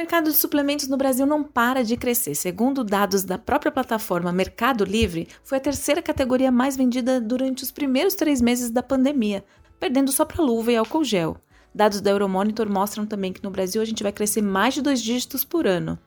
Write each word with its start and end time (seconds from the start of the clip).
mercado 0.00 0.30
de 0.30 0.36
suplementos 0.38 0.88
no 0.88 0.96
Brasil 0.96 1.26
não 1.26 1.44
para 1.44 1.84
de 1.84 1.94
crescer. 1.94 2.34
Segundo 2.34 2.82
dados 2.82 3.22
da 3.22 3.36
própria 3.36 3.70
plataforma 3.70 4.32
Mercado 4.32 4.82
Livre, 4.82 5.28
foi 5.44 5.58
a 5.58 5.60
terceira 5.60 6.00
categoria 6.00 6.50
mais 6.50 6.74
vendida 6.74 7.20
durante 7.20 7.62
os 7.62 7.70
primeiros 7.70 8.14
três 8.14 8.40
meses 8.40 8.70
da 8.70 8.82
pandemia, 8.82 9.44
perdendo 9.78 10.10
só 10.10 10.24
para 10.24 10.42
luva 10.42 10.72
e 10.72 10.76
álcool 10.76 11.04
gel. 11.04 11.36
Dados 11.74 12.00
da 12.00 12.12
Euromonitor 12.12 12.66
mostram 12.66 13.04
também 13.04 13.30
que 13.30 13.44
no 13.44 13.50
Brasil 13.50 13.82
a 13.82 13.84
gente 13.84 14.02
vai 14.02 14.10
crescer 14.10 14.40
mais 14.40 14.72
de 14.72 14.80
dois 14.80 15.02
dígitos 15.02 15.44
por 15.44 15.66
ano. 15.66 15.98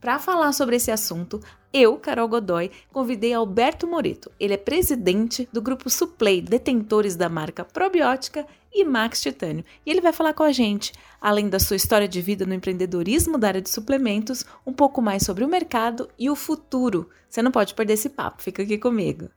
Para 0.00 0.18
falar 0.18 0.52
sobre 0.52 0.74
esse 0.74 0.90
assunto, 0.90 1.40
eu, 1.72 1.96
Carol 1.98 2.26
Godoy, 2.26 2.72
convidei 2.92 3.32
Alberto 3.32 3.86
Moreto. 3.86 4.28
Ele 4.40 4.54
é 4.54 4.58
presidente 4.58 5.48
do 5.52 5.62
grupo 5.62 5.88
Suplay, 5.88 6.40
detentores 6.40 7.14
da 7.14 7.28
marca 7.28 7.64
Probiótica 7.64 8.44
e 8.76 8.84
Max 8.84 9.22
Titânio. 9.22 9.64
E 9.84 9.90
ele 9.90 10.02
vai 10.02 10.12
falar 10.12 10.34
com 10.34 10.42
a 10.42 10.52
gente, 10.52 10.92
além 11.18 11.48
da 11.48 11.58
sua 11.58 11.76
história 11.76 12.06
de 12.06 12.20
vida 12.20 12.44
no 12.44 12.52
empreendedorismo 12.52 13.38
da 13.38 13.48
área 13.48 13.62
de 13.62 13.70
suplementos, 13.70 14.44
um 14.66 14.72
pouco 14.72 15.00
mais 15.00 15.24
sobre 15.24 15.44
o 15.44 15.48
mercado 15.48 16.10
e 16.18 16.28
o 16.28 16.36
futuro. 16.36 17.08
Você 17.28 17.40
não 17.40 17.50
pode 17.50 17.74
perder 17.74 17.94
esse 17.94 18.10
papo, 18.10 18.42
fica 18.42 18.62
aqui 18.62 18.76
comigo. 18.76 19.30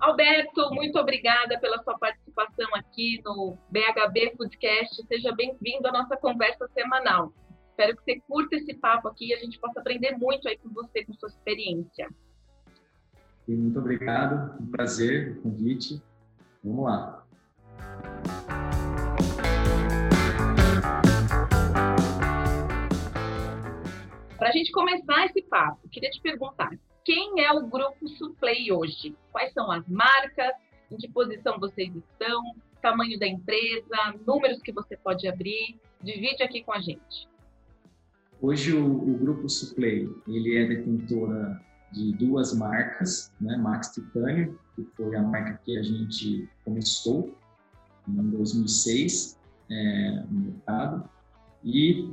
Alberto, 0.00 0.70
muito 0.74 0.98
obrigada 0.98 1.58
pela 1.60 1.82
sua 1.82 1.98
participação 1.98 2.68
aqui 2.74 3.20
no 3.24 3.58
BHB 3.70 4.34
Foodcast. 4.36 5.06
Seja 5.06 5.34
bem-vindo 5.34 5.86
à 5.88 5.92
nossa 5.92 6.16
conversa 6.16 6.66
semanal. 6.68 7.32
Espero 7.70 7.96
que 7.96 8.04
você 8.04 8.20
curta 8.28 8.56
esse 8.56 8.72
papo 8.74 9.08
aqui 9.08 9.28
e 9.28 9.34
a 9.34 9.38
gente 9.38 9.58
possa 9.58 9.80
aprender 9.80 10.16
muito 10.16 10.48
aí 10.48 10.56
com 10.58 10.70
você, 10.70 11.04
com 11.04 11.12
sua 11.14 11.28
experiência. 11.28 12.08
Muito 13.46 13.78
obrigado, 13.78 14.58
um 14.58 14.66
prazer, 14.66 15.32
o 15.32 15.42
convite. 15.42 16.02
Vamos 16.62 16.86
lá. 16.86 17.26
Para 24.38 24.48
a 24.48 24.52
gente 24.52 24.72
começar 24.72 25.26
esse 25.26 25.42
papo, 25.42 25.86
queria 25.90 26.10
te 26.10 26.22
perguntar: 26.22 26.70
quem 27.04 27.44
é 27.44 27.52
o 27.52 27.66
grupo 27.66 28.08
Suplay 28.08 28.72
hoje? 28.72 29.14
Quais 29.30 29.52
são 29.52 29.70
as 29.70 29.86
marcas? 29.88 30.54
Em 30.90 30.96
que 30.96 31.08
posição 31.08 31.58
vocês 31.60 31.94
estão? 31.94 32.42
Tamanho 32.80 33.18
da 33.18 33.26
empresa? 33.26 34.14
Números 34.26 34.62
que 34.62 34.72
você 34.72 34.96
pode 34.96 35.28
abrir? 35.28 35.78
Divide 36.02 36.42
aqui 36.42 36.62
com 36.62 36.72
a 36.72 36.80
gente. 36.80 37.28
Hoje 38.40 38.74
o, 38.74 38.86
o 38.86 39.18
grupo 39.18 39.48
Suplay 39.48 40.08
ele 40.26 40.56
é 40.56 40.66
detentora 40.66 41.60
de 41.94 42.12
duas 42.12 42.52
marcas, 42.52 43.32
né? 43.40 43.56
Max 43.56 43.88
Titânio, 43.90 44.58
que 44.74 44.84
foi 44.96 45.14
a 45.14 45.22
marca 45.22 45.60
que 45.64 45.78
a 45.78 45.82
gente 45.82 46.48
começou 46.64 47.32
em 48.08 48.30
2006 48.30 49.38
é, 49.70 50.24
no 50.28 50.40
mercado, 50.40 51.08
e 51.62 52.12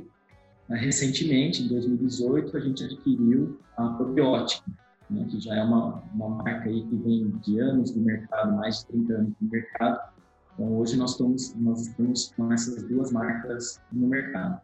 né, 0.68 0.78
recentemente, 0.78 1.62
em 1.62 1.68
2018, 1.68 2.56
a 2.56 2.60
gente 2.60 2.84
adquiriu 2.84 3.58
a 3.76 3.88
Probiótica, 3.88 4.70
né, 5.10 5.26
que 5.28 5.40
já 5.40 5.56
é 5.56 5.62
uma, 5.62 6.02
uma 6.14 6.28
marca 6.28 6.68
aí 6.68 6.82
que 6.82 6.96
vem 6.96 7.28
de 7.44 7.58
anos 7.58 7.94
no 7.94 8.02
mercado, 8.02 8.56
mais 8.56 8.78
de 8.78 8.86
30 8.86 9.12
anos 9.14 9.32
no 9.40 9.50
mercado. 9.50 10.12
Então, 10.54 10.78
hoje 10.78 10.96
nós 10.96 11.12
estamos, 11.12 11.54
nós 11.56 11.86
estamos 11.86 12.32
com 12.36 12.52
essas 12.52 12.82
duas 12.84 13.10
marcas 13.10 13.80
no 13.92 14.06
mercado. 14.06 14.60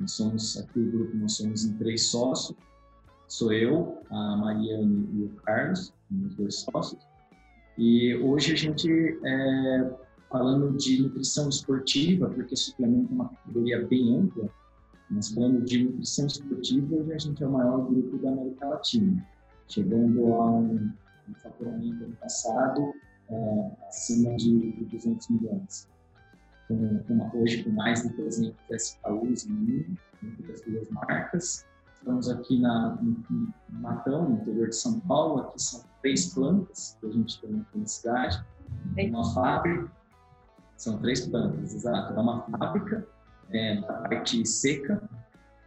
Nós 0.00 0.12
somos, 0.12 0.56
aqui 0.56 0.80
o 0.80 0.90
grupo, 0.90 1.16
nós 1.16 1.36
somos 1.36 1.64
em 1.64 1.74
três 1.74 2.06
sócios, 2.06 2.56
sou 3.32 3.50
eu, 3.50 3.98
a 4.10 4.36
Mariane 4.36 5.08
e 5.14 5.24
o 5.24 5.28
Carlos, 5.42 5.90
os 6.10 6.34
dois 6.34 6.54
sócios. 6.56 7.00
E 7.78 8.14
hoje 8.16 8.52
a 8.52 8.56
gente, 8.56 9.18
é, 9.24 9.90
falando 10.30 10.76
de 10.76 11.02
nutrição 11.02 11.48
esportiva, 11.48 12.28
porque 12.28 12.54
suplemento 12.54 13.10
é 13.10 13.14
uma 13.14 13.28
categoria 13.30 13.86
bem 13.86 14.18
ampla, 14.18 14.50
mas 15.10 15.32
falando 15.32 15.64
de 15.64 15.82
nutrição 15.82 16.26
esportiva, 16.26 16.94
hoje 16.94 17.12
a 17.14 17.18
gente 17.18 17.42
é 17.42 17.46
o 17.46 17.52
maior 17.52 17.86
grupo 17.86 18.18
da 18.18 18.32
América 18.32 18.68
Latina, 18.68 19.26
chegando 19.66 20.34
a 20.34 20.50
um, 20.50 20.92
um 21.30 21.34
faturamento 21.42 22.04
ano 22.04 22.16
passado 22.16 22.92
é, 23.30 23.70
acima 23.88 24.36
de, 24.36 24.72
de 24.72 24.84
200 24.84 25.28
milhões. 25.30 25.88
Com, 26.68 26.98
com 26.98 27.38
hoje 27.40 27.64
com 27.64 27.70
mais 27.70 28.02
de 28.02 28.10
300 28.10 28.54
SKUs 28.70 29.46
no 29.46 29.54
mundo, 29.54 29.98
entre 30.22 30.52
as 30.52 30.60
duas 30.60 30.90
marcas, 30.90 31.66
Estamos 32.02 32.28
aqui 32.28 32.58
na, 32.58 32.98
Matão, 33.68 34.28
no 34.28 34.34
interior 34.42 34.70
de 34.70 34.74
São 34.74 34.98
Paulo. 34.98 35.42
Aqui 35.42 35.62
são 35.62 35.84
três 36.00 36.34
plantas 36.34 36.98
que 36.98 37.06
a 37.06 37.10
gente 37.12 37.40
tem 37.40 37.60
aqui 37.60 37.78
na 37.78 37.86
cidade. 37.86 38.44
Uma 39.08 39.32
fábrica, 39.32 39.88
são 40.76 40.98
três 40.98 41.28
plantas, 41.28 41.72
exato. 41.72 42.12
É 42.12 42.20
uma 42.20 42.42
fábrica 42.42 43.06
é, 43.50 43.80
da 43.82 43.92
parte 43.92 44.44
seca, 44.44 45.00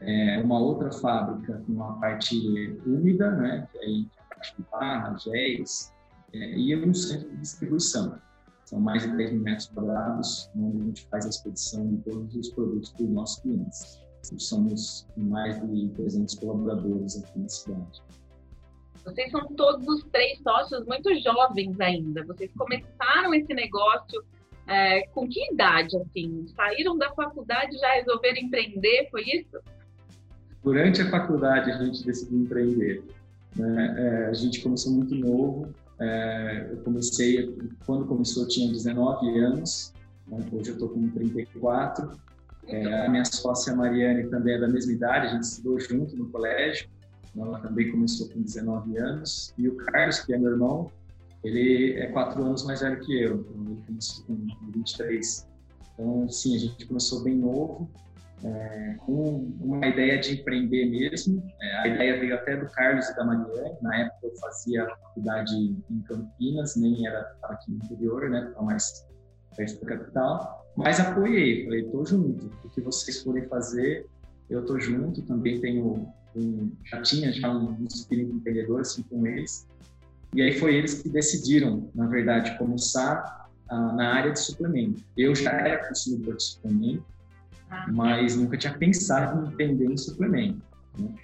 é, 0.02 0.42
uma 0.44 0.60
outra 0.60 0.92
fábrica 0.92 1.64
com 1.66 1.72
uma 1.72 1.98
parte 2.02 2.38
úmida, 2.86 3.32
né, 3.32 3.70
que 3.72 3.78
aí 3.78 4.08
a 4.20 4.36
parte 4.36 4.58
de 4.58 4.66
barra, 4.70 5.16
géis, 5.16 5.94
é, 6.34 6.58
e 6.58 6.76
um 6.76 6.94
centro 6.94 7.30
de 7.30 7.38
distribuição. 7.38 8.20
São 8.66 8.82
mais 8.82 9.04
de 9.04 9.16
10 9.16 9.32
mil 9.32 9.42
metros 9.42 9.68
quadrados, 9.68 10.52
onde 10.54 10.82
a 10.82 10.84
gente 10.84 11.08
faz 11.08 11.26
a 11.26 11.30
expedição 11.30 11.88
de 11.88 11.98
todos 12.00 12.36
os 12.36 12.50
produtos 12.50 12.90
para 12.90 13.06
os 13.06 13.10
nossos 13.10 13.42
clientes. 13.42 14.05
Somos 14.38 15.08
mais 15.18 15.62
de 15.70 15.90
300 15.90 16.36
colaboradores 16.36 17.22
aqui 17.22 17.40
na 17.40 17.50
cidade. 17.50 18.02
Vocês 19.04 19.30
são 19.30 19.46
todos 19.56 19.88
os 19.88 20.04
três 20.06 20.40
sócios 20.40 20.86
muito 20.86 21.14
jovens 21.22 21.80
ainda. 21.80 22.26
Vocês 22.26 22.52
começaram 22.58 23.34
esse 23.36 23.54
negócio 23.54 24.24
é, 24.68 25.06
com 25.08 25.28
que 25.28 25.52
idade, 25.52 25.96
assim? 25.98 26.48
Saíram 26.56 26.98
da 26.98 27.12
faculdade 27.14 27.76
e 27.76 27.80
já 27.80 27.94
resolveram 27.94 28.38
empreender, 28.38 29.08
foi 29.12 29.22
isso? 29.22 29.60
Durante 30.64 31.02
a 31.04 31.10
faculdade 31.12 31.72
a 31.72 31.84
gente 31.84 32.04
decidiu 32.04 32.40
empreender. 32.40 33.04
Né? 33.56 33.96
É, 33.98 34.26
a 34.28 34.34
gente 34.34 34.62
começou 34.62 34.92
muito 34.92 35.14
novo. 35.14 35.72
É, 36.00 36.70
eu 36.72 36.78
comecei, 36.78 37.56
quando 37.86 38.06
começou 38.06 38.44
eu 38.44 38.50
tinha 38.50 38.72
19 38.72 39.40
anos, 39.40 39.94
né? 40.28 40.40
hoje 40.52 40.70
eu 40.70 40.74
estou 40.74 40.90
com 40.90 41.08
34. 41.10 42.10
É, 42.68 43.06
a 43.06 43.10
minha 43.10 43.26
sócia 43.26 43.76
Mariane 43.76 44.30
também 44.30 44.56
é 44.56 44.60
da 44.60 44.68
mesma 44.68 44.92
idade, 44.92 45.28
a 45.28 45.30
gente 45.32 45.44
estudou 45.44 45.80
junto 45.80 46.16
no 46.16 46.30
colégio. 46.30 46.90
Ela 47.38 47.60
também 47.60 47.92
começou 47.92 48.30
com 48.30 48.42
19 48.42 48.98
anos. 48.98 49.54
E 49.58 49.68
o 49.68 49.76
Carlos, 49.76 50.20
que 50.20 50.34
é 50.34 50.38
meu 50.38 50.52
irmão, 50.52 50.90
ele 51.44 51.94
é 52.00 52.08
quatro 52.08 52.44
anos 52.44 52.66
mais 52.66 52.82
velho 52.82 53.00
que 53.02 53.22
eu, 53.22 53.42
então 53.42 53.66
ele 53.66 53.84
começou 53.86 54.26
com 54.26 54.72
23. 54.72 55.48
Então, 55.94 56.30
sim, 56.30 56.56
a 56.56 56.60
gente 56.60 56.86
começou 56.88 57.24
bem 57.24 57.36
novo, 57.36 57.90
é, 58.44 58.96
com 59.06 59.52
uma 59.62 59.86
ideia 59.86 60.20
de 60.20 60.40
empreender 60.40 60.86
mesmo. 60.86 61.44
É, 61.62 61.78
a 61.78 61.88
ideia 61.88 62.20
veio 62.20 62.36
até 62.36 62.58
do 62.58 62.70
Carlos 62.72 63.08
e 63.10 63.16
da 63.16 63.26
Mariane. 63.26 63.78
Na 63.82 63.96
época 63.98 64.28
eu 64.28 64.36
fazia 64.38 64.88
faculdade 64.88 65.56
em 65.56 66.02
Campinas, 66.02 66.76
nem 66.76 67.08
era 67.08 67.32
aqui 67.44 67.72
no 67.72 67.78
interior, 67.78 68.30
né? 68.30 68.46
Estava 68.48 68.66
mais 68.66 69.08
perto 69.56 69.86
da 69.86 69.98
capital. 69.98 70.65
Mas 70.76 71.00
apoiei, 71.00 71.64
falei, 71.64 71.84
tô 71.86 72.06
junto. 72.06 72.52
O 72.64 72.70
que 72.70 72.82
vocês 72.82 73.22
forem 73.24 73.48
fazer, 73.48 74.06
eu 74.50 74.66
tô 74.66 74.80
junto. 74.80 75.22
Também 75.22 75.60
tenho, 75.60 76.08
um, 76.36 76.72
já 76.84 77.02
tinha 77.02 77.32
já 77.32 77.50
um, 77.50 77.72
um 77.80 77.86
espírito 77.86 78.36
empreendedor 78.36 78.82
assim 78.82 79.04
com 79.04 79.26
eles. 79.26 79.68
E 80.34 80.42
aí 80.42 80.60
foi 80.60 80.76
eles 80.76 81.02
que 81.02 81.08
decidiram, 81.08 81.90
na 81.96 82.08
verdade, 82.08 82.58
começar 82.58 83.50
ah, 83.70 83.94
na 83.94 84.16
área 84.16 84.32
de 84.32 84.40
suplemento. 84.40 85.02
Eu 85.16 85.34
já 85.34 85.52
era 85.52 85.88
consumidor 85.88 86.36
de 86.36 86.44
suplemento, 86.44 87.06
mas 87.94 88.36
nunca 88.36 88.58
tinha 88.58 88.78
pensado 88.78 89.46
em 89.46 89.48
empreender 89.48 89.86
em 89.86 89.98
suplemento. 89.98 90.62
Né? 91.00 91.16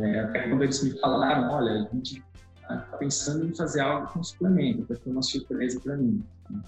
É, 0.00 0.20
até 0.20 0.48
quando 0.48 0.62
eles 0.62 0.82
me 0.82 0.98
falaram, 0.98 1.52
olha, 1.52 1.72
a 1.72 1.94
gente 1.94 2.24
está 2.56 2.76
pensando 2.98 3.46
em 3.46 3.54
fazer 3.54 3.80
algo 3.80 4.10
com 4.10 4.22
suplemento, 4.22 4.86
foi 4.86 5.12
uma 5.12 5.22
surpresa 5.22 5.78
para 5.78 5.96
mim. 5.98 6.24
Né? 6.48 6.62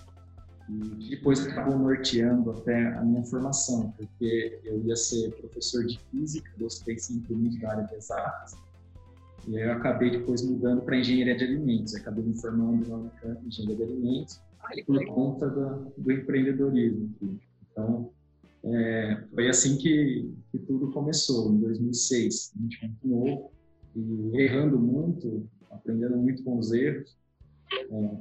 E 0.69 1.11
depois 1.11 1.47
acabou 1.47 1.79
norteando 1.79 2.51
até 2.51 2.95
a 2.95 3.03
minha 3.03 3.23
formação, 3.25 3.93
porque 3.97 4.61
eu 4.65 4.83
ia 4.85 4.97
ser 4.97 5.31
professor 5.33 5.85
de 5.85 6.01
física, 6.11 6.51
gostei 6.59 6.99
sempre 6.99 7.35
muito 7.35 7.61
da 7.61 7.71
área 7.71 7.85
de 7.85 7.95
exatas, 7.95 8.57
e 9.47 9.59
aí 9.59 9.65
eu 9.65 9.73
acabei 9.73 10.11
depois 10.11 10.43
mudando 10.43 10.83
para 10.83 10.97
engenharia 10.97 11.37
de 11.37 11.45
alimentos, 11.45 11.95
acabei 11.95 12.25
me 12.25 12.35
formando 12.41 12.89
na 12.89 12.97
Unicamp 12.97 13.45
em 13.45 13.49
engenharia 13.49 13.77
de 13.77 13.83
alimentos 13.83 14.41
por 14.87 15.05
conta 15.07 15.49
do, 15.51 15.93
do 15.99 16.13
empreendedorismo. 16.13 17.15
Então, 17.71 18.11
é, 18.65 19.23
foi 19.35 19.49
assim 19.49 19.77
que, 19.77 20.33
que, 20.51 20.59
tudo 20.59 20.91
começou, 20.91 21.53
em 21.53 21.59
2006, 21.59 22.53
a 22.57 22.63
gente 22.63 22.91
novo, 23.05 23.51
e 23.95 24.41
errando 24.41 24.79
muito, 24.79 25.47
aprendendo 25.71 26.17
muito 26.17 26.43
com 26.43 26.59
os 26.59 26.73
erros, 26.73 27.15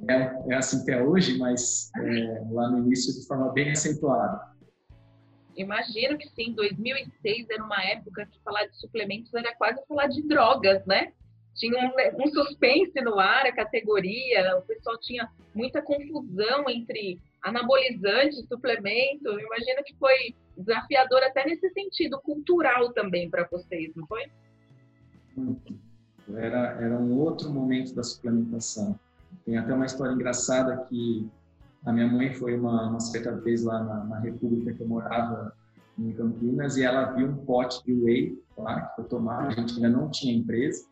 é, 0.09 0.53
é 0.53 0.55
assim 0.55 0.83
que 0.83 0.91
é 0.91 1.01
hoje, 1.01 1.37
mas 1.37 1.91
é, 1.97 2.43
lá 2.51 2.69
no 2.69 2.79
início 2.79 3.13
de 3.13 3.25
forma 3.27 3.51
bem 3.51 3.71
acentuada. 3.71 4.53
Imagino 5.55 6.17
que 6.17 6.27
sim, 6.29 6.53
2006 6.53 7.47
era 7.49 7.63
uma 7.63 7.83
época 7.83 8.25
que 8.25 8.39
falar 8.43 8.65
de 8.65 8.75
suplementos 8.79 9.33
era 9.33 9.55
quase 9.55 9.85
falar 9.87 10.07
de 10.07 10.27
drogas, 10.27 10.83
né? 10.85 11.13
tinha 11.55 11.77
um, 11.79 12.23
um, 12.23 12.27
suspense 12.27 12.99
no 13.01 13.19
ar, 13.19 13.45
a 13.45 13.51
categoria, 13.53 14.57
o 14.57 14.61
pessoal 14.63 14.97
tinha 14.99 15.29
muita 15.53 15.81
confusão 15.81 16.67
entre 16.69 17.19
anabolizante, 17.43 18.47
suplemento. 18.47 19.39
Imagino 19.39 19.83
que 19.85 19.95
foi 19.97 20.35
desafiador 20.57 21.21
até 21.23 21.45
nesse 21.45 21.69
sentido 21.69 22.19
cultural 22.21 22.91
também 22.93 23.29
para 23.29 23.47
vocês, 23.49 23.91
não 23.95 24.05
foi? 24.07 24.23
Era, 26.35 26.81
era 26.81 26.97
um 26.97 27.19
outro 27.19 27.51
momento 27.51 27.93
da 27.93 28.03
suplementação. 28.03 28.99
Tem 29.45 29.57
até 29.57 29.73
uma 29.73 29.85
história 29.85 30.13
engraçada 30.13 30.85
que 30.89 31.29
a 31.85 31.91
minha 31.91 32.07
mãe 32.07 32.33
foi 32.33 32.57
uma, 32.57 32.89
uma 32.89 32.99
certa 32.99 33.35
vez 33.35 33.63
lá 33.63 33.83
na, 33.83 34.03
na 34.05 34.19
República 34.19 34.73
que 34.73 34.81
eu 34.81 34.87
morava 34.87 35.53
em 35.99 36.11
Campinas 36.13 36.77
e 36.77 36.83
ela 36.83 37.11
viu 37.11 37.27
um 37.27 37.45
pote 37.45 37.83
de 37.83 37.93
whey 37.93 38.41
lá 38.57 38.81
que 38.81 38.95
foi 38.95 39.05
tomar. 39.05 39.47
A 39.47 39.51
gente 39.51 39.75
ainda 39.75 39.89
não 39.89 40.09
tinha 40.09 40.33
empresa. 40.33 40.85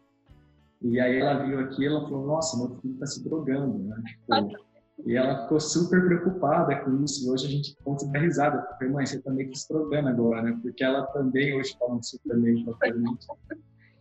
E 0.82 1.00
aí 1.00 1.18
ela 1.18 1.46
viu 1.46 1.60
aquilo 1.60 1.98
e 1.98 2.02
falou: 2.02 2.28
Nossa, 2.28 2.58
meu 2.58 2.76
filho 2.80 2.94
está 2.96 3.06
se 3.06 3.24
drogando. 3.24 3.78
Né? 3.80 4.04
Tipo, 4.06 4.72
e 5.06 5.16
ela 5.16 5.44
ficou 5.44 5.60
super 5.60 6.06
preocupada 6.06 6.76
com 6.84 7.04
isso. 7.04 7.26
E 7.26 7.32
hoje 7.32 7.48
a 7.48 7.50
gente 7.50 7.76
conta 7.84 8.06
da 8.08 8.20
risada. 8.20 8.62
Porque, 8.62 8.86
mãe, 8.86 9.06
você 9.06 9.20
também 9.22 9.48
tá 9.48 9.56
se 9.56 9.68
drogando 9.70 10.10
agora, 10.10 10.42
né? 10.44 10.60
Porque 10.62 10.84
ela 10.84 11.06
também 11.08 11.58
hoje 11.58 11.76
toma 11.80 11.96
um 11.96 12.04
suplemento. 12.04 12.78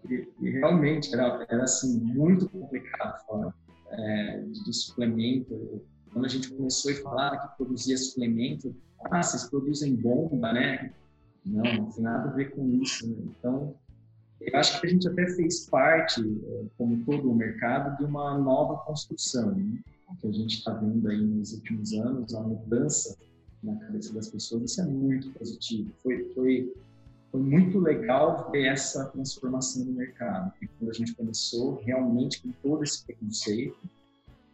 E, 0.09 0.29
e, 0.41 0.51
realmente 0.51 1.15
era, 1.15 1.47
era 1.49 1.63
assim, 1.63 2.01
muito 2.01 2.49
complicado 2.49 3.25
falar 3.27 3.55
é, 3.91 4.41
de, 4.41 4.73
suplemento. 4.73 5.83
Quando 6.13 6.25
a 6.25 6.29
gente 6.29 6.51
começou 6.51 6.93
a 6.93 6.97
falar 6.97 7.39
que 7.39 7.57
produzia 7.57 7.97
suplemento, 7.97 8.75
ah, 9.05 9.23
vocês 9.23 9.49
produzem 9.49 9.97
bomba, 9.97 10.53
né? 10.53 10.93
Não, 11.45 11.63
não 11.63 11.91
tem 11.91 12.03
nada 12.03 12.29
a 12.29 12.33
ver 12.33 12.51
com 12.51 12.69
isso. 12.83 13.09
Né? 13.09 13.17
Então, 13.39 13.75
eu 14.41 14.59
acho 14.59 14.81
que 14.81 14.87
a 14.87 14.91
gente 14.91 15.09
até 15.09 15.27
fez 15.35 15.69
parte, 15.69 16.21
é, 16.21 16.65
como 16.77 17.05
todo 17.05 17.31
o 17.31 17.35
mercado, 17.35 17.97
de 17.97 18.05
uma 18.05 18.39
nova 18.39 18.79
construção, 18.85 19.55
né? 19.55 19.79
que 20.21 20.27
a 20.27 20.33
gente 20.33 20.59
está 20.59 20.73
vendo 20.75 21.09
aí 21.09 21.21
nos 21.21 21.53
últimos 21.53 21.93
anos, 21.93 22.35
a 22.35 22.41
mudança 22.41 23.17
na 23.63 23.77
cabeça 23.77 24.13
das 24.13 24.29
pessoas, 24.29 24.71
isso 24.71 24.81
é 24.81 24.87
muito 24.87 25.31
positivo. 25.33 25.91
Foi, 26.03 26.25
foi, 26.35 26.75
foi 27.31 27.41
muito 27.41 27.79
legal 27.79 28.51
ver 28.51 28.67
essa 28.67 29.07
transformação 29.07 29.85
no 29.85 29.93
mercado, 29.93 30.53
e 30.61 30.67
quando 30.67 30.91
a 30.91 30.95
gente 30.95 31.15
começou 31.15 31.77
realmente 31.85 32.43
com 32.43 32.51
todo 32.63 32.83
esse 32.83 33.05
preconceito, 33.05 33.79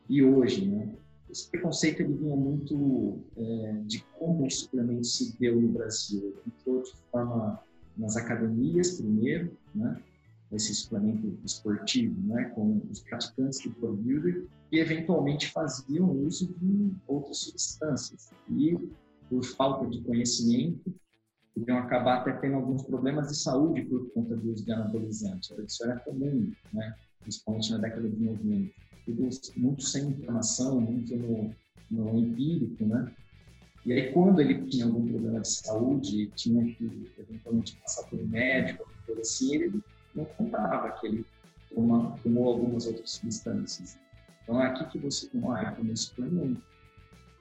e 0.09 0.23
hoje, 0.23 0.67
né? 0.67 0.95
Esse 1.29 1.51
preconceito 1.51 2.01
ele 2.01 2.15
vinha 2.15 2.37
muito 2.37 3.19
é, 3.37 3.73
de 3.85 4.05
como 4.19 4.47
o 4.47 4.51
suplemento 4.51 5.05
se 5.05 5.37
deu 5.39 5.61
no 5.61 5.69
Brasil. 5.69 6.37
Entrou 6.47 6.83
de 6.83 6.93
forma 7.11 7.61
nas 7.97 8.17
academias 8.17 8.93
primeiro, 8.93 9.51
né? 9.75 10.01
esse 10.53 10.73
suplemento 10.75 11.37
esportivo, 11.45 12.15
né? 12.29 12.45
com 12.55 12.81
os 12.91 13.01
praticantes 13.01 13.61
do 13.61 13.71
bodybuilder, 13.71 14.45
que 14.71 14.79
eventualmente 14.79 15.51
faziam 15.51 16.09
uso 16.11 16.47
de 16.61 16.93
outras 17.09 17.39
substâncias. 17.39 18.31
E, 18.49 18.79
por 19.29 19.45
falta 19.45 19.87
de 19.89 20.01
conhecimento, 20.03 20.95
podiam 21.59 21.79
acabar 21.79 22.19
até 22.19 22.33
tendo 22.33 22.57
alguns 22.57 22.83
problemas 22.83 23.29
de 23.29 23.37
saúde 23.37 23.83
por 23.83 24.11
conta 24.11 24.37
do 24.37 24.53
uso 24.53 24.65
de 24.65 24.73
anabolizantes. 24.73 25.51
Isso 25.51 25.85
era 25.85 25.99
comum, 26.01 26.53
né? 26.73 26.95
principalmente 27.23 27.73
na 27.73 27.79
década 27.79 28.09
de 28.09 28.25
90. 28.25 28.73
Tudo 29.07 29.29
muito 29.57 29.83
sem 29.83 30.09
informação, 30.09 30.81
muito 30.81 31.17
no, 31.17 31.55
no 31.91 32.19
empírico, 32.19 32.85
né? 32.85 33.11
E 33.85 33.93
aí, 33.93 34.13
quando 34.13 34.41
ele 34.41 34.67
tinha 34.67 34.85
algum 34.85 35.07
problema 35.07 35.41
de 35.41 35.49
saúde, 35.49 36.27
tinha 36.35 36.65
que 36.75 37.09
eventualmente 37.19 37.77
passar 37.77 38.03
por 38.09 38.19
um 38.19 38.27
médico, 38.27 38.85
coisa 39.07 39.21
assim, 39.21 39.55
ele 39.55 39.81
não 40.13 40.25
contava 40.25 40.91
que 40.91 41.07
ele 41.07 41.27
tomou, 41.73 42.49
algumas 42.49 42.87
outras 42.87 43.11
substâncias. 43.11 43.97
Então, 44.43 44.61
é 44.61 44.67
aqui 44.67 44.89
que 44.89 44.99
você 44.99 45.29
tomou 45.29 45.53
a 45.53 45.61
água 45.61 45.85
nesse 45.85 46.07
suplemento. 46.07 46.61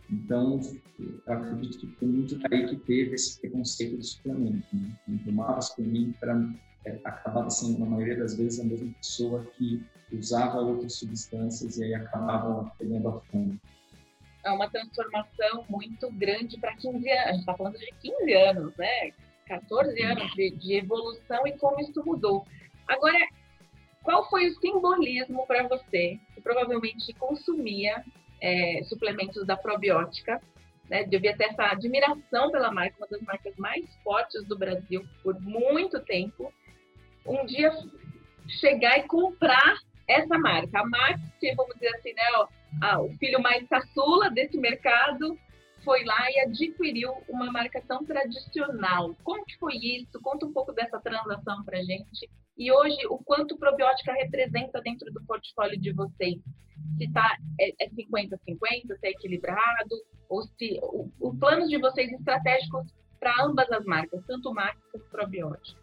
Então, 0.10 0.60
eu 1.00 1.34
acredito 1.34 1.80
que 1.80 1.88
foi 1.88 2.07
muito 2.07 2.38
daí 2.38 2.68
que 2.68 2.78
teve 2.78 3.16
esse 3.16 3.40
preconceito 3.40 3.98
do 3.98 4.04
suplemento. 4.04 4.68
Né? 4.74 4.92
Quem 5.06 5.18
tomava 5.19 5.62
suplemento 5.62 6.18
era, 6.22 6.54
é, 6.86 7.00
acabava 7.04 7.50
sendo, 7.50 7.80
na 7.80 7.86
maioria 7.86 8.18
das 8.18 8.36
vezes, 8.36 8.60
a 8.60 8.63
mesma 8.63 8.94
pessoa 8.94 9.46
que 9.57 9.84
usava 10.12 10.60
outras 10.60 10.94
substâncias 10.94 11.78
e 11.78 11.84
aí 11.86 11.94
acabava 11.96 12.72
pegando 12.78 13.10
a 13.10 13.19
fome 13.22 13.60
é 14.46 14.52
uma 14.52 14.69
transformação 14.69 15.66
muito 15.68 16.10
grande 16.12 16.58
para 16.60 16.75
15 16.75 17.10
anos. 17.10 17.25
A 17.25 17.31
gente 17.31 17.40
está 17.40 17.56
falando 17.56 17.78
de 17.78 17.92
15 18.00 18.34
anos, 18.34 18.78
né? 18.78 19.12
14 19.48 20.01
anos 20.04 20.31
de, 20.34 20.51
de, 20.51 20.74
evolução 20.75 21.46
e 21.48 21.58
como 21.58 21.80
isso 21.81 22.04
mudou. 22.06 22.46
Agora, 22.88 23.28
qual 24.04 24.30
foi 24.30 24.48
o 24.48 24.60
simbolismo 24.60 25.46
para 25.48 25.68
você, 25.68 26.19
que 26.34 26.42
provavelmente 26.42 27.12
consumia 27.13 28.04
é, 28.42 28.84
suplementos 28.84 29.46
da 29.46 29.58
probiótica, 29.58 30.42
né? 30.90 31.04
Devia 31.04 31.36
ter 31.36 31.46
essa 31.46 31.72
admiração 31.72 32.52
pela 32.52 32.72
marca, 32.72 32.96
uma 32.98 33.08
das 33.08 33.22
marcas 33.22 33.56
mais 33.58 33.84
fortes 34.04 34.46
do 34.46 34.58
Brasil 34.58 35.06
por 35.24 35.40
muito 35.42 36.00
tempo. 36.02 36.54
Um 37.26 37.46
dia 37.46 37.72
chegar 38.48 39.00
e 39.00 39.04
comprar 39.08 39.80
essa 40.08 40.38
marca, 40.38 40.80
a 40.80 40.86
Max, 40.86 41.20
vamos 41.56 41.74
dizer 41.76 41.96
assim, 41.96 42.14
né? 42.14 42.24
Ó, 42.94 43.06
o 43.06 43.18
filho 43.18 43.42
mais 43.42 43.68
caçula 43.68 44.30
desse 44.30 44.58
mercado 44.58 45.38
foi 45.84 46.04
lá 46.04 46.32
e 46.32 46.40
adquiriu 46.42 47.14
uma 47.30 47.52
marca 47.52 47.82
tão 47.88 48.04
tradicional. 48.06 49.16
Como 49.24 49.46
que 49.46 49.58
foi 49.58 49.76
isso? 49.76 50.20
Conta 50.22 50.46
um 50.46 50.54
pouco 50.54 50.74
dessa 50.74 51.00
transação 51.00 51.64
para 51.64 51.82
gente. 51.84 52.30
E 52.57 52.72
hoje, 52.72 52.98
o 53.10 53.18
quanto 53.18 53.57
probiótica 53.57 54.13
representa 54.13 54.81
dentro 54.81 55.12
do 55.12 55.22
portfólio 55.25 55.80
de 55.80 55.92
vocês? 55.92 56.40
Se 56.98 57.12
tá, 57.12 57.38
é 57.60 57.90
50-50, 57.90 58.31
é 58.92 58.96
se 58.98 59.07
é 59.07 59.10
equilibrado, 59.10 59.96
ou 60.30 60.44
se 60.44 60.80
o, 60.81 61.10
o 61.19 61.36
plano 61.36 61.68
de 61.68 61.78
vocês 61.78 62.12
estratégicos 62.12 62.94
para 63.19 63.44
ambas 63.44 63.69
as 63.72 63.84
marcas, 63.86 64.24
tanto 64.25 64.54
marca 64.54 64.80
quanto 64.92 65.06
probiótica. 65.10 65.80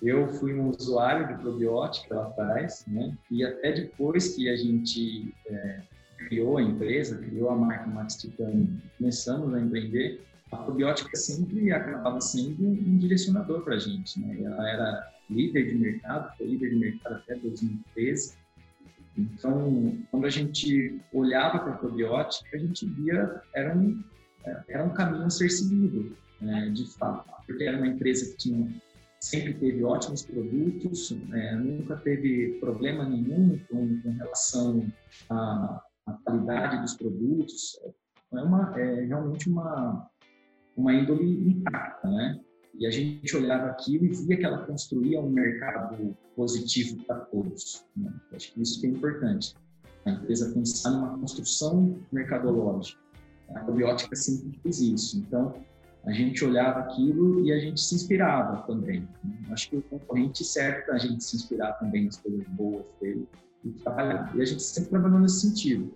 Eu 0.00 0.28
fui 0.28 0.54
um 0.54 0.70
usuário 0.70 1.26
de 1.26 1.42
probiótica 1.42 2.14
lá 2.14 2.28
atrás, 2.28 2.86
né? 2.86 3.16
E 3.30 3.44
até 3.44 3.72
depois 3.72 4.36
que 4.36 4.48
a 4.48 4.56
gente 4.56 5.34
é, 5.46 5.82
criou 6.16 6.58
a 6.58 6.62
empresa, 6.62 7.18
criou 7.18 7.50
a 7.50 7.56
marca 7.56 7.86
Max 7.86 8.16
Titânio, 8.16 8.80
começamos 8.96 9.52
a 9.54 9.60
empreender, 9.60 10.24
a 10.50 10.56
probiótica 10.56 11.16
sempre 11.16 11.70
acabava 11.72 12.20
sendo 12.20 12.66
um 12.66 12.98
direcionador 12.98 13.62
para 13.62 13.74
a 13.74 13.78
gente, 13.78 14.20
né? 14.20 14.40
Ela 14.42 14.68
era 14.68 15.12
líder 15.30 15.70
de 15.70 15.74
mercado, 15.76 16.36
foi 16.36 16.46
líder 16.46 16.70
de 16.70 16.76
mercado 16.76 17.16
até 17.16 17.34
2013. 17.36 18.36
Então, 19.16 19.98
quando 20.10 20.26
a 20.26 20.30
gente 20.30 21.00
olhava 21.12 21.58
para 21.58 21.72
a 21.72 21.76
probiótica, 21.76 22.56
a 22.56 22.58
gente 22.58 22.86
via 22.86 23.42
era 23.54 23.76
um 23.76 24.02
era 24.68 24.84
um 24.84 24.90
caminho 24.90 25.26
a 25.26 25.30
ser 25.30 25.50
seguido, 25.50 26.16
né, 26.40 26.70
de 26.70 26.86
fato, 26.96 27.28
porque 27.46 27.64
era 27.64 27.76
uma 27.76 27.88
empresa 27.88 28.30
que 28.30 28.36
tinha 28.38 28.72
sempre 29.20 29.54
teve 29.54 29.82
ótimos 29.82 30.22
produtos, 30.22 31.10
né? 31.28 31.56
nunca 31.56 31.96
teve 31.96 32.58
problema 32.60 33.04
nenhum 33.04 33.58
com, 33.68 34.00
com 34.00 34.10
relação 34.12 34.86
à, 35.28 35.82
à, 36.06 36.12
qualidade 36.24 36.80
dos 36.82 36.94
produtos. 36.94 37.78
É, 38.32 38.40
uma, 38.40 38.78
é 38.78 39.06
realmente 39.06 39.48
uma, 39.48 40.08
uma 40.78 40.94
índole 40.94 41.50
intacta, 41.50 42.08
né? 42.08 42.40
E 42.78 42.86
a 42.86 42.90
gente 42.90 43.36
olhava 43.36 43.66
aquilo 43.66 44.04
e 44.04 44.12
via 44.12 44.36
que 44.36 44.44
ela 44.44 44.64
construía 44.64 45.20
um 45.20 45.28
mercado 45.28 46.16
positivo 46.36 47.04
para 47.04 47.16
todos. 47.16 47.84
Né? 47.96 48.12
Acho 48.32 48.52
que 48.52 48.62
isso 48.62 48.80
que 48.80 48.86
é 48.86 48.90
importante. 48.90 49.56
A 50.06 50.10
empresa 50.12 50.52
pensar 50.54 50.92
numa 50.92 51.18
construção 51.18 51.98
mercadológica. 52.12 53.00
A 53.52 53.60
probiótica 53.60 54.14
sempre 54.14 54.56
fez 54.62 54.80
isso. 54.80 55.18
Então, 55.18 55.52
a 56.04 56.12
gente 56.12 56.44
olhava 56.44 56.80
aquilo 56.80 57.44
e 57.44 57.52
a 57.52 57.58
gente 57.58 57.80
se 57.80 57.96
inspirava 57.96 58.62
também. 58.62 59.08
Acho 59.50 59.70
que 59.70 59.76
o 59.78 59.82
concorrente 59.82 60.44
serve 60.44 60.82
para 60.82 60.94
a 60.94 60.98
gente 60.98 61.24
se 61.24 61.34
inspirar 61.34 61.72
também 61.72 62.04
nas 62.04 62.18
coisas 62.18 62.46
boas 62.50 62.84
dele 63.00 63.26
e 63.64 63.70
trabalhar. 63.70 64.32
E 64.36 64.40
a 64.40 64.44
gente 64.44 64.62
sempre 64.62 64.90
trabalhou 64.90 65.18
nesse 65.18 65.40
sentido. 65.40 65.92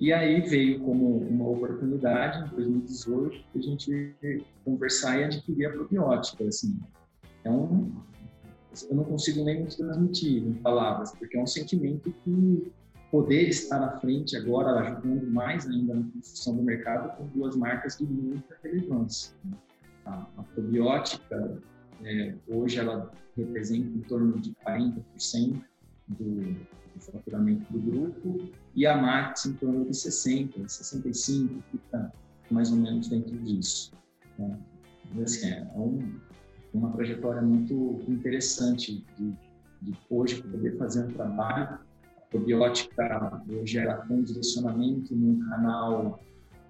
E 0.00 0.12
aí 0.12 0.40
veio 0.42 0.80
como 0.80 1.18
uma 1.18 1.48
oportunidade, 1.48 2.46
em 2.46 2.54
2018, 2.54 3.44
a 3.54 3.60
gente 3.60 4.14
conversar 4.64 5.18
e 5.18 5.24
adquirir 5.24 5.66
a 5.66 5.70
probiótica. 5.70 6.44
Assim, 6.44 6.78
um, 7.44 7.90
eu 8.88 8.96
não 8.96 9.04
consigo 9.04 9.44
nem 9.44 9.66
transmitir 9.66 10.44
em 10.44 10.54
palavras, 10.54 11.12
porque 11.12 11.36
é 11.36 11.42
um 11.42 11.46
sentimento 11.46 12.14
que 12.22 12.70
poder 13.10 13.48
estar 13.48 13.82
à 13.82 13.98
frente 13.98 14.36
agora, 14.36 14.80
ajudando 14.80 15.26
mais 15.26 15.66
ainda 15.66 15.94
na 15.94 16.04
construção 16.10 16.56
do 16.56 16.62
mercado 16.62 17.16
com 17.16 17.26
duas 17.28 17.56
marcas 17.56 17.96
de 17.96 18.04
muita 18.04 18.56
relevância. 18.62 19.34
A, 20.04 20.26
a 20.36 20.42
probiótica, 20.54 21.60
é, 22.04 22.34
hoje, 22.46 22.78
ela 22.78 23.10
representa 23.36 23.88
em 23.88 24.00
torno 24.02 24.38
de 24.38 24.54
40% 24.64 25.60
do, 26.08 26.56
do 26.98 27.12
faturamento 27.12 27.72
do 27.72 27.78
grupo 27.78 28.50
e 28.74 28.86
a 28.86 28.96
Max 28.96 29.46
em 29.46 29.54
torno 29.54 29.84
de 29.84 29.90
60%, 29.90 30.66
65%, 30.66 31.62
fica 31.70 32.12
mais 32.50 32.70
ou 32.70 32.78
menos 32.78 33.08
dentro 33.08 33.36
disso. 33.38 33.92
Né? 34.38 34.58
Assim, 35.22 35.48
é 35.48 35.66
um, 35.74 36.20
uma 36.74 36.90
trajetória 36.92 37.42
muito 37.42 38.02
interessante 38.08 39.04
de 39.18 39.34
de 39.82 39.96
hoje 40.10 40.42
poder 40.42 40.76
fazer 40.76 41.04
um 41.04 41.12
trabalho. 41.12 41.78
A 42.16 42.20
probiótica 42.30 43.42
tem 43.46 44.16
um 44.16 44.22
direcionamento 44.22 45.14
num 45.14 45.38
canal 45.48 46.20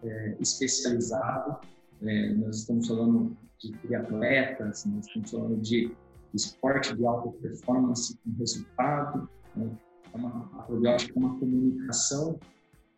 é, 0.02 0.36
especializado. 0.40 1.58
É, 2.02 2.34
nós 2.34 2.60
estamos 2.60 2.86
falando 2.86 3.36
de 3.58 3.72
triatletas, 3.72 4.84
nós 4.84 5.06
estamos 5.06 5.30
falando 5.30 5.60
de 5.60 5.90
esporte 6.34 6.94
de 6.94 7.04
alta 7.04 7.30
performance 7.38 8.16
com 8.18 8.30
resultado. 8.38 9.28
Né? 9.56 9.68
Uma, 10.14 10.50
a 10.58 10.62
probiótica 10.62 11.12
é 11.14 11.18
uma 11.18 11.38
comunicação 11.38 12.38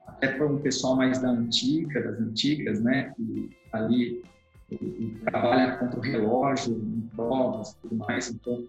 até 0.07 0.29
para 0.29 0.47
um 0.47 0.59
pessoal 0.59 0.97
mais 0.97 1.21
da 1.21 1.31
antiga, 1.31 2.02
das 2.02 2.21
antigas, 2.21 2.81
né, 2.81 3.12
que 3.17 3.50
ali 3.73 4.23
trabalha 5.25 5.76
contra 5.79 5.99
o 5.99 6.02
relógio, 6.02 6.75
em 6.75 7.00
provas, 7.14 7.75
tudo 7.83 7.97
mais, 7.97 8.31
então 8.31 8.67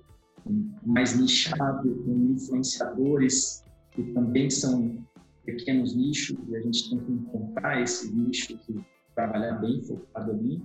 mais 0.83 1.19
nichado, 1.19 1.93
com 2.03 2.33
influenciadores 2.33 3.63
que 3.91 4.03
também 4.13 4.49
são 4.49 4.97
pequenos 5.45 5.95
nichos 5.95 6.37
e 6.47 6.55
a 6.55 6.61
gente 6.61 6.89
tem 6.89 6.99
que 6.99 7.11
encontrar 7.11 7.81
esse 7.81 8.11
nicho 8.11 8.57
que 8.59 8.83
trabalhar 9.13 9.53
bem 9.59 9.81
focado 9.83 10.31
ali. 10.31 10.61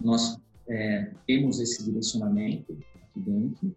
Nós 0.00 0.38
é, 0.68 1.10
temos 1.26 1.60
esse 1.60 1.84
direcionamento 1.84 2.72
aqui 2.72 3.20
dentro 3.20 3.76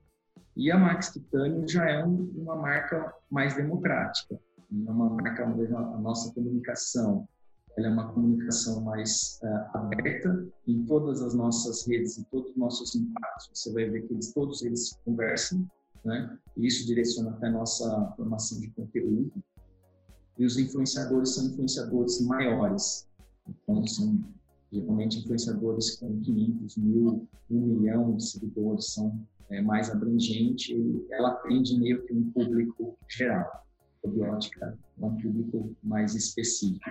e 0.56 0.72
a 0.72 0.78
Max 0.78 1.12
Titânio 1.12 1.68
já 1.68 1.90
é 1.90 2.06
um, 2.06 2.32
uma 2.36 2.56
marca 2.56 3.14
mais 3.30 3.56
democrática, 3.56 4.36
é 4.36 4.92
uma 4.92 5.10
marca 5.10 5.46
onde 5.46 5.66
a 5.74 5.98
nossa 5.98 6.34
comunicação 6.34 7.28
ela 7.76 7.88
é 7.88 7.90
uma 7.90 8.14
comunicação 8.14 8.82
mais 8.82 9.40
uh, 9.42 9.78
aberta 9.78 10.48
em 10.68 10.86
todas 10.86 11.22
as 11.22 11.34
nossas 11.34 11.88
redes, 11.88 12.18
em 12.18 12.24
todos 12.26 12.52
os 12.52 12.58
nossos 12.58 12.94
impactos. 12.96 13.50
Você 13.54 13.74
vai 13.74 13.90
ver 13.90 14.08
que 14.08 14.14
eles, 14.14 14.32
todos 14.32 14.62
eles 14.62 14.96
conversam, 15.04 15.68
né? 16.06 16.38
E 16.56 16.68
isso 16.68 16.86
direciona 16.86 17.32
até 17.32 17.48
a 17.48 17.52
nossa 17.52 18.14
formação 18.16 18.60
de 18.60 18.70
conteúdo. 18.72 19.32
E 20.38 20.46
os 20.46 20.58
influenciadores 20.58 21.34
são 21.34 21.48
influenciadores 21.48 22.22
maiores. 22.22 23.08
Então, 23.48 23.86
são 23.88 24.24
geralmente 24.74 25.20
influenciadores 25.20 25.98
com 25.98 26.20
500 26.22 26.78
mil, 26.78 27.28
1 27.50 27.60
milhão 27.60 28.16
de 28.16 28.26
seguidores, 28.26 28.94
são 28.94 29.26
é, 29.50 29.62
mais 29.62 29.90
abrangente 29.90 30.76
ela 31.12 31.30
atende 31.30 31.78
meio 31.78 32.04
que 32.06 32.14
um 32.14 32.32
público 32.32 32.98
geral. 33.08 33.64
A 34.04 34.08
biótica 34.08 34.78
é 35.02 35.06
um 35.06 35.16
público 35.16 35.76
mais 35.84 36.16
específico. 36.16 36.90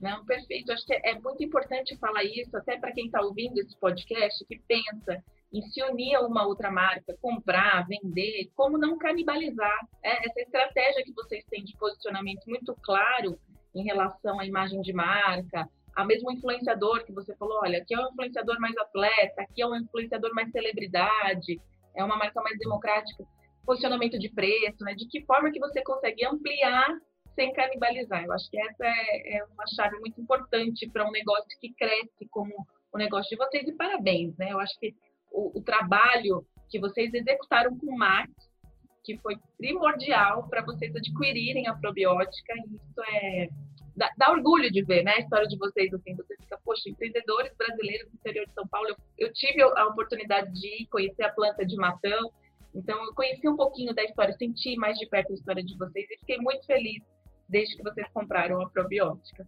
Não, 0.00 0.24
perfeito. 0.24 0.72
Acho 0.72 0.86
que 0.86 0.94
é 0.94 1.18
muito 1.20 1.44
importante 1.44 1.96
falar 1.98 2.24
isso, 2.24 2.56
até 2.56 2.78
para 2.78 2.92
quem 2.92 3.06
está 3.06 3.20
ouvindo 3.20 3.58
esse 3.58 3.76
podcast, 3.78 4.44
que 4.46 4.58
pensa 4.66 5.22
em 5.52 5.62
se 5.62 5.82
unir 5.82 6.14
a 6.14 6.26
uma 6.26 6.46
outra 6.46 6.70
marca, 6.70 7.16
comprar, 7.20 7.86
vender, 7.86 8.50
como 8.54 8.78
não 8.78 8.96
canibalizar. 8.96 9.88
É, 10.02 10.26
essa 10.26 10.40
estratégia 10.40 11.04
que 11.04 11.12
vocês 11.12 11.44
têm 11.50 11.64
de 11.64 11.76
posicionamento 11.76 12.44
muito 12.46 12.74
claro 12.82 13.38
em 13.74 13.84
relação 13.84 14.40
à 14.40 14.46
imagem 14.46 14.80
de 14.80 14.92
marca, 14.92 15.68
a 15.94 16.04
mesmo 16.04 16.30
influenciador 16.30 17.04
que 17.04 17.12
você 17.12 17.34
falou, 17.36 17.60
olha, 17.62 17.78
aqui 17.78 17.94
é 17.94 17.98
um 17.98 18.08
influenciador 18.10 18.58
mais 18.60 18.76
atleta, 18.76 19.42
aqui 19.42 19.62
é 19.62 19.66
um 19.66 19.76
influenciador 19.76 20.32
mais 20.34 20.50
celebridade, 20.50 21.60
é 21.94 22.04
uma 22.04 22.16
marca 22.16 22.40
mais 22.40 22.58
democrática, 22.58 23.24
posicionamento 23.64 24.18
de 24.18 24.28
preço, 24.30 24.84
né? 24.84 24.94
De 24.94 25.06
que 25.06 25.24
forma 25.24 25.50
que 25.50 25.58
você 25.58 25.82
consegue 25.82 26.24
ampliar 26.24 26.88
sem 27.34 27.52
canibalizar. 27.52 28.24
Eu 28.24 28.32
acho 28.32 28.50
que 28.50 28.58
essa 28.58 28.84
é, 28.84 29.38
é 29.38 29.44
uma 29.44 29.66
chave 29.66 29.98
muito 29.98 30.20
importante 30.20 30.88
para 30.90 31.06
um 31.06 31.10
negócio 31.10 31.48
que 31.60 31.72
cresce 31.74 32.26
como 32.30 32.52
o 32.92 32.98
negócio 32.98 33.30
de 33.30 33.36
vocês 33.36 33.66
e 33.68 33.72
parabéns, 33.72 34.36
né? 34.36 34.52
Eu 34.52 34.60
acho 34.60 34.78
que 34.78 34.94
o, 35.30 35.58
o 35.58 35.62
trabalho 35.62 36.44
que 36.68 36.78
vocês 36.78 37.12
executaram 37.12 37.76
com 37.78 37.86
o 37.86 37.98
Max, 37.98 38.30
que 39.04 39.16
foi 39.18 39.36
primordial 39.56 40.48
para 40.48 40.64
vocês 40.64 40.94
adquirirem 40.94 41.66
a 41.68 41.74
probiótica, 41.74 42.52
e 42.56 42.76
isso 42.76 43.02
é 43.08 43.48
dá, 43.96 44.10
dá, 44.16 44.30
orgulho 44.30 44.70
de 44.70 44.82
ver, 44.82 45.02
né, 45.02 45.12
a 45.12 45.20
história 45.20 45.46
de 45.46 45.56
vocês 45.56 45.92
assim, 45.92 46.14
você 46.14 46.36
fica, 46.36 46.58
poxa, 46.64 46.88
empreendedores 46.88 47.52
brasileiros 47.56 48.10
do 48.10 48.16
interior 48.16 48.46
de 48.46 48.52
São 48.52 48.66
Paulo, 48.68 48.88
eu, 48.88 48.96
eu 49.18 49.32
tive 49.32 49.62
a 49.62 49.86
oportunidade 49.86 50.52
de 50.52 50.82
ir 50.82 50.86
conhecer 50.86 51.24
a 51.24 51.32
planta 51.32 51.64
de 51.64 51.76
Matão, 51.76 52.30
então 52.74 53.04
eu 53.04 53.14
conheci 53.14 53.48
um 53.48 53.56
pouquinho 53.56 53.94
da 53.94 54.04
história, 54.04 54.32
senti 54.34 54.76
mais 54.76 54.98
de 54.98 55.06
perto 55.08 55.32
a 55.32 55.34
história 55.34 55.62
de 55.62 55.76
vocês 55.76 56.06
e 56.10 56.18
fiquei 56.18 56.38
muito 56.38 56.64
feliz 56.66 57.02
desde 57.48 57.76
que 57.76 57.82
vocês 57.82 58.06
compraram 58.12 58.60
a 58.62 58.70
probiótica. 58.70 59.46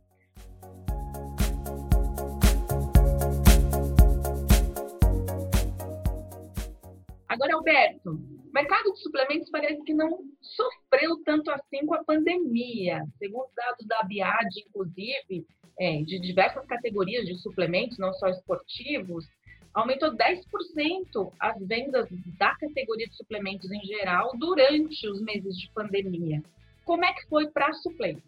Agora, 7.29 7.55
Alberto, 7.55 8.21
mercado 8.53 8.93
de 8.93 9.01
suplementos 9.01 9.51
parece 9.51 9.83
que 9.83 9.95
não 9.95 10.25
sofreu 10.41 11.23
tanto 11.25 11.51
assim 11.51 11.87
com 11.87 11.95
a 11.95 12.05
pandemia. 12.05 13.03
Segundo 13.19 13.49
dados 13.57 13.87
da 13.87 14.03
Biad, 14.03 14.49
inclusive, 14.69 15.47
é, 15.79 16.03
de 16.03 16.21
diversas 16.21 16.65
categorias 16.67 17.27
de 17.27 17.37
suplementos, 17.39 17.99
não 17.99 18.13
só 18.13 18.29
esportivos, 18.29 19.27
aumentou 19.75 20.15
10% 20.15 21.33
as 21.41 21.67
vendas 21.67 22.07
da 22.39 22.55
categoria 22.57 23.09
de 23.09 23.17
suplementos 23.17 23.71
em 23.71 23.81
geral 23.81 24.31
durante 24.39 25.09
os 25.09 25.23
meses 25.23 25.57
de 25.59 25.71
pandemia. 25.73 26.43
Como 26.85 27.05
é 27.05 27.13
que 27.13 27.27
foi 27.29 27.49
para 27.49 27.69
a 27.69 27.73
Suplay? 27.75 28.19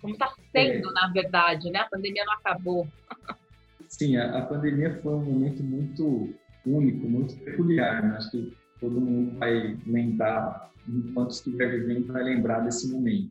Como 0.00 0.14
está 0.14 0.32
sendo, 0.50 0.90
é. 0.90 0.92
na 0.92 1.12
verdade, 1.12 1.70
né? 1.70 1.80
A 1.80 1.88
pandemia 1.88 2.24
não 2.24 2.32
acabou. 2.34 2.88
Sim, 3.88 4.16
a, 4.16 4.38
a, 4.38 4.46
pandemia 4.46 4.98
foi 5.00 5.12
um 5.14 5.24
momento 5.24 5.62
muito 5.62 6.34
único, 6.66 7.06
muito 7.06 7.36
peculiar. 7.44 8.02
Né? 8.02 8.16
Acho 8.16 8.30
que 8.30 8.56
todo 8.82 9.00
mundo 9.00 9.38
vai 9.38 9.78
lembrar, 9.86 10.68
enquanto 10.88 11.30
estiver 11.30 11.70
vivendo, 11.70 12.12
vai 12.12 12.24
lembrar 12.24 12.60
desse 12.60 12.90
momento. 12.90 13.30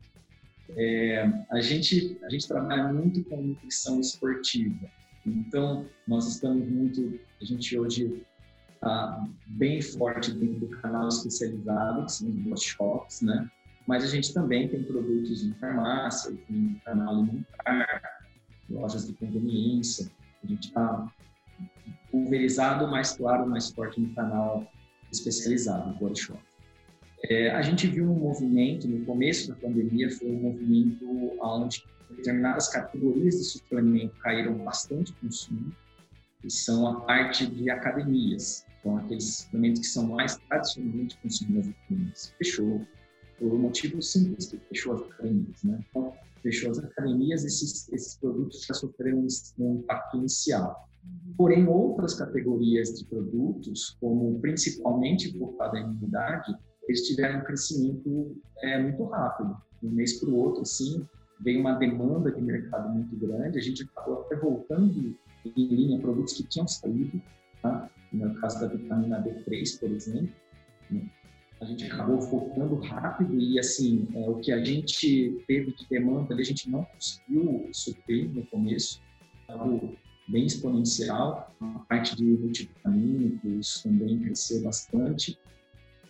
É, 0.70 1.29
a, 1.51 1.60
gente, 1.60 2.17
a 2.24 2.29
gente 2.29 2.48
trabalha 2.48 2.91
muito 2.93 3.22
com 3.25 3.36
nutrição 3.41 4.00
esportiva. 4.00 4.88
Então, 5.25 5.86
nós 6.08 6.25
estamos 6.25 6.65
muito, 6.70 7.20
a 7.41 7.43
gente 7.43 7.77
hoje 7.77 8.24
está 8.74 9.27
bem 9.46 9.81
forte 9.81 10.31
dentro 10.31 10.62
do 10.62 10.70
canal 10.77 11.10
especializado, 11.10 12.05
que 12.05 12.12
são 12.13 12.29
os 12.29 12.46
workshops, 12.46 13.22
né? 13.22 13.51
mas 13.86 14.05
a 14.05 14.08
gente 14.08 14.34
também 14.34 14.70
tem 14.70 14.84
produtos 14.84 15.43
em 15.43 15.53
farmácia, 15.55 16.34
em 16.50 16.75
canal 16.86 17.10
alimentar, 17.10 18.01
lojas 18.70 19.05
de 19.05 19.13
conveniência. 19.13 20.10
A 20.41 20.48
gente 20.48 20.70
está 20.70 21.12
pulverizado, 22.10 22.88
mais 22.88 23.12
claro, 23.12 23.46
mais 23.50 23.70
forte 23.70 24.00
no 24.00 24.15
canal 24.15 24.65
especializado, 25.12 25.89
no 25.89 25.96
body 25.96 26.20
shop. 26.20 26.39
É, 27.24 27.51
a 27.51 27.62
gente 27.62 27.88
viu 27.88 28.06
um 28.06 28.18
movimento 28.18 28.88
no 28.88 29.06
começo 29.06 29.50
da 29.50 29.56
pandemia, 29.56 30.10
foi 30.10 30.32
um 30.32 30.41
movimento 30.41 31.06
onde 31.39 31.84
determinadas 32.10 32.68
categorias 32.70 33.36
de 33.36 33.44
suplemento 33.44 34.15
caíram 34.22 34.58
bastante 34.58 35.13
consumo, 35.13 35.72
que 36.41 36.50
são 36.50 36.88
a 36.88 37.01
parte 37.01 37.46
de 37.46 37.70
academias. 37.70 38.65
Então, 38.80 38.98
aqueles 38.98 39.36
suplementos 39.36 39.82
que 39.82 39.88
são 39.88 40.08
mais 40.08 40.38
tradicionalmente 40.50 41.18
consumidos 41.22 41.74
nas. 41.89 42.34
Fechou, 42.38 42.86
por 43.38 43.53
um 43.53 43.60
motivo 43.60 44.01
simples, 44.01 44.48
que 44.48 44.58
fechou 44.70 44.96
as 44.96 45.01
academias, 45.01 45.63
né? 45.63 45.80
Então, 45.89 46.13
fechou 46.41 46.72
as 46.72 46.80
academias, 46.80 47.46
esses, 47.46 47.88
esses 47.94 48.18
produtos 48.18 48.65
já 48.65 48.74
sofreram 48.74 49.27
um 49.60 49.75
impacto 49.75 50.18
inicial. 50.18 50.89
Porém, 51.38 51.67
outras 51.67 52.13
categorias 52.13 53.00
de 53.00 53.05
produtos, 53.05 53.98
como 54.00 54.39
principalmente 54.39 55.38
focado 55.38 55.77
em 55.77 55.84
imunidade, 55.84 56.55
eles 56.88 57.08
tiveram 57.08 57.39
um 57.39 57.43
crescimento 57.43 58.36
é, 58.62 58.81
muito 58.81 59.03
rápido. 59.05 59.55
De 59.81 59.88
um 59.88 59.91
mês 59.91 60.20
para 60.20 60.29
o 60.29 60.36
outro, 60.36 60.62
assim, 60.62 61.05
veio 61.39 61.60
uma 61.60 61.74
demanda 61.74 62.31
de 62.31 62.41
mercado 62.41 62.89
muito 62.89 63.15
grande. 63.15 63.58
A 63.58 63.62
gente 63.62 63.84
acabou 63.84 64.22
até 64.22 64.36
voltando 64.36 65.15
em 65.46 65.67
linha 65.67 66.00
produtos 66.00 66.34
que 66.34 66.43
tinham 66.43 66.67
saído, 66.67 67.20
tá? 67.62 67.89
no 68.13 68.36
caso 68.36 68.60
da 68.60 68.67
vitamina 68.67 69.24
B3, 69.24 69.79
por 69.79 69.89
exemplo. 69.89 70.29
Né? 70.91 71.10
a 71.62 71.65
gente 71.65 71.86
acabou 71.86 72.20
focando 72.20 72.75
rápido 72.75 73.39
e 73.39 73.60
assim 73.60 74.08
é, 74.15 74.27
o 74.27 74.39
que 74.39 74.51
a 74.51 74.63
gente 74.63 75.43
teve 75.48 75.72
de 75.74 75.88
demanda 75.88 76.34
a 76.34 76.43
gente 76.43 76.67
não 76.67 76.84
conseguiu 76.84 77.70
suprir 77.72 78.34
no 78.34 78.43
começo 78.48 79.00
algo 79.48 79.96
bem 80.31 80.45
exponencial 80.45 81.55
a 81.59 81.79
parte 81.88 82.15
de 82.15 82.23
multivitamínicos 82.23 83.81
também 83.83 84.19
cresceu 84.19 84.61
bastante 84.63 85.38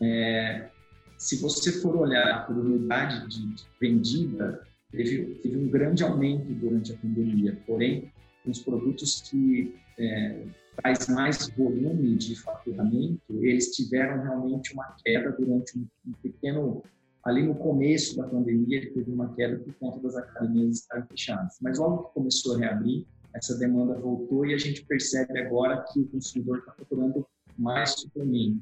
é, 0.02 0.70
se 1.18 1.42
você 1.42 1.72
for 1.82 1.96
olhar 1.96 2.48
por 2.48 2.58
unidade 2.58 3.28
de, 3.28 3.56
vendida 3.80 4.62
teve, 4.92 5.36
teve 5.36 5.58
um 5.58 5.70
grande 5.70 6.04
aumento 6.04 6.54
durante 6.54 6.94
a 6.94 6.98
pandemia 6.98 7.58
porém 7.66 8.12
os 8.46 8.60
produtos 8.60 9.22
que 9.22 9.76
é, 10.00 10.46
traz 10.76 11.08
mais 11.08 11.50
volume 11.50 12.16
de 12.16 12.36
faturamento, 12.36 13.22
eles 13.30 13.76
tiveram 13.76 14.24
realmente 14.24 14.74
uma 14.74 14.96
queda 15.04 15.32
durante 15.32 15.78
um, 15.78 15.86
um 16.08 16.14
pequeno 16.24 16.84
ali 17.24 17.44
no 17.44 17.54
começo 17.54 18.18
da 18.18 18.28
pandemia 18.28 18.92
teve 18.94 19.12
uma 19.12 19.34
queda 19.36 19.60
por 19.60 19.74
conta 19.76 20.00
das 20.00 20.16
academias 20.16 20.80
estarem 20.80 21.06
fechadas. 21.06 21.58
Mas 21.62 21.78
logo 21.78 22.06
que 22.06 22.14
começou 22.16 22.56
a 22.56 22.60
reabrir, 22.60 23.06
essa 23.34 23.58
demanda 23.58 23.98
voltou 24.00 24.46
e 24.46 24.54
a 24.54 24.58
gente 24.58 24.86
percebe 24.86 25.40
agora 25.40 25.84
que 25.92 26.00
o 26.00 26.08
consumidor 26.08 26.60
está 26.60 26.72
procurando 26.74 27.26
mais 27.58 27.92
suplemento. 27.92 28.62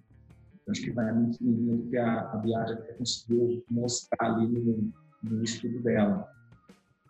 Eu 0.66 0.72
acho 0.72 0.82
que 0.82 0.92
vai 0.92 1.12
muito 1.12 1.44
no 1.44 1.90
que 1.90 1.98
a, 1.98 2.32
a 2.32 2.38
Biagi 2.38 2.74
até 2.74 2.94
conseguiu 2.94 3.64
mostrar 3.70 4.36
ali 4.36 4.48
no, 4.48 4.94
no 5.24 5.44
estudo 5.44 5.80
dela. 5.80 6.30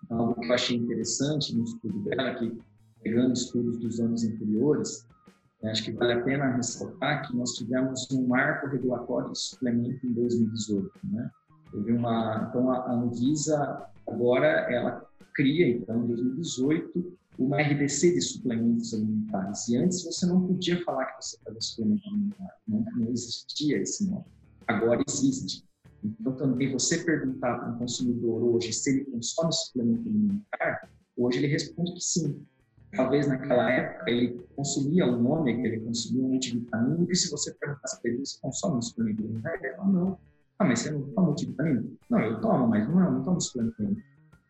Algo 0.10 0.40
que 0.40 0.48
eu 0.48 0.54
achei 0.54 0.78
interessante 0.78 1.56
no 1.56 1.64
estudo 1.64 2.00
dela, 2.04 2.36
que 2.36 2.58
pegando 3.04 3.34
estudos 3.34 3.78
dos 3.80 4.00
anos 4.00 4.24
anteriores, 4.24 5.06
acho 5.64 5.84
que 5.84 5.92
vale 5.92 6.14
a 6.14 6.24
pena 6.24 6.56
ressaltar 6.56 7.28
que 7.28 7.36
nós 7.36 7.54
tivemos 7.54 8.08
um 8.12 8.28
marco 8.28 8.68
regulatório 8.68 9.32
de 9.34 9.40
suplemento 9.40 10.06
em 10.08 10.14
2018, 10.14 10.92
né? 11.04 11.30
Teve 11.72 11.92
uma, 11.92 12.48
então 12.50 12.72
a 12.72 12.92
Anvisa 12.92 13.86
agora 14.08 14.48
ela 14.74 15.06
cria 15.34 15.68
então 15.68 16.04
em 16.04 16.08
2018 16.08 17.20
uma 17.40 17.62
RDC 17.62 18.14
de 18.14 18.22
suplementos 18.22 18.94
alimentares. 18.94 19.68
E 19.70 19.78
antes 19.78 20.04
você 20.04 20.26
não 20.26 20.46
podia 20.46 20.84
falar 20.84 21.06
que 21.06 21.26
você 21.26 21.38
fazia 21.44 21.62
suplemento 21.62 22.08
alimentar, 22.08 22.58
não, 22.68 22.86
não 22.98 23.08
existia 23.10 23.78
esse 23.78 24.10
nome. 24.10 24.26
Agora 24.68 25.02
existe. 25.08 25.64
Então 26.04 26.36
também 26.36 26.72
você 26.72 27.04
perguntar 27.04 27.58
para 27.58 27.70
um 27.70 27.78
consumidor 27.78 28.44
hoje 28.44 28.74
se 28.74 28.90
ele 28.90 29.06
consome 29.06 29.54
suplemento 29.54 30.02
alimentar, 30.02 30.90
hoje 31.18 31.38
ele 31.40 31.48
responde 31.48 31.94
que 31.94 32.02
sim. 32.02 32.46
Talvez 32.94 33.28
naquela 33.28 33.72
época 33.72 34.10
ele 34.10 34.46
consumia 34.56 35.06
um 35.06 35.32
ômega, 35.32 35.68
ele 35.68 35.80
consumia 35.82 36.24
um 36.24 36.30
multivitamínico, 36.30 37.12
e 37.12 37.16
se 37.16 37.32
você 37.32 37.54
perguntasse 37.54 38.02
para 38.02 38.12
ele, 38.12 38.26
você 38.26 38.40
consome 38.42 38.78
um 38.78 38.82
suplemento 38.82 39.24
alimentar? 39.24 39.56
Ele 39.56 39.76
fala, 39.76 39.90
não. 39.90 40.18
Ah, 40.58 40.66
mas 40.66 40.80
você 40.80 40.92
não 40.92 41.02
toma 41.04 41.28
multivitamínico? 41.28 41.98
Não, 42.10 42.20
eu 42.20 42.42
tomo, 42.42 42.68
mas 42.68 42.90
não, 42.90 43.06
eu 43.06 43.12
não 43.12 43.24
tomo 43.24 43.40
suplemento. 43.40 44.02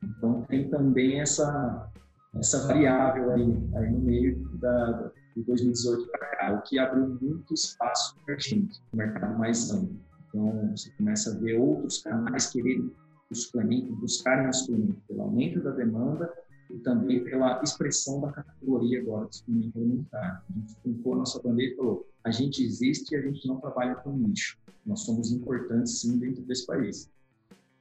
Então 0.03 0.41
tem 0.43 0.69
também 0.69 1.19
essa, 1.19 1.91
essa 2.35 2.67
variável 2.67 3.31
aí, 3.31 3.57
aí 3.75 3.91
no 3.91 3.99
meio 3.99 4.47
da, 4.59 5.11
de 5.35 5.43
2018 5.43 6.11
para 6.11 6.19
cá, 6.19 6.53
o 6.53 6.61
que 6.61 6.77
abriu 6.77 7.17
muito 7.21 7.53
espaço 7.53 8.15
para 8.25 8.35
a 8.35 8.37
gente, 8.37 8.79
no 8.91 8.97
mercado 8.97 9.37
mais 9.37 9.71
amplo. 9.71 9.99
Então 10.27 10.71
você 10.75 10.91
começa 10.91 11.31
a 11.31 11.39
ver 11.39 11.59
outros 11.59 11.99
canais 12.03 12.47
quererem 12.47 12.91
o 13.31 13.35
suplemento, 13.35 13.95
buscarem 13.95 14.47
o 14.47 14.53
suplemento 14.53 15.01
pelo 15.07 15.21
aumento 15.21 15.61
da 15.61 15.71
demanda 15.71 16.31
e 16.69 16.77
também 16.79 17.23
pela 17.23 17.61
expressão 17.63 18.21
da 18.21 18.31
categoria 18.31 19.01
agora 19.01 19.27
de 19.27 19.37
suplemento 19.37 19.77
alimentar. 19.77 20.45
A 20.47 20.53
gente 20.53 20.75
colocou 20.83 21.13
a 21.13 21.17
nossa 21.17 21.41
bandeira 21.41 21.73
e 21.73 21.75
falou, 21.75 22.07
a 22.23 22.31
gente 22.31 22.63
existe 22.63 23.13
e 23.13 23.17
a 23.17 23.21
gente 23.21 23.47
não 23.47 23.59
trabalha 23.59 23.95
com 23.95 24.11
nicho. 24.11 24.57
Nós 24.85 25.01
somos 25.01 25.31
importantes 25.31 25.99
sim 25.99 26.17
dentro 26.19 26.43
desse 26.43 26.65
país. 26.65 27.09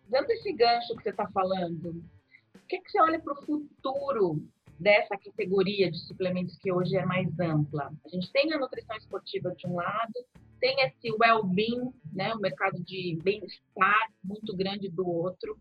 Dando 0.09 0.31
esse 0.31 0.53
gancho 0.55 0.97
que 0.97 1.03
você 1.03 1.11
está 1.11 1.27
falando, 1.29 2.03
o 2.55 2.67
que, 2.69 2.81
que 2.81 2.91
você 2.91 3.01
olha 3.01 3.21
para 3.21 3.33
o 3.33 3.45
futuro 3.45 4.43
dessa 4.79 5.17
categoria 5.17 5.91
de 5.91 5.99
suplementos 6.07 6.57
que 6.59 6.73
hoje 6.73 6.97
é 6.97 7.05
mais 7.05 7.29
ampla? 7.41 7.91
A 8.05 8.09
gente 8.09 8.31
tem 8.33 8.53
a 8.53 8.59
nutrição 8.59 8.97
esportiva 8.97 9.55
de 9.55 9.67
um 9.67 9.77
lado, 9.77 10.13
tem 10.61 10.77
esse 10.81 11.11
well-being, 11.13 11.93
né, 12.13 12.35
o 12.35 12.41
mercado 12.41 12.83
de 12.85 13.19
bem-estar 13.23 14.09
muito 14.23 14.57
grande 14.57 14.89
do 14.89 15.09
outro. 15.09 15.57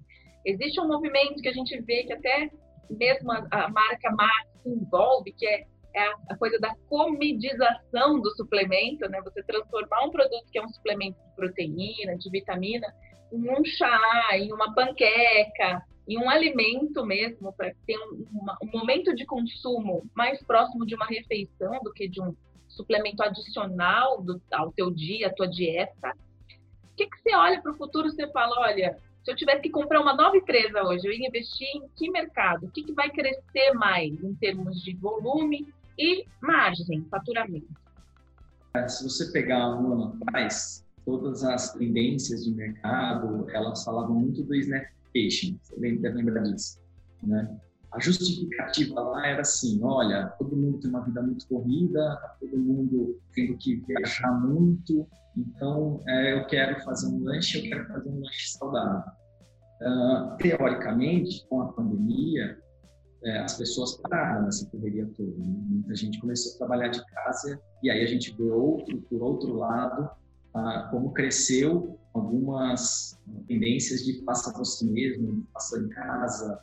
Existe 0.46 0.80
um 0.80 0.88
movimento 0.88 1.42
que 1.42 1.50
a 1.50 1.54
gente 1.54 1.80
vê 1.82 2.04
que 2.04 2.14
até 2.14 2.50
mesmo 2.90 3.32
a, 3.32 3.48
a 3.52 3.70
marca 3.70 4.12
Max 4.12 4.48
envolve, 4.66 5.32
que 5.34 5.46
é, 5.46 5.66
é 5.94 6.08
a, 6.30 6.38
coisa 6.38 6.58
da 6.60 6.74
comedização 6.90 8.20
do 8.22 8.30
suplemento, 8.36 9.08
né? 9.10 9.22
Você 9.22 9.44
transformar 9.44 10.06
um 10.06 10.12
produto 10.12 10.46
que 10.52 10.58
é 10.58 10.64
um 10.64 10.70
suplemento 10.70 11.18
de 11.20 11.36
proteína, 11.36 12.18
de 12.18 12.30
vitamina, 12.30 12.88
em 13.32 13.50
um 13.50 13.64
chá, 13.66 14.30
em 14.34 14.52
uma 14.54 14.74
panqueca, 14.74 15.82
em 16.08 16.18
um 16.18 16.30
alimento 16.30 17.06
mesmo, 17.06 17.52
para 17.54 17.74
ter 17.86 17.98
um, 17.98 18.26
uma, 18.32 18.58
um 18.64 18.80
momento 18.80 19.14
de 19.14 19.26
consumo 19.26 20.10
mais 20.16 20.42
próximo 20.42 20.86
de 20.86 20.96
uma 20.96 21.06
refeição 21.06 21.82
do 21.84 21.92
que 21.92 22.08
de 22.08 22.22
um 22.22 22.36
suplemento 22.68 23.22
adicional 23.22 24.22
do, 24.22 24.42
ao 24.52 24.72
teu 24.72 24.90
dia, 24.90 25.28
à 25.28 25.34
tua 25.34 25.48
dieta. 25.48 26.14
O 26.84 26.96
que, 26.96 27.08
que 27.08 27.18
você 27.22 27.36
olha 27.36 27.62
para 27.62 27.72
o 27.72 27.78
futuro 27.78 28.08
e 28.08 28.12
você 28.12 28.28
fala, 28.32 28.56
olha, 28.60 28.98
se 29.24 29.32
eu 29.32 29.36
tivesse 29.36 29.62
que 29.62 29.70
comprar 29.70 30.00
uma 30.00 30.16
nova 30.16 30.38
empresa 30.38 30.82
hoje, 30.84 31.06
eu 31.06 31.12
ia 31.12 31.28
investir 31.28 31.68
em 31.76 31.88
que 31.96 32.10
mercado? 32.10 32.68
O 32.68 32.72
que, 32.72 32.84
que 32.84 32.94
vai 32.94 33.10
crescer 33.10 33.74
mais 33.74 34.24
em 34.24 34.34
termos 34.36 34.82
de 34.82 34.96
volume 34.96 35.68
e 36.00 36.26
margem, 36.42 37.06
faturamento? 37.12 37.68
É, 38.74 38.88
se 38.88 39.04
você 39.04 39.32
pegar 39.32 39.76
um 39.76 39.92
ano 39.92 40.18
atrás, 40.22 40.86
todas 41.06 41.44
as 41.44 41.74
tendências 41.74 42.46
de 42.46 42.52
mercado, 42.52 43.50
elas 43.50 43.84
falavam 43.84 44.16
muito 44.16 44.44
do 44.44 44.56
snapcation, 45.18 45.58
você 45.64 45.98
deve 45.98 46.16
lembrar 46.18 46.44
disso, 46.44 46.80
né? 47.24 47.58
A 47.92 48.00
justificativa 48.00 49.00
lá 49.00 49.28
era 49.28 49.42
assim, 49.42 49.80
olha, 49.82 50.28
todo 50.38 50.56
mundo 50.56 50.80
tem 50.80 50.90
uma 50.90 51.04
vida 51.06 51.22
muito 51.22 51.48
corrida, 51.48 52.18
tá 52.22 52.36
todo 52.40 52.58
mundo 52.58 53.20
tendo 53.34 53.58
que 53.58 53.78
viajar 53.88 54.32
muito, 54.42 55.08
então, 55.38 56.02
é, 56.08 56.34
eu 56.34 56.46
quero 56.48 56.84
fazer 56.84 57.08
um 57.08 57.24
lanche, 57.24 57.60
eu 57.60 57.64
quero 57.64 57.88
fazer 57.88 58.10
um 58.10 58.20
lanche 58.20 58.50
saudável. 58.50 59.12
Uh, 59.80 60.36
teoricamente, 60.38 61.46
com 61.48 61.62
a 61.62 61.72
pandemia, 61.74 62.58
é, 63.24 63.40
as 63.40 63.56
pessoas 63.56 63.96
pararam 64.02 64.46
nessa 64.46 64.68
correria 64.72 65.08
toda. 65.16 65.38
Né? 65.38 65.46
Muita 65.46 65.96
gente 65.96 66.20
começou 66.20 66.56
a 66.56 66.58
trabalhar 66.58 66.88
de 66.88 67.06
casa 67.06 67.62
e 67.84 67.92
aí 67.92 68.04
a 68.04 68.08
gente 68.08 68.36
vê 68.36 68.50
outro, 68.50 69.00
por 69.04 69.22
outro 69.22 69.54
lado, 69.54 70.10
uh, 70.56 70.90
como 70.90 71.14
cresceu 71.14 72.00
algumas 72.20 73.18
tendências 73.48 74.04
de 74.06 74.22
faça 74.24 74.52
você 74.58 74.86
mesmo, 74.86 75.46
faça 75.54 75.80
em 75.80 75.90
casa. 75.90 76.60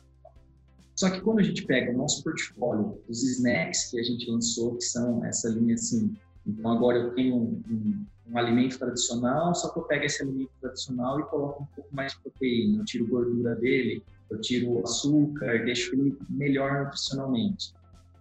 Só 0.95 1.09
que 1.09 1.21
quando 1.21 1.39
a 1.39 1.43
gente 1.43 1.65
pega 1.65 1.91
o 1.91 1.97
nosso 1.97 2.23
portfólio, 2.23 3.01
os 3.09 3.23
snacks 3.23 3.91
que 3.91 3.99
a 3.99 4.03
gente 4.03 4.29
lançou, 4.29 4.75
que 4.75 4.83
são 4.83 5.23
essa 5.25 5.49
linha 5.49 5.75
assim, 5.75 6.15
então 6.47 6.71
agora 6.71 6.97
eu 6.97 7.13
tenho 7.13 7.35
um, 7.35 7.61
um 7.69 8.05
um 8.27 8.37
alimento 8.37 8.77
tradicional, 8.79 9.53
só 9.53 9.69
que 9.69 9.79
eu 9.79 9.83
pego 9.83 10.05
esse 10.05 10.21
alimento 10.23 10.51
tradicional 10.59 11.19
e 11.19 11.23
coloco 11.23 11.63
um 11.63 11.65
pouco 11.75 11.95
mais 11.95 12.13
de 12.13 12.19
proteína, 12.19 12.81
eu 12.81 12.85
tiro 12.85 13.07
gordura 13.07 13.55
dele, 13.55 14.03
eu 14.29 14.41
tiro 14.41 14.81
açúcar, 14.83 15.63
deixo 15.63 15.93
ele 15.93 16.17
melhor 16.29 16.85
nutricionalmente. 16.85 17.73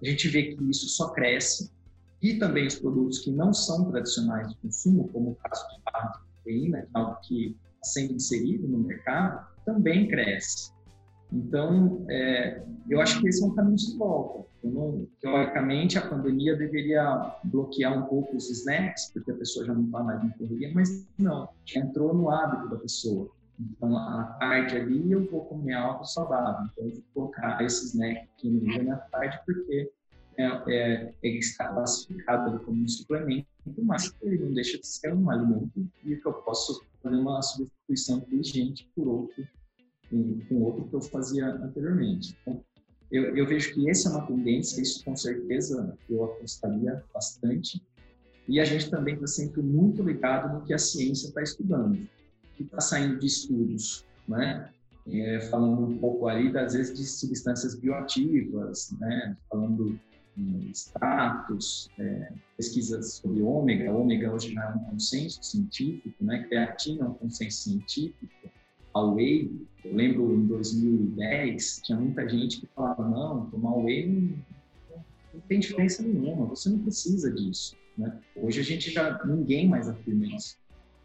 A 0.02 0.04
gente 0.06 0.28
vê 0.28 0.54
que 0.54 0.70
isso 0.70 0.88
só 0.88 1.08
cresce 1.10 1.70
e 2.20 2.34
também 2.34 2.66
os 2.66 2.74
produtos 2.74 3.18
que 3.20 3.30
não 3.30 3.52
são 3.52 3.90
tradicionais 3.90 4.48
de 4.48 4.56
consumo, 4.56 5.08
como 5.08 5.30
o 5.30 5.34
caso 5.36 5.66
de 5.68 5.82
barra 5.84 6.22
de 6.44 6.52
proteína, 6.52 6.82
que 6.82 6.86
é 6.86 6.90
algo 6.94 7.18
que 7.22 7.46
está 7.46 7.56
sendo 7.82 8.14
inserido 8.14 8.68
no 8.68 8.78
mercado, 8.78 9.46
também 9.64 10.08
cresce. 10.08 10.72
Então, 11.32 12.04
é, 12.08 12.62
eu 12.88 13.00
acho 13.00 13.20
que 13.20 13.28
esse 13.28 13.42
é 13.42 13.46
um 13.46 13.54
caminho 13.54 13.76
de 13.76 13.96
volta. 13.96 14.44
Teoricamente, 15.20 15.98
a 15.98 16.08
pandemia 16.08 16.56
deveria 16.56 17.34
bloquear 17.44 17.98
um 17.98 18.06
pouco 18.06 18.36
os 18.36 18.48
snacks, 18.50 19.10
porque 19.12 19.32
a 19.32 19.34
pessoa 19.34 19.66
já 19.66 19.74
não 19.74 19.84
está 19.84 20.02
mais 20.02 20.22
na 20.22 20.30
correria, 20.30 20.70
mas 20.74 21.06
não, 21.18 21.48
entrou 21.74 22.14
no 22.14 22.30
hábito 22.30 22.68
da 22.70 22.76
pessoa. 22.76 23.30
Então, 23.58 23.96
à 23.96 24.24
tarde 24.40 24.76
ali, 24.76 25.12
eu 25.12 25.28
vou 25.30 25.44
comer 25.44 25.74
algo 25.74 26.04
saudável. 26.04 26.68
Então, 26.72 26.86
eu 26.86 26.92
vou 26.92 27.02
colocar 27.14 27.62
esse 27.62 27.86
snack 27.86 28.28
aqui 28.36 28.50
no 28.50 28.60
dia 28.60 28.82
na 28.84 28.96
tarde, 28.96 29.38
porque 29.44 29.90
é, 30.36 30.62
é, 30.68 31.14
ele 31.22 31.38
está 31.38 31.68
classificado 31.68 32.58
como 32.60 32.82
um 32.82 32.88
suplemento, 32.88 33.46
mas 33.82 34.14
ele 34.22 34.38
não 34.38 34.52
deixa 34.52 34.78
de 34.78 34.86
ser 34.86 35.12
um 35.14 35.30
alimento 35.30 35.88
e 36.04 36.16
que 36.16 36.26
eu 36.26 36.32
posso 36.32 36.84
fazer 37.02 37.16
uma 37.16 37.42
substituição 37.42 38.18
inteligente 38.18 38.88
por 38.94 39.08
outro 39.08 39.46
com 40.48 40.62
outro 40.62 40.84
que 40.84 40.94
eu 40.94 41.00
fazia 41.00 41.46
anteriormente. 41.46 42.36
Então, 42.42 42.62
eu, 43.10 43.36
eu, 43.36 43.46
vejo 43.46 43.72
que 43.74 43.88
essa 43.88 44.08
é 44.08 44.12
uma 44.12 44.26
tendência, 44.26 44.80
isso 44.80 45.04
com 45.04 45.16
certeza 45.16 45.96
eu 46.08 46.24
apostaria 46.24 47.02
bastante. 47.12 47.82
E 48.48 48.60
a 48.60 48.64
gente 48.64 48.90
também 48.90 49.14
está 49.14 49.26
sempre 49.26 49.62
muito 49.62 50.02
ligado 50.02 50.52
no 50.52 50.64
que 50.64 50.74
a 50.74 50.78
ciência 50.78 51.28
está 51.28 51.42
estudando, 51.42 52.06
que 52.54 52.62
está 52.62 52.80
saindo 52.80 53.18
de 53.18 53.26
estudos, 53.26 54.04
né? 54.28 54.70
É, 55.06 55.40
falando 55.50 55.86
um 55.86 55.98
pouco 55.98 56.26
ali, 56.28 56.50
das 56.50 56.72
vezes, 56.72 56.98
de 56.98 57.04
substâncias 57.04 57.74
bioativas, 57.74 58.90
né? 58.98 59.36
Falando 59.50 59.98
em 60.36 60.72
é, 61.98 62.32
pesquisas 62.56 63.14
sobre 63.14 63.42
ômega. 63.42 63.92
Ômega 63.92 64.32
hoje 64.32 64.52
já 64.52 64.64
é 64.64 64.74
um 64.74 64.78
consenso 64.90 65.42
científico, 65.42 66.24
né? 66.24 66.44
Creatina 66.44 67.04
é 67.04 67.08
um 67.08 67.14
consenso 67.14 67.62
científico 67.62 68.26
a 68.94 69.02
whey, 69.02 69.50
eu 69.84 69.94
lembro 69.94 70.32
em 70.34 70.46
2010, 70.46 71.80
tinha 71.82 71.98
muita 71.98 72.28
gente 72.28 72.60
que 72.60 72.66
falava, 72.68 73.06
não, 73.08 73.50
tomar 73.50 73.76
whey 73.76 74.06
não, 74.06 74.38
não 75.34 75.40
tem 75.48 75.58
diferença 75.58 76.02
nenhuma, 76.02 76.46
você 76.46 76.70
não 76.70 76.78
precisa 76.78 77.30
disso. 77.32 77.76
Né? 77.98 78.16
Hoje 78.36 78.60
a 78.60 78.62
gente 78.62 78.90
já, 78.90 79.20
ninguém 79.24 79.68
mais 79.68 79.88
afirma 79.88 80.26
isso. 80.26 80.56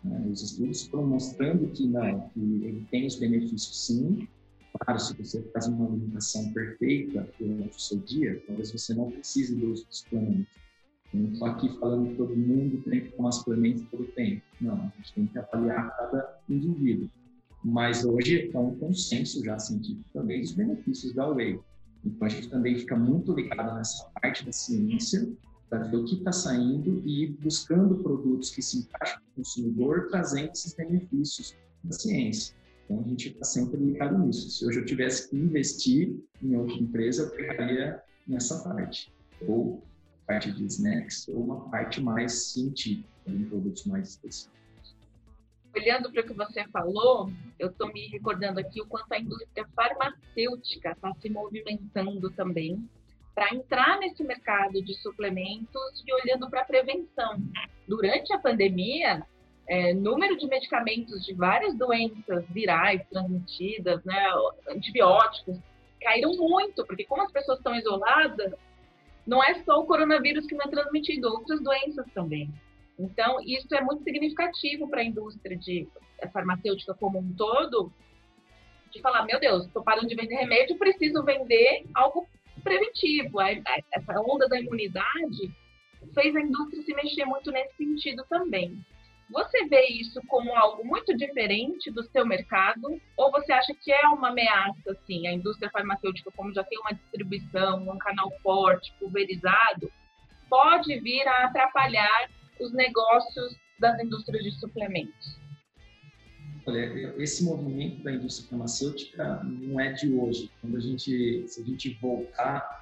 Né? 0.03 0.23
Os 0.31 0.43
estudos 0.43 0.81
estão 0.81 1.05
mostrando 1.05 1.67
que 1.71 1.87
não, 1.87 2.29
que 2.29 2.39
ele 2.39 2.87
tem 2.91 3.07
os 3.07 3.15
benefícios 3.15 3.85
sim, 3.85 4.27
Claro, 4.77 4.99
se 4.99 5.13
você 5.17 5.41
faz 5.51 5.67
uma 5.67 5.87
alimentação 5.87 6.51
perfeita 6.53 7.27
durante 7.39 7.77
o 7.77 7.79
seu 7.79 7.97
dia, 7.99 8.41
talvez 8.45 8.71
você 8.71 8.93
não 8.93 9.11
precise 9.11 9.55
do 9.55 9.71
uso 9.71 9.85
de 9.87 9.97
suplementos. 9.97 10.53
Eu 11.13 11.21
não 11.21 11.31
estou 11.33 11.47
aqui 11.47 11.79
falando 11.79 12.09
que 12.09 12.15
todo 12.15 12.35
mundo 12.35 12.83
tem 12.83 13.01
que 13.01 13.11
tomar 13.11 13.31
suplementos 13.31 13.83
todo 13.89 14.05
tempo. 14.09 14.41
Não, 14.61 14.75
a 14.75 14.93
gente 14.97 15.13
tem 15.13 15.25
que 15.25 15.39
avaliar 15.39 15.95
cada 15.97 16.39
indivíduo 16.47 17.09
mas 17.63 18.05
hoje 18.05 18.49
é 18.53 18.57
um 18.57 18.75
consenso 18.75 19.43
já 19.43 19.59
científico 19.59 20.09
também 20.13 20.41
dos 20.41 20.53
benefícios 20.53 21.13
da 21.13 21.27
whey. 21.27 21.59
Então 22.05 22.25
a 22.25 22.29
gente 22.29 22.49
também 22.49 22.77
fica 22.77 22.95
muito 22.95 23.33
ligado 23.33 23.75
nessa 23.75 24.09
parte 24.21 24.45
da 24.45 24.51
ciência 24.51 25.29
para 25.69 25.79
ver 25.83 25.97
o 25.97 26.05
que 26.05 26.15
está 26.15 26.31
saindo 26.31 27.01
e 27.05 27.23
ir 27.23 27.37
buscando 27.41 28.01
produtos 28.01 28.49
que 28.49 28.61
se 28.61 28.79
encaixam 28.79 29.21
no 29.21 29.43
consumidor, 29.43 30.07
trazendo 30.09 30.51
esses 30.51 30.73
benefícios 30.73 31.55
da 31.83 31.93
ciência. 31.93 32.55
Então, 32.89 33.03
a 33.05 33.07
gente 33.07 33.29
está 33.29 33.45
sempre 33.45 33.77
ligado 33.77 34.17
nisso. 34.17 34.49
Se 34.49 34.65
hoje 34.65 34.79
eu 34.79 34.85
tivesse 34.85 35.29
que 35.29 35.37
investir 35.37 36.17
em 36.41 36.55
outra 36.55 36.73
empresa, 36.73 37.23
eu 37.23 37.29
pegaria 37.29 38.01
nessa 38.27 38.63
parte. 38.63 39.13
Ou 39.47 39.83
parte 40.25 40.51
de 40.51 40.65
snacks, 40.65 41.27
ou 41.27 41.43
uma 41.43 41.69
parte 41.69 42.01
mais 42.01 42.51
científica, 42.51 43.07
em 43.27 43.45
produtos 43.45 43.85
mais 43.85 44.09
específicos. 44.09 44.59
Olhando 45.75 46.11
para 46.11 46.21
o 46.21 46.25
que 46.25 46.33
você 46.33 46.67
falou, 46.69 47.31
eu 47.59 47.69
estou 47.69 47.93
me 47.93 48.07
recordando 48.07 48.59
aqui 48.59 48.81
o 48.81 48.87
quanto 48.87 49.11
a 49.13 49.19
indústria 49.19 49.67
farmacêutica 49.75 50.91
está 50.91 51.13
se 51.13 51.29
movimentando 51.29 52.31
também 52.31 52.89
para 53.35 53.53
entrar 53.53 53.99
nesse 53.99 54.23
mercado 54.23 54.83
de 54.83 54.95
suplementos 54.95 56.03
e 56.07 56.11
olhando 56.11 56.49
para 56.49 56.61
a 56.61 56.65
prevenção. 56.65 57.39
Durante 57.87 58.33
a 58.33 58.39
pandemia, 58.39 59.23
é, 59.69 59.93
número 59.93 60.35
de 60.35 60.47
medicamentos 60.47 61.23
de 61.23 61.33
várias 61.35 61.77
doenças 61.77 62.43
virais 62.49 63.05
transmitidas, 63.07 64.03
né, 64.03 64.25
antibióticos, 64.67 65.59
caíram 66.01 66.35
muito, 66.35 66.83
porque 66.87 67.05
como 67.05 67.21
as 67.21 67.31
pessoas 67.31 67.59
estão 67.59 67.75
isoladas, 67.75 68.51
não 69.27 69.43
é 69.43 69.53
só 69.63 69.79
o 69.79 69.85
coronavírus 69.85 70.47
que 70.47 70.55
não 70.55 70.65
é 70.65 70.69
transmitido, 70.69 71.27
outras 71.27 71.61
doenças 71.61 72.05
também. 72.15 72.51
Então, 72.97 73.37
isso 73.45 73.73
é 73.75 73.81
muito 73.81 74.03
significativo 74.03 74.89
para 74.89 75.01
a 75.01 75.05
indústria 75.05 75.55
de 75.55 75.87
farmacêutica 76.33 76.95
como 76.95 77.19
um 77.19 77.33
todo, 77.33 77.93
de 78.91 78.99
falar, 79.01 79.23
meu 79.23 79.39
Deus, 79.39 79.67
estou 79.67 79.83
parando 79.83 80.07
de 80.07 80.15
vender 80.15 80.35
remédio, 80.35 80.79
preciso 80.79 81.23
vender 81.23 81.85
algo 81.93 82.27
preventivo. 82.63 83.39
Essa 83.39 84.19
onda 84.19 84.49
da 84.49 84.59
imunidade 84.59 85.51
fez 86.15 86.35
a 86.35 86.41
indústria 86.41 86.81
se 86.81 86.93
mexer 86.95 87.25
muito 87.25 87.51
nesse 87.51 87.75
sentido 87.77 88.25
também. 88.27 88.83
Você 89.29 89.67
vê 89.67 89.85
isso 89.87 90.19
como 90.27 90.55
algo 90.55 90.83
muito 90.83 91.15
diferente 91.15 91.91
do 91.91 92.03
seu 92.03 92.25
mercado 92.25 92.99
ou 93.15 93.31
você 93.31 93.53
acha 93.53 93.73
que 93.75 93.91
é 93.91 94.07
uma 94.07 94.29
ameaça, 94.29 94.91
assim, 94.91 95.27
a 95.27 95.33
indústria 95.33 95.69
farmacêutica, 95.69 96.31
como 96.35 96.53
já 96.53 96.63
tem 96.63 96.79
uma 96.79 96.93
distribuição, 96.93 97.87
um 97.87 97.97
canal 97.99 98.31
forte, 98.41 98.91
pulverizado, 98.99 99.91
pode 100.49 100.99
vir 100.99 101.27
a 101.27 101.45
atrapalhar 101.45 102.29
os 102.59 102.73
negócios 102.73 103.55
das 103.79 103.99
indústrias 103.99 104.43
de 104.43 104.51
suplementos? 104.59 105.39
Olha, 106.65 107.15
esse 107.17 107.43
movimento 107.43 108.03
da 108.03 108.11
indústria 108.11 108.49
farmacêutica 108.49 109.43
não 109.43 109.79
é 109.79 109.91
de 109.91 110.11
hoje. 110.11 110.51
Quando 110.59 110.77
a 110.77 110.79
gente, 110.79 111.47
se 111.47 111.61
a 111.61 111.65
gente 111.65 111.97
voltar 112.01 112.78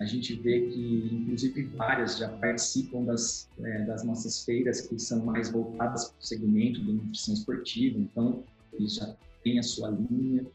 a 0.00 0.04
gente 0.04 0.34
vê 0.34 0.60
que, 0.68 1.08
inclusive, 1.12 1.64
várias 1.64 2.18
já 2.18 2.28
participam 2.28 3.04
das, 3.04 3.48
é, 3.60 3.84
das 3.84 4.04
nossas 4.04 4.44
feiras 4.44 4.82
que 4.82 4.98
são 4.98 5.24
mais 5.24 5.50
voltadas 5.50 6.10
para 6.10 6.20
o 6.20 6.24
segmento 6.24 6.84
da 6.84 6.92
nutrição 6.92 7.34
esportiva, 7.34 7.98
então, 7.98 8.44
eles 8.72 8.94
já 8.94 9.16
têm 9.42 9.58
a 9.58 9.62
sua 9.62 9.90
linha. 9.90 10.46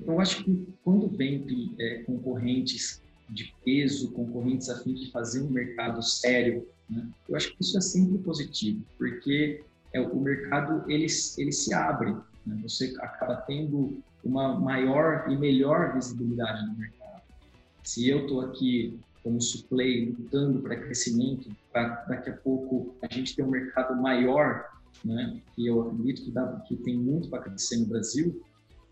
Eu 0.00 0.18
acho 0.20 0.42
que 0.44 0.66
quando 0.82 1.06
vem 1.08 1.44
é, 1.78 2.02
concorrentes 2.04 3.02
de 3.28 3.54
peso, 3.64 4.10
concorrentes 4.12 4.68
a 4.70 4.82
fim 4.82 4.94
de 4.94 5.10
fazer 5.10 5.42
um 5.42 5.50
mercado 5.50 6.02
sério, 6.02 6.66
né, 6.88 7.06
eu 7.28 7.36
acho 7.36 7.54
que 7.54 7.62
isso 7.62 7.76
é 7.76 7.80
sempre 7.80 8.18
positivo, 8.18 8.82
porque 8.96 9.62
é, 9.92 10.00
o 10.00 10.18
mercado 10.18 10.90
ele, 10.90 11.06
ele 11.38 11.52
se 11.52 11.74
abre, 11.74 12.12
né, 12.46 12.58
você 12.62 12.94
acaba 13.00 13.36
tendo 13.36 14.02
uma 14.24 14.58
maior 14.58 15.30
e 15.30 15.36
melhor 15.36 15.94
visibilidade 15.94 16.66
no 16.66 16.78
mercado. 16.78 17.01
Se 17.82 18.08
eu 18.08 18.22
estou 18.22 18.40
aqui 18.40 18.98
como 19.22 19.40
suplay 19.40 20.10
lutando 20.10 20.60
para 20.60 20.76
crescimento, 20.76 21.50
para 21.72 22.04
daqui 22.06 22.30
a 22.30 22.36
pouco 22.36 22.94
a 23.02 23.12
gente 23.12 23.36
ter 23.36 23.42
um 23.42 23.50
mercado 23.50 24.00
maior, 24.00 24.64
né, 25.04 25.40
que 25.54 25.66
eu 25.66 25.82
acredito 25.82 26.22
que, 26.24 26.30
dá, 26.30 26.46
que 26.66 26.76
tem 26.76 26.96
muito 26.96 27.28
para 27.28 27.42
crescer 27.42 27.78
no 27.78 27.86
Brasil, 27.86 28.42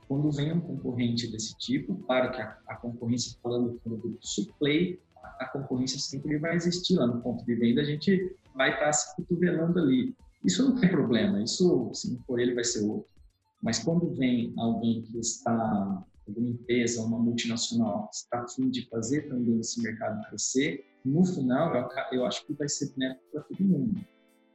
quando 0.09 0.31
vem 0.33 0.53
um 0.53 0.61
concorrente 0.61 1.31
desse 1.31 1.57
tipo, 1.57 1.95
claro 2.07 2.33
que 2.33 2.41
a, 2.41 2.59
a 2.67 2.77
concorrência 2.77 3.37
falando 3.43 3.81
do 3.85 4.19
suplay, 4.21 4.99
a, 5.23 5.45
a 5.45 5.49
concorrência 5.49 5.99
sempre 6.01 6.37
vai 6.39 6.57
existir 6.57 6.97
lá 6.97 7.07
no 7.07 7.21
ponto 7.21 7.45
de 7.45 7.55
venda, 7.55 7.81
a 7.81 7.85
gente 7.85 8.37
vai 8.55 8.71
estar 8.71 8.87
tá 8.87 8.93
se 8.93 9.15
cotovelando 9.15 9.79
ali. 9.79 10.15
Isso 10.45 10.69
não 10.69 10.81
tem 10.81 10.89
problema, 10.89 11.43
isso 11.43 11.91
se 11.95 12.13
não 12.13 12.19
for 12.23 12.41
ele 12.41 12.55
vai 12.55 12.65
ser 12.65 12.81
outro. 12.81 13.07
Mas 13.63 13.79
quando 13.79 14.13
vem 14.15 14.53
alguém 14.57 15.03
que 15.03 15.19
está 15.19 16.05
alguma 16.31 16.49
empresa, 16.49 17.03
uma 17.03 17.19
multinacional 17.19 18.09
está 18.13 18.41
a 18.41 18.49
fim 18.49 18.71
de 18.71 18.89
fazer 18.89 19.29
também 19.29 19.61
esse 19.61 19.83
mercado 19.83 20.27
crescer, 20.29 20.85
no 21.05 21.25
final 21.25 21.91
eu, 22.13 22.27
acho 22.27 22.47
que 22.47 22.53
vai 22.53 22.69
ser 22.69 22.93
benéfico 22.93 23.25
para 23.33 23.43
todo 23.43 23.63
mundo. 23.63 24.01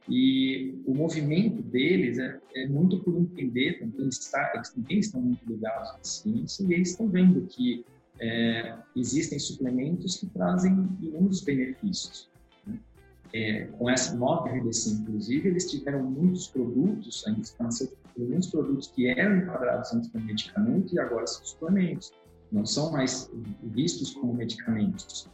E 0.08 0.80
o 0.86 0.94
movimento 0.94 1.60
deles 1.62 2.18
é, 2.18 2.40
é, 2.54 2.68
muito 2.68 3.00
por 3.00 3.16
entender 3.16 3.80
também, 3.80 4.08
está, 4.08 4.52
eles 4.54 4.70
também 4.70 4.98
estão 5.00 5.20
muito 5.20 5.44
ligados 5.46 5.90
à 5.90 5.98
ciência 6.02 6.62
e 6.62 6.74
eles 6.74 6.90
estão 6.90 7.08
vendo 7.08 7.44
que 7.46 7.84
é, 8.20 8.76
existem 8.94 9.38
suplementos 9.38 10.16
que 10.16 10.26
trazem 10.26 10.72
inúmeros 11.02 11.40
benefícios. 11.42 12.30
Né? 12.64 12.78
É, 13.32 13.64
com 13.64 13.90
essa 13.90 14.14
nova 14.14 14.48
RDC, 14.48 14.90
inclusive, 14.90 15.48
eles 15.48 15.68
tiveram 15.68 16.08
muitos 16.08 16.46
produtos, 16.46 17.26
a 17.26 17.30
indústria 17.32 17.90
muitos 18.24 18.50
produtos 18.50 18.88
que 18.88 19.08
eram 19.08 19.38
enquadrados 19.38 19.92
antes 19.92 20.10
como 20.10 20.24
medicamento 20.24 20.94
e 20.94 20.98
agora 20.98 21.26
são 21.26 21.44
suplementos. 21.44 22.12
Não 22.50 22.64
são 22.64 22.92
mais 22.92 23.30
vistos 23.62 24.12
como 24.14 24.34
medicamentos. 24.34 25.28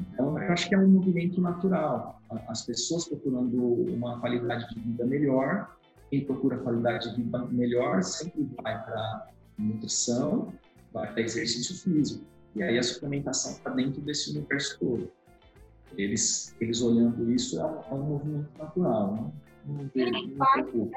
Então, 0.00 0.40
eu 0.40 0.52
acho 0.52 0.68
que 0.68 0.74
é 0.74 0.78
um 0.78 0.88
movimento 0.88 1.40
natural. 1.40 2.20
As 2.48 2.64
pessoas 2.64 3.08
procurando 3.08 3.56
uma 3.92 4.20
qualidade 4.20 4.68
de 4.74 4.80
vida 4.80 5.04
melhor, 5.06 5.76
quem 6.10 6.24
procura 6.24 6.58
qualidade 6.58 7.10
de 7.10 7.22
vida 7.22 7.38
melhor 7.46 8.02
sempre 8.02 8.48
vai 8.62 8.82
para 8.84 9.28
nutrição, 9.58 10.52
vai 10.92 11.12
para 11.12 11.22
exercício 11.22 11.74
físico. 11.76 12.24
E 12.54 12.62
aí 12.62 12.78
a 12.78 12.82
suplementação 12.82 13.52
está 13.52 13.70
dentro 13.70 14.00
desse 14.00 14.30
universo 14.30 14.78
todo. 14.78 15.10
Eles, 15.96 16.54
eles 16.60 16.82
olhando 16.82 17.30
isso 17.30 17.58
é 17.60 17.64
um, 17.64 17.80
é 17.80 17.94
um 17.94 18.02
movimento 18.02 18.58
natural. 18.58 19.14
Né? 19.14 19.32
Não, 19.66 19.74
não, 19.74 19.82
não, 19.82 20.74
não 20.74 20.90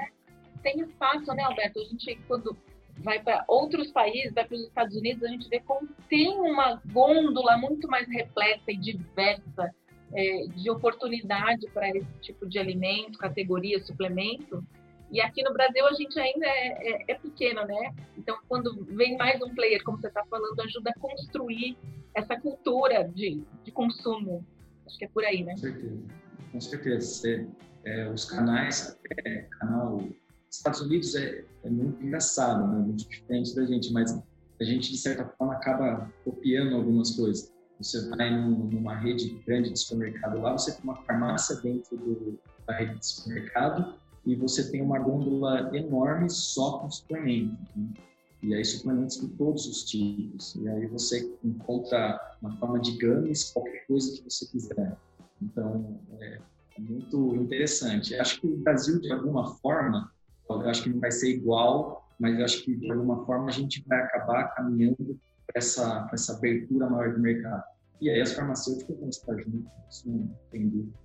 tem 0.61 0.79
espaço, 0.81 1.33
né, 1.33 1.43
Alberto? 1.43 1.79
A 1.79 1.83
gente, 1.83 2.19
quando 2.27 2.55
vai 2.97 3.21
para 3.21 3.43
outros 3.47 3.91
países, 3.91 4.33
vai 4.33 4.45
para 4.45 4.55
os 4.55 4.63
Estados 4.63 4.95
Unidos, 4.95 5.23
a 5.23 5.27
gente 5.27 5.49
vê 5.49 5.59
como 5.59 5.87
tem 6.09 6.39
uma 6.39 6.81
gôndola 6.91 7.57
muito 7.57 7.87
mais 7.87 8.07
repleta 8.07 8.71
e 8.71 8.77
diversa 8.77 9.73
é, 10.13 10.45
de 10.47 10.69
oportunidade 10.69 11.67
para 11.73 11.89
esse 11.89 12.13
tipo 12.21 12.47
de 12.47 12.59
alimento, 12.59 13.17
categoria, 13.17 13.79
suplemento. 13.83 14.63
E 15.11 15.19
aqui 15.19 15.43
no 15.43 15.53
Brasil 15.53 15.85
a 15.85 15.93
gente 15.93 16.17
ainda 16.19 16.45
é, 16.45 16.67
é, 16.91 17.05
é 17.09 17.15
pequeno, 17.15 17.65
né? 17.65 17.93
Então, 18.17 18.37
quando 18.47 18.85
vem 18.85 19.17
mais 19.17 19.41
um 19.41 19.53
player, 19.53 19.83
como 19.83 19.99
você 19.99 20.07
está 20.07 20.23
falando, 20.25 20.59
ajuda 20.61 20.91
a 20.91 20.99
construir 20.99 21.77
essa 22.15 22.39
cultura 22.39 23.03
de, 23.09 23.43
de 23.63 23.71
consumo. 23.71 24.45
Acho 24.85 24.97
que 24.97 25.05
é 25.05 25.09
por 25.09 25.23
aí, 25.25 25.43
né? 25.43 25.53
Com 25.53 25.57
certeza. 25.57 26.03
Com 26.51 26.61
certeza. 26.61 27.49
É, 27.83 28.09
os 28.09 28.25
canais, 28.25 28.99
é, 29.25 29.47
canal 29.59 30.03
Estados 30.51 30.81
Unidos 30.81 31.15
é, 31.15 31.45
é 31.63 31.69
muito 31.69 32.03
engraçado, 32.03 32.67
né? 32.67 32.79
muito 32.79 33.07
diferente 33.07 33.55
da 33.55 33.65
gente, 33.65 33.91
mas 33.93 34.11
a 34.59 34.63
gente, 34.63 34.91
de 34.91 34.97
certa 34.97 35.25
forma, 35.25 35.53
acaba 35.53 36.11
copiando 36.25 36.75
algumas 36.75 37.15
coisas. 37.15 37.51
Você 37.79 38.09
vai 38.09 38.29
num, 38.29 38.65
numa 38.65 38.95
rede 38.95 39.41
grande 39.45 39.71
de 39.71 39.79
supermercado 39.79 40.39
lá, 40.39 40.51
você 40.51 40.73
tem 40.73 40.83
uma 40.83 41.01
farmácia 41.03 41.55
dentro 41.55 41.97
do, 41.97 42.39
da 42.67 42.75
rede 42.75 42.99
de 42.99 43.05
supermercado 43.05 43.95
e 44.25 44.35
você 44.35 44.69
tem 44.69 44.81
uma 44.81 44.99
gôndola 44.99 45.75
enorme 45.75 46.29
só 46.29 46.79
com 46.79 46.91
suplementos. 46.91 47.57
Né? 47.75 47.87
E 48.43 48.53
aí 48.53 48.65
suplementos 48.65 49.19
de 49.19 49.29
todos 49.29 49.65
os 49.65 49.83
tipos. 49.85 50.55
E 50.55 50.67
aí 50.67 50.85
você 50.87 51.33
encontra 51.43 52.19
uma 52.41 52.55
forma 52.57 52.79
de 52.79 52.97
games, 52.97 53.51
qualquer 53.51 53.85
coisa 53.87 54.11
que 54.17 54.23
você 54.29 54.45
quiser. 54.47 54.97
Então, 55.41 55.99
é, 56.19 56.39
é 56.77 56.81
muito 56.81 57.35
interessante. 57.35 58.15
Acho 58.15 58.41
que 58.41 58.47
o 58.47 58.57
Brasil, 58.57 58.99
de 58.99 59.11
alguma 59.11 59.55
forma, 59.55 60.11
eu 60.59 60.69
acho 60.69 60.83
que 60.83 60.89
não 60.89 60.99
vai 60.99 61.11
ser 61.11 61.29
igual, 61.29 62.07
mas 62.19 62.39
acho 62.41 62.63
que 62.63 62.75
de 62.75 62.91
alguma 62.91 63.25
forma 63.25 63.47
a 63.47 63.51
gente 63.51 63.83
vai 63.87 63.99
acabar 63.99 64.53
caminhando 64.55 65.19
para 65.47 65.57
essa, 65.57 66.09
essa 66.11 66.35
abertura 66.35 66.89
maior 66.89 67.13
do 67.13 67.19
mercado. 67.19 67.63
E 68.01 68.09
aí 68.09 68.19
as 68.19 68.33
farmacêuticas 68.33 68.99
vão 68.99 69.09
estar 69.09 69.37
juntas, 69.37 69.71
isso 69.89 70.09
não 70.09 70.29
tem 70.49 70.67
dúvida. 70.67 70.97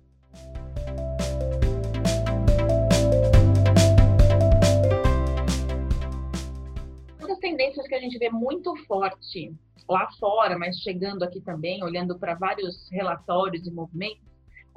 Uma 7.19 7.27
das 7.27 7.39
tendências 7.39 7.87
que 7.87 7.95
a 7.95 7.99
gente 7.99 8.17
vê 8.17 8.29
muito 8.29 8.75
forte 8.85 9.55
lá 9.87 10.09
fora, 10.19 10.57
mas 10.57 10.77
chegando 10.79 11.23
aqui 11.23 11.39
também, 11.39 11.83
olhando 11.83 12.17
para 12.19 12.35
vários 12.35 12.89
relatórios 12.91 13.65
e 13.65 13.71
movimentos, 13.71 14.21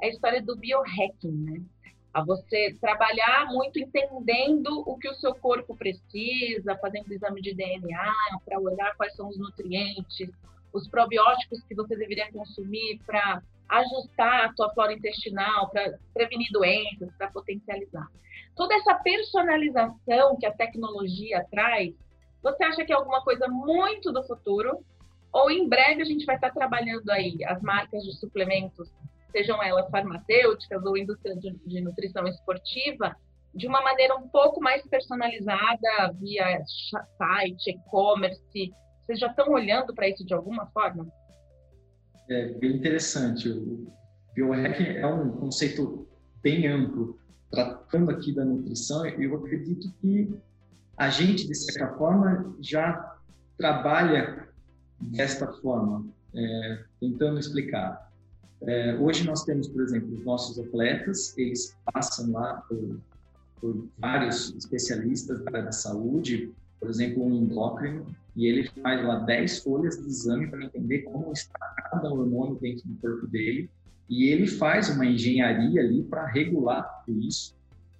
é 0.01 0.07
a 0.07 0.09
história 0.09 0.41
do 0.41 0.55
biohacking, 0.55 1.31
né? 1.31 1.61
A 2.13 2.23
você 2.23 2.75
trabalhar 2.81 3.47
muito 3.47 3.79
entendendo 3.79 4.83
o 4.85 4.97
que 4.97 5.09
o 5.09 5.15
seu 5.15 5.33
corpo 5.35 5.75
precisa, 5.75 6.77
fazendo 6.77 7.11
exame 7.11 7.41
de 7.41 7.53
DNA 7.53 8.13
para 8.45 8.59
olhar 8.59 8.95
quais 8.97 9.15
são 9.15 9.29
os 9.29 9.37
nutrientes, 9.37 10.29
os 10.73 10.87
probióticos 10.87 11.63
que 11.63 11.75
você 11.75 11.95
deveria 11.95 12.31
consumir 12.31 12.99
para 13.05 13.41
ajustar 13.69 14.45
a 14.45 14.53
tua 14.53 14.73
flora 14.73 14.93
intestinal, 14.93 15.69
para 15.69 15.97
prevenir 16.13 16.51
doenças, 16.51 17.09
para 17.17 17.31
potencializar. 17.31 18.07
Toda 18.55 18.75
essa 18.75 18.95
personalização 18.95 20.37
que 20.37 20.45
a 20.45 20.53
tecnologia 20.53 21.45
traz, 21.49 21.93
você 22.43 22.63
acha 22.65 22.83
que 22.83 22.91
é 22.91 22.95
alguma 22.95 23.23
coisa 23.23 23.47
muito 23.47 24.11
do 24.11 24.23
futuro? 24.23 24.83
Ou 25.31 25.49
em 25.49 25.69
breve 25.69 26.01
a 26.01 26.05
gente 26.05 26.25
vai 26.25 26.35
estar 26.35 26.51
trabalhando 26.51 27.09
aí 27.09 27.41
as 27.45 27.61
marcas 27.61 28.03
de 28.03 28.13
suplementos, 28.19 28.91
sejam 29.31 29.61
elas 29.61 29.89
farmacêuticas 29.89 30.83
ou 30.85 30.97
indústria 30.97 31.35
de, 31.35 31.51
de 31.65 31.81
nutrição 31.81 32.27
esportiva, 32.27 33.15
de 33.53 33.67
uma 33.67 33.81
maneira 33.81 34.15
um 34.15 34.27
pouco 34.29 34.61
mais 34.61 34.85
personalizada 34.87 36.13
via 36.19 36.63
site, 37.17 37.71
e-commerce? 37.71 38.73
Vocês 39.01 39.19
já 39.19 39.27
estão 39.27 39.49
olhando 39.49 39.93
para 39.93 40.07
isso 40.07 40.25
de 40.25 40.33
alguma 40.33 40.67
forma? 40.67 41.07
É 42.29 42.45
bem 42.53 42.75
interessante. 42.75 43.49
O 43.49 43.91
biohacking 44.33 44.97
é 44.97 45.07
um 45.07 45.31
conceito 45.31 46.07
bem 46.41 46.67
amplo. 46.67 47.19
Tratando 47.49 48.11
aqui 48.11 48.33
da 48.33 48.45
nutrição, 48.45 49.05
eu 49.05 49.35
acredito 49.35 49.91
que 49.99 50.33
a 50.95 51.09
gente, 51.09 51.47
de 51.47 51.55
certa 51.55 51.93
forma, 51.97 52.55
já 52.61 53.17
trabalha 53.57 54.47
desta 54.99 55.51
forma, 55.53 56.05
é, 56.33 56.83
tentando 56.99 57.39
explicar. 57.39 58.10
É, 58.63 58.95
hoje 58.95 59.25
nós 59.25 59.43
temos, 59.43 59.67
por 59.67 59.81
exemplo, 59.81 60.13
os 60.13 60.23
nossos 60.23 60.59
atletas, 60.59 61.35
eles 61.37 61.75
passam 61.91 62.31
lá 62.31 62.63
por, 62.67 62.99
por 63.59 63.87
vários 63.97 64.53
especialistas 64.55 65.43
da 65.43 65.51
área 65.51 65.63
da 65.63 65.71
saúde, 65.71 66.51
por 66.79 66.89
exemplo, 66.89 67.23
um 67.23 67.35
endócrino, 67.35 68.05
e 68.35 68.45
ele 68.45 68.69
faz 68.81 69.03
lá 69.05 69.19
10 69.19 69.59
folhas 69.59 69.97
de 69.97 70.07
exame 70.07 70.47
para 70.47 70.63
entender 70.63 70.99
como 70.99 71.31
está 71.31 71.59
cada 71.91 72.09
hormônio 72.11 72.57
dentro 72.61 72.87
do 72.87 72.95
corpo 72.97 73.27
dele, 73.27 73.69
e 74.07 74.25
ele 74.25 74.45
faz 74.45 74.89
uma 74.89 75.05
engenharia 75.05 75.81
ali 75.81 76.03
para 76.03 76.25
regular 76.27 77.03
tudo 77.05 77.19
isso, 77.19 77.55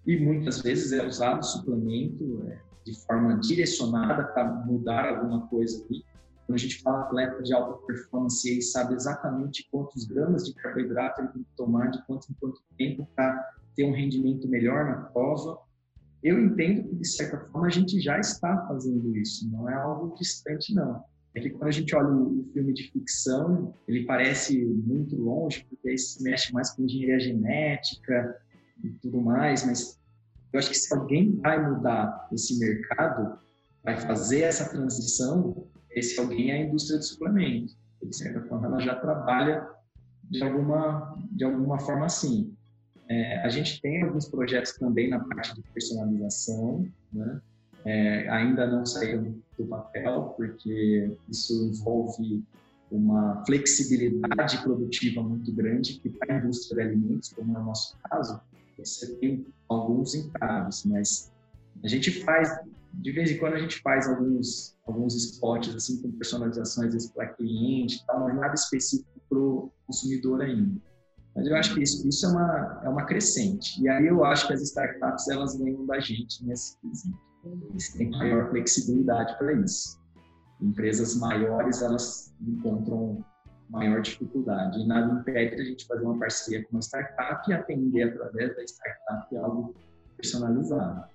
e 0.06 0.18
muitas 0.18 0.62
vezes 0.62 0.92
é 0.92 1.06
usado 1.06 1.46
suplemento 1.46 2.44
é, 2.48 2.58
de 2.86 2.94
forma 3.06 3.38
direcionada 3.40 4.24
para 4.26 4.44
mudar 4.44 5.08
alguma 5.08 5.48
coisa 5.48 5.84
ali. 5.86 6.04
Quando 6.52 6.60
a 6.60 6.64
gente 6.64 6.82
fala 6.82 7.02
atleta 7.04 7.42
de 7.42 7.54
alta 7.54 7.86
performance, 7.88 8.50
ele 8.50 8.62
sabe 8.62 8.94
exatamente 8.94 9.70
quantos 9.72 10.04
gramas 10.04 10.44
de 10.44 10.54
carboidrato 10.56 11.22
ele 11.22 11.30
tem 11.30 11.44
que 11.44 11.56
tomar, 11.56 11.88
de 11.88 12.06
quanto 12.06 12.30
em 12.30 12.34
quanto 12.34 12.62
tempo 12.78 13.08
para 13.16 13.54
ter 13.74 13.86
um 13.86 13.94
rendimento 13.94 14.50
melhor 14.50 14.84
na 14.84 14.96
prova. 14.98 15.58
Eu 16.22 16.38
entendo 16.44 16.90
que, 16.90 16.96
de 16.98 17.08
certa 17.08 17.38
forma, 17.38 17.68
a 17.68 17.70
gente 17.70 18.02
já 18.02 18.20
está 18.20 18.68
fazendo 18.68 19.16
isso, 19.16 19.50
não 19.50 19.70
é 19.70 19.76
algo 19.76 20.14
distante, 20.18 20.76
não. 20.76 21.02
É 21.34 21.40
que 21.40 21.52
quando 21.52 21.70
a 21.70 21.72
gente 21.72 21.96
olha 21.96 22.10
o 22.10 22.46
filme 22.52 22.74
de 22.74 22.92
ficção, 22.92 23.74
ele 23.88 24.04
parece 24.06 24.62
muito 24.62 25.16
longe, 25.16 25.66
porque 25.70 25.88
aí 25.88 25.98
se 25.98 26.22
mexe 26.22 26.52
mais 26.52 26.72
com 26.72 26.84
engenharia 26.84 27.18
genética 27.22 28.38
e 28.84 28.90
tudo 29.02 29.22
mais, 29.22 29.66
mas 29.66 29.98
eu 30.52 30.60
acho 30.60 30.70
que 30.70 30.78
se 30.78 30.94
alguém 30.94 31.34
vai 31.38 31.66
mudar 31.66 32.28
esse 32.34 32.60
mercado, 32.60 33.40
vai 33.82 33.96
fazer 33.96 34.42
essa 34.42 34.70
transição, 34.70 35.71
esse 35.94 36.20
alguém 36.20 36.52
é 36.52 36.56
a 36.56 36.62
indústria 36.66 37.00
de 37.00 37.06
suplemento. 37.06 37.74
De 38.02 38.16
certa 38.16 38.42
forma, 38.48 38.68
ela 38.68 38.80
já 38.80 38.96
trabalha 38.96 39.68
de 40.24 40.44
alguma, 40.44 41.18
de 41.32 41.44
alguma 41.44 41.80
forma 41.80 42.06
assim. 42.06 42.54
É, 43.08 43.42
a 43.42 43.50
gente 43.50 43.82
tem 43.82 44.02
alguns 44.04 44.28
projetos 44.28 44.74
também 44.74 45.10
na 45.10 45.20
parte 45.20 45.54
de 45.54 45.62
personalização, 45.74 46.88
né? 47.12 47.42
É, 47.84 48.30
ainda 48.30 48.68
não 48.68 48.86
saíram 48.86 49.36
do 49.58 49.66
papel, 49.66 50.34
porque 50.38 51.12
isso 51.28 51.66
envolve 51.66 52.44
uma 52.92 53.44
flexibilidade 53.46 54.62
produtiva 54.62 55.24
muito 55.24 55.52
grande 55.52 56.00
que 56.00 56.10
para 56.10 56.36
a 56.36 56.40
indústria 56.40 56.84
de 56.84 56.90
alimentos, 56.90 57.34
como 57.34 57.58
é 57.58 57.60
o 57.60 57.64
nosso 57.64 57.98
caso, 58.04 58.40
você 58.78 59.16
tem 59.16 59.46
alguns 59.70 60.14
entraves, 60.16 60.84
mas 60.86 61.32
a 61.84 61.88
gente 61.88 62.12
faz, 62.24 62.50
de 62.94 63.12
vez 63.12 63.32
em 63.32 63.38
quando 63.38 63.54
a 63.54 63.60
gente 63.60 63.80
faz 63.82 64.08
alguns, 64.08 64.78
alguns 64.86 65.16
spots 65.16 65.76
assim 65.76 66.02
com 66.02 66.12
personalizações 66.12 67.08
para 67.12 67.28
cliente, 67.28 68.06
tal, 68.06 68.22
mas 68.22 68.36
nada 68.36 68.54
específico 68.54 69.10
para 69.30 69.40
o 69.40 69.72
consumidor 69.88 70.42
ainda. 70.42 70.82
Mas 71.36 71.48
eu 71.48 71.56
acho 71.56 71.74
que 71.74 71.82
isso, 71.82 72.08
isso 72.08 72.26
é, 72.26 72.30
uma, 72.30 72.82
é 72.84 72.90
uma 72.90 73.06
crescente. 73.06 73.82
E 73.82 73.88
aí 73.88 74.08
eu 74.08 74.26
acho 74.26 74.48
que 74.48 74.54
as 74.54 74.62
startups 74.62 75.30
elas 75.30 75.58
ganham 75.58 75.86
da 75.86 76.00
gente 76.00 76.46
nesse 76.46 76.78
quesito. 76.80 77.18
Eles 77.70 77.94
têm 77.94 78.12
maior 78.12 78.50
flexibilidade 78.50 79.38
para 79.38 79.54
isso. 79.54 80.00
Empresas 80.62 81.16
maiores 81.16 81.82
elas 81.82 82.34
encontram 82.42 83.24
maior 83.70 84.02
dificuldade. 84.02 84.80
E 84.80 84.86
nada 84.86 85.14
impede 85.14 85.56
a 85.56 85.64
gente 85.64 85.88
fazer 85.88 86.04
uma 86.04 86.20
parceria 86.20 86.64
com 86.66 86.76
uma 86.76 86.82
startup 86.82 87.50
e 87.50 87.54
atender 87.54 88.10
através 88.10 88.56
da 88.56 88.64
startup 88.64 89.38
algo 89.38 89.74
personalizado. 90.18 91.10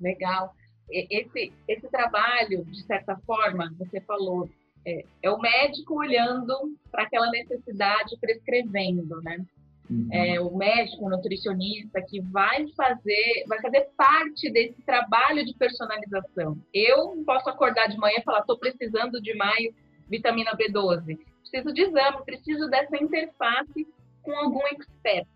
Legal. 0.00 0.54
Esse, 0.90 1.52
esse 1.68 1.88
trabalho, 1.88 2.64
de 2.64 2.82
certa 2.84 3.16
forma, 3.26 3.72
você 3.78 4.00
falou, 4.00 4.48
é, 4.84 5.04
é 5.22 5.30
o 5.30 5.38
médico 5.38 5.94
olhando 5.94 6.54
para 6.90 7.04
aquela 7.04 7.30
necessidade, 7.30 8.16
prescrevendo, 8.20 9.22
né? 9.22 9.44
Uhum. 9.90 10.08
É, 10.12 10.40
o 10.40 10.56
médico, 10.56 11.04
o 11.04 11.10
nutricionista 11.10 12.00
que 12.02 12.20
vai 12.20 12.68
fazer, 12.68 13.44
vai 13.46 13.60
fazer 13.60 13.88
parte 13.96 14.50
desse 14.50 14.80
trabalho 14.82 15.44
de 15.44 15.54
personalização. 15.54 16.58
Eu 16.72 17.22
posso 17.24 17.48
acordar 17.48 17.88
de 17.88 17.96
manhã 17.96 18.16
e 18.18 18.22
falar, 18.22 18.40
estou 18.40 18.58
precisando 18.58 19.20
de 19.20 19.34
mais 19.34 19.74
vitamina 20.08 20.56
B12 20.56 21.18
preciso 21.52 21.74
de 21.74 21.82
exame, 21.82 22.24
preciso 22.24 22.68
dessa 22.70 22.96
interface 22.96 23.86
com 24.22 24.34
algum 24.34 24.66
expert. 24.68 25.28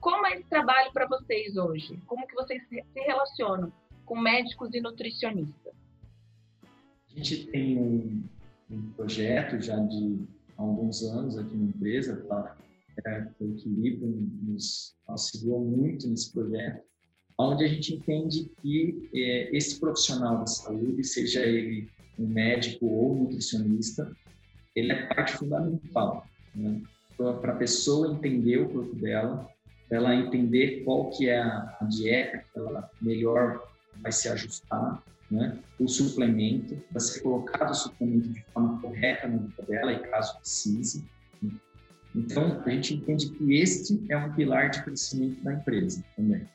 Como 0.00 0.26
é 0.26 0.34
esse 0.34 0.48
trabalho 0.48 0.92
para 0.92 1.06
vocês 1.06 1.56
hoje? 1.56 1.96
Como 2.06 2.26
que 2.26 2.34
vocês 2.34 2.60
se 2.68 3.00
relacionam 3.00 3.72
com 4.06 4.18
médicos 4.18 4.72
e 4.72 4.80
nutricionistas? 4.80 5.74
A 7.10 7.18
gente 7.18 7.46
tem 7.48 7.76
um, 7.76 8.22
um 8.70 8.90
projeto 8.92 9.60
já 9.60 9.76
de 9.76 10.24
alguns 10.56 11.02
anos 11.02 11.36
aqui 11.36 11.54
na 11.54 11.66
empresa, 11.66 12.16
tá? 12.28 12.56
É, 13.04 13.28
o 13.40 13.50
equilíbrio 13.50 14.08
nos 14.42 14.96
auxiliou 15.06 15.62
muito 15.62 16.08
nesse 16.08 16.32
projeto, 16.32 16.82
onde 17.38 17.64
a 17.64 17.68
gente 17.68 17.94
entende 17.94 18.50
que 18.62 19.10
é, 19.14 19.54
esse 19.54 19.78
profissional 19.78 20.38
da 20.38 20.46
saúde, 20.46 21.04
seja 21.04 21.44
ele 21.44 21.90
um 22.18 22.26
médico 22.26 22.86
ou 22.86 23.14
nutricionista, 23.14 24.10
ele 24.74 24.92
é 24.92 25.06
parte 25.08 25.32
fundamental 25.32 26.26
né? 26.54 26.80
para 27.16 27.52
a 27.52 27.56
pessoa 27.56 28.14
entender 28.14 28.58
o 28.58 28.68
corpo 28.70 28.94
dela, 28.96 29.46
ela 29.90 30.14
entender 30.14 30.82
qual 30.84 31.10
que 31.10 31.28
é 31.28 31.38
a 31.38 31.78
dieta 31.88 32.38
que 32.38 32.58
ela 32.58 32.90
melhor 33.00 33.62
vai 34.02 34.12
se 34.12 34.28
ajustar, 34.28 35.02
né? 35.30 35.58
o 35.78 35.88
suplemento, 35.88 36.76
para 36.90 37.00
ser 37.00 37.20
colocado 37.20 37.70
o 37.70 37.74
suplemento 37.74 38.28
de 38.28 38.44
forma 38.52 38.80
correta 38.80 39.28
na 39.28 39.38
vida 39.38 39.62
dela 39.62 39.92
e 39.92 39.98
caso 40.10 40.36
precise. 40.38 41.04
Então, 42.14 42.62
a 42.64 42.70
gente 42.70 42.94
entende 42.94 43.30
que 43.30 43.54
este 43.54 44.02
é 44.08 44.16
um 44.16 44.32
pilar 44.32 44.70
de 44.70 44.82
crescimento 44.82 45.42
da 45.42 45.52
empresa 45.52 46.02
também. 46.16 46.48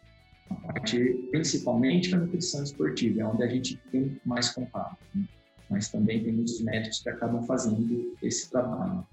A 0.50 0.56
parte, 0.56 0.98
principalmente 1.32 2.14
a 2.16 2.18
nutrição 2.18 2.64
esportiva, 2.64 3.22
é 3.22 3.26
onde 3.26 3.44
a 3.44 3.48
gente 3.48 3.78
tem 3.92 4.20
mais 4.26 4.50
contato. 4.50 4.98
Né? 5.14 5.26
mas 5.72 5.88
também 5.88 6.22
tem 6.22 6.34
muitos 6.34 6.62
médicos 6.62 7.00
que 7.00 7.10
acabam 7.10 7.42
fazendo 7.44 8.14
esse 8.22 8.52
trabalho. 8.52 9.08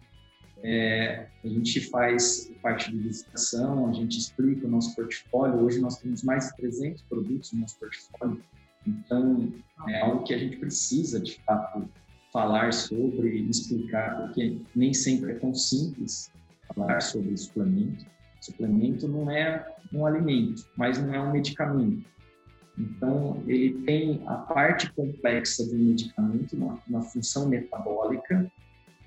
É, 0.62 1.26
a 1.44 1.48
gente 1.48 1.80
faz 1.88 2.50
parte 2.60 2.90
de 2.90 2.98
visitação, 2.98 3.88
a 3.88 3.92
gente 3.92 4.18
explica 4.18 4.66
o 4.66 4.70
nosso 4.70 4.94
portfólio. 4.94 5.60
Hoje 5.60 5.80
nós 5.80 5.98
temos 5.98 6.22
mais 6.22 6.48
de 6.48 6.56
300 6.56 7.02
produtos 7.02 7.52
no 7.52 7.60
nosso 7.60 7.78
portfólio, 7.78 8.42
então 8.86 9.52
é 9.88 10.00
algo 10.00 10.24
que 10.24 10.34
a 10.34 10.38
gente 10.38 10.56
precisa, 10.56 11.20
de 11.20 11.40
fato, 11.42 11.88
falar 12.32 12.72
sobre 12.72 13.38
explicar, 13.48 14.16
porque 14.18 14.58
nem 14.74 14.92
sempre 14.92 15.32
é 15.32 15.34
tão 15.36 15.54
simples 15.54 16.30
falar 16.74 17.00
sobre 17.00 17.36
suplemento. 17.36 18.04
Suplemento 18.40 19.08
não 19.08 19.30
é 19.30 19.66
um 19.92 20.06
alimento, 20.06 20.66
mas 20.76 20.98
não 20.98 21.14
é 21.14 21.20
um 21.20 21.32
medicamento. 21.32 22.04
Então, 22.78 23.42
ele 23.46 23.82
tem 23.82 24.22
a 24.26 24.34
parte 24.34 24.92
complexa 24.92 25.64
do 25.64 25.74
medicamento 25.74 26.56
na 26.88 27.02
função 27.02 27.48
metabólica, 27.48 28.50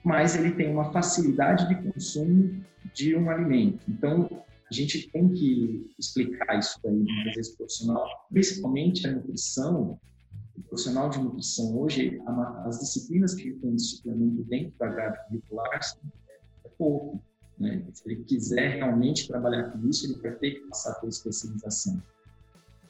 mas 0.03 0.35
ele 0.35 0.51
tem 0.51 0.71
uma 0.71 0.91
facilidade 0.91 1.67
de 1.67 1.75
consumo 1.91 2.63
de 2.93 3.15
um 3.15 3.29
alimento. 3.29 3.79
Então, 3.87 4.27
a 4.69 4.73
gente 4.73 5.09
tem 5.11 5.29
que 5.29 5.89
explicar 5.99 6.57
isso 6.57 6.79
aí 6.85 6.93
muitas 6.93 7.35
vezes 7.35 7.55
profissional, 7.55 8.07
principalmente 8.31 9.05
a 9.05 9.11
nutrição. 9.11 9.99
O 10.57 10.61
profissional 10.63 11.09
de 11.09 11.19
nutrição 11.19 11.77
hoje, 11.77 12.21
as 12.65 12.79
disciplinas 12.79 13.33
que 13.35 13.49
ele 13.49 13.59
tem 13.59 13.75
de 13.75 13.81
suplemento 13.81 14.43
dentro 14.43 14.73
da 14.79 14.87
grade 14.87 15.17
curricular 15.27 15.79
é 16.63 16.69
pouco. 16.77 17.21
Né? 17.57 17.83
Se 17.93 18.09
ele 18.09 18.23
quiser 18.23 18.77
realmente 18.77 19.27
trabalhar 19.27 19.71
com 19.71 19.87
isso, 19.87 20.05
ele 20.05 20.21
vai 20.21 20.31
ter 20.35 20.51
que 20.51 20.67
passar 20.67 20.95
por 20.95 21.09
especialização. 21.09 22.01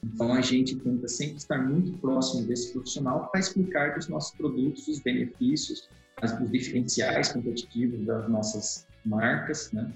Então, 0.04 0.32
a 0.32 0.40
gente 0.40 0.76
tenta 0.76 1.06
sempre 1.08 1.36
estar 1.36 1.58
muito 1.58 1.96
próximo 1.98 2.46
desse 2.46 2.72
profissional 2.72 3.28
para 3.30 3.40
explicar 3.40 3.94
dos 3.94 4.08
nossos 4.08 4.36
produtos, 4.36 4.88
os 4.88 5.00
benefícios, 5.00 5.88
os 6.22 6.50
diferenciais 6.50 7.32
competitivos 7.32 8.06
das 8.06 8.28
nossas 8.28 8.86
marcas, 9.04 9.72
né? 9.72 9.92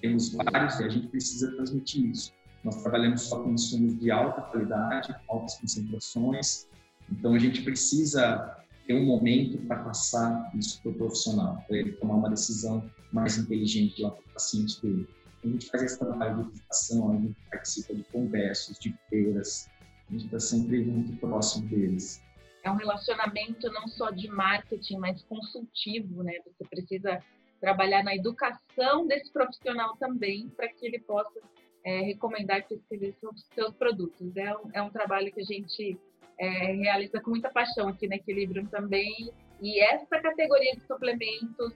Temos 0.00 0.32
vários 0.32 0.80
e 0.80 0.84
a 0.84 0.88
gente 0.88 1.08
precisa 1.08 1.50
transmitir 1.52 2.10
isso. 2.10 2.32
Nós 2.64 2.82
trabalhamos 2.82 3.22
só 3.22 3.42
com 3.42 3.52
insumos 3.52 3.98
de 3.98 4.10
alta 4.10 4.42
qualidade, 4.42 5.14
altas 5.28 5.54
concentrações, 5.58 6.66
então 7.10 7.34
a 7.34 7.38
gente 7.38 7.62
precisa 7.62 8.56
ter 8.86 8.94
um 8.94 9.04
momento 9.04 9.58
para 9.66 9.82
passar 9.84 10.50
isso 10.54 10.80
para 10.82 10.92
o 10.92 10.94
profissional, 10.94 11.62
para 11.66 11.76
ele 11.76 11.92
tomar 11.92 12.14
uma 12.14 12.30
decisão 12.30 12.88
mais 13.12 13.38
inteligente 13.38 14.00
lá 14.02 14.10
para 14.10 14.20
o 14.20 14.32
paciente 14.34 14.80
dele. 14.82 15.08
A 15.44 15.48
gente 15.48 15.70
faz 15.70 15.82
esse 15.82 15.98
trabalho 15.98 16.36
de 16.36 16.50
educação, 16.50 17.12
a 17.12 17.16
gente 17.16 17.36
participa 17.50 17.94
de 17.94 18.02
conversas, 18.04 18.78
de 18.78 18.94
feiras, 19.08 19.68
a 20.08 20.12
gente 20.12 20.26
está 20.26 20.40
sempre 20.40 20.84
muito 20.84 21.16
próximo 21.18 21.68
deles. 21.68 22.20
É 22.66 22.70
um 22.70 22.74
relacionamento 22.74 23.70
não 23.70 23.86
só 23.86 24.10
de 24.10 24.26
marketing, 24.26 24.98
mas 24.98 25.22
consultivo, 25.22 26.24
né? 26.24 26.32
Você 26.44 26.64
precisa 26.64 27.22
trabalhar 27.60 28.02
na 28.02 28.16
educação 28.16 29.06
desse 29.06 29.32
profissional 29.32 29.96
também, 29.98 30.48
para 30.48 30.66
que 30.66 30.84
ele 30.84 30.98
possa 30.98 31.40
é, 31.84 32.00
recomendar 32.00 32.58
e 32.58 32.62
prescrever 32.62 33.14
seus, 33.20 33.46
seus 33.54 33.72
produtos. 33.76 34.36
É 34.36 34.52
um, 34.56 34.70
é 34.72 34.82
um 34.82 34.90
trabalho 34.90 35.32
que 35.32 35.42
a 35.42 35.44
gente 35.44 35.96
é, 36.40 36.48
realiza 36.72 37.20
com 37.20 37.30
muita 37.30 37.48
paixão 37.50 37.86
aqui 37.86 38.08
na 38.08 38.16
Equilibrium 38.16 38.66
também. 38.66 39.30
E 39.62 39.80
essa 39.80 40.20
categoria 40.20 40.74
de 40.74 40.84
suplementos 40.88 41.72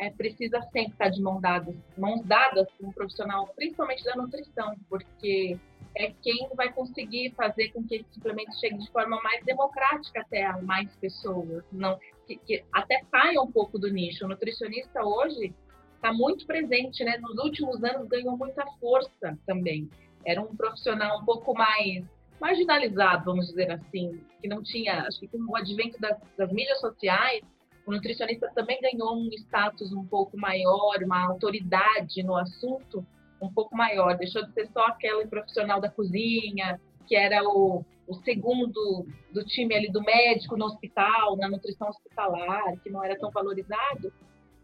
é, 0.00 0.10
precisa 0.10 0.60
sempre 0.72 0.90
estar 0.90 1.08
de 1.08 1.22
mãos 1.22 1.40
dadas, 1.40 1.76
mãos 1.96 2.24
dadas 2.24 2.66
com 2.76 2.88
um 2.88 2.92
profissional, 2.92 3.46
principalmente 3.54 4.02
da 4.02 4.16
nutrição, 4.16 4.74
porque 4.88 5.56
é 5.96 6.12
quem 6.22 6.48
vai 6.54 6.72
conseguir 6.72 7.32
fazer 7.34 7.70
com 7.70 7.82
que 7.82 7.96
esse 7.96 8.14
suplemento 8.14 8.54
chegue 8.60 8.78
de 8.78 8.90
forma 8.90 9.20
mais 9.22 9.42
democrática 9.44 10.20
até 10.20 10.44
a 10.44 10.60
mais 10.60 10.94
pessoas, 10.96 11.64
não 11.72 11.98
que, 12.26 12.36
que 12.36 12.64
até 12.72 13.02
saia 13.10 13.40
um 13.40 13.50
pouco 13.50 13.78
do 13.78 13.90
nicho. 13.90 14.24
O 14.24 14.28
nutricionista 14.28 15.02
hoje 15.02 15.54
está 15.94 16.12
muito 16.12 16.46
presente, 16.46 17.02
né? 17.02 17.16
Nos 17.18 17.38
últimos 17.42 17.82
anos 17.82 18.08
ganhou 18.08 18.36
muita 18.36 18.64
força 18.78 19.38
também. 19.46 19.88
Era 20.24 20.40
um 20.42 20.54
profissional 20.54 21.20
um 21.20 21.24
pouco 21.24 21.54
mais 21.54 22.04
marginalizado, 22.38 23.24
vamos 23.24 23.46
dizer 23.46 23.70
assim, 23.70 24.20
que 24.42 24.48
não 24.48 24.62
tinha, 24.62 25.04
acho 25.04 25.20
que 25.20 25.28
com 25.28 25.38
o 25.38 25.56
advento 25.56 25.98
das, 25.98 26.18
das 26.36 26.52
mídias 26.52 26.78
sociais, 26.80 27.42
o 27.86 27.92
nutricionista 27.92 28.50
também 28.54 28.78
ganhou 28.82 29.16
um 29.16 29.28
status 29.32 29.92
um 29.92 30.04
pouco 30.04 30.36
maior, 30.36 31.02
uma 31.02 31.26
autoridade 31.26 32.22
no 32.22 32.36
assunto 32.36 33.06
um 33.40 33.52
pouco 33.52 33.76
maior, 33.76 34.16
deixou 34.16 34.44
de 34.44 34.52
ser 34.52 34.68
só 34.72 34.86
aquele 34.86 35.26
profissional 35.26 35.80
da 35.80 35.90
cozinha, 35.90 36.80
que 37.06 37.14
era 37.14 37.42
o, 37.44 37.84
o 38.06 38.14
segundo 38.24 39.06
do 39.32 39.44
time 39.44 39.74
ali 39.74 39.90
do 39.90 40.02
médico 40.02 40.56
no 40.56 40.66
hospital, 40.66 41.36
na 41.36 41.48
nutrição 41.48 41.88
hospitalar, 41.88 42.76
que 42.82 42.90
não 42.90 43.04
era 43.04 43.18
tão 43.18 43.30
valorizado, 43.30 44.12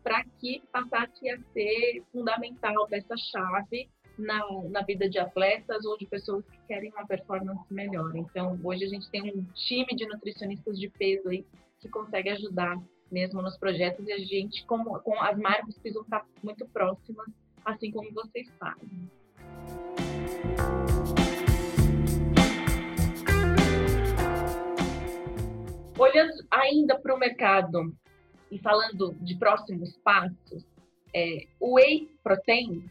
para 0.03 0.25
que 0.41 0.63
passasse 0.73 1.29
a 1.31 1.39
ser 1.53 2.03
fundamental, 2.11 2.87
peça-chave 2.89 3.89
na, 4.19 4.41
na 4.69 4.83
vida 4.83 5.09
de 5.09 5.19
atletas 5.19 5.85
ou 5.85 5.97
de 5.97 6.07
pessoas 6.07 6.45
que 6.47 6.59
querem 6.67 6.91
uma 6.91 7.07
performance 7.07 7.63
melhor. 7.73 8.15
Então, 8.17 8.59
hoje 8.63 8.85
a 8.85 8.89
gente 8.89 9.11
tem 9.11 9.33
um 9.33 9.45
time 9.55 9.87
de 9.95 10.07
nutricionistas 10.07 10.79
de 10.79 10.89
peso 10.89 11.29
aí 11.29 11.47
que 11.81 11.89
consegue 11.89 12.31
ajudar 12.31 12.77
mesmo 13.11 13.43
nos 13.43 13.59
projetos 13.59 14.07
e 14.09 14.13
a 14.13 14.19
gente, 14.19 14.65
como, 14.67 14.99
com 15.01 15.21
as 15.21 15.39
marcas, 15.39 15.75
precisam 15.75 16.03
estar 16.03 16.27
muito 16.43 16.67
próximas, 16.69 17.27
assim 17.65 17.91
como 17.91 18.13
vocês 18.13 18.49
fazem. 18.59 19.11
Olhando 25.99 26.33
ainda 26.51 26.99
para 26.99 27.15
o 27.15 27.19
mercado 27.19 27.95
e 28.51 28.59
falando 28.59 29.15
de 29.21 29.37
próximos 29.37 29.97
passos, 29.99 30.67
é, 31.15 31.47
o 31.61 31.75
whey 31.77 32.11
protein 32.23 32.91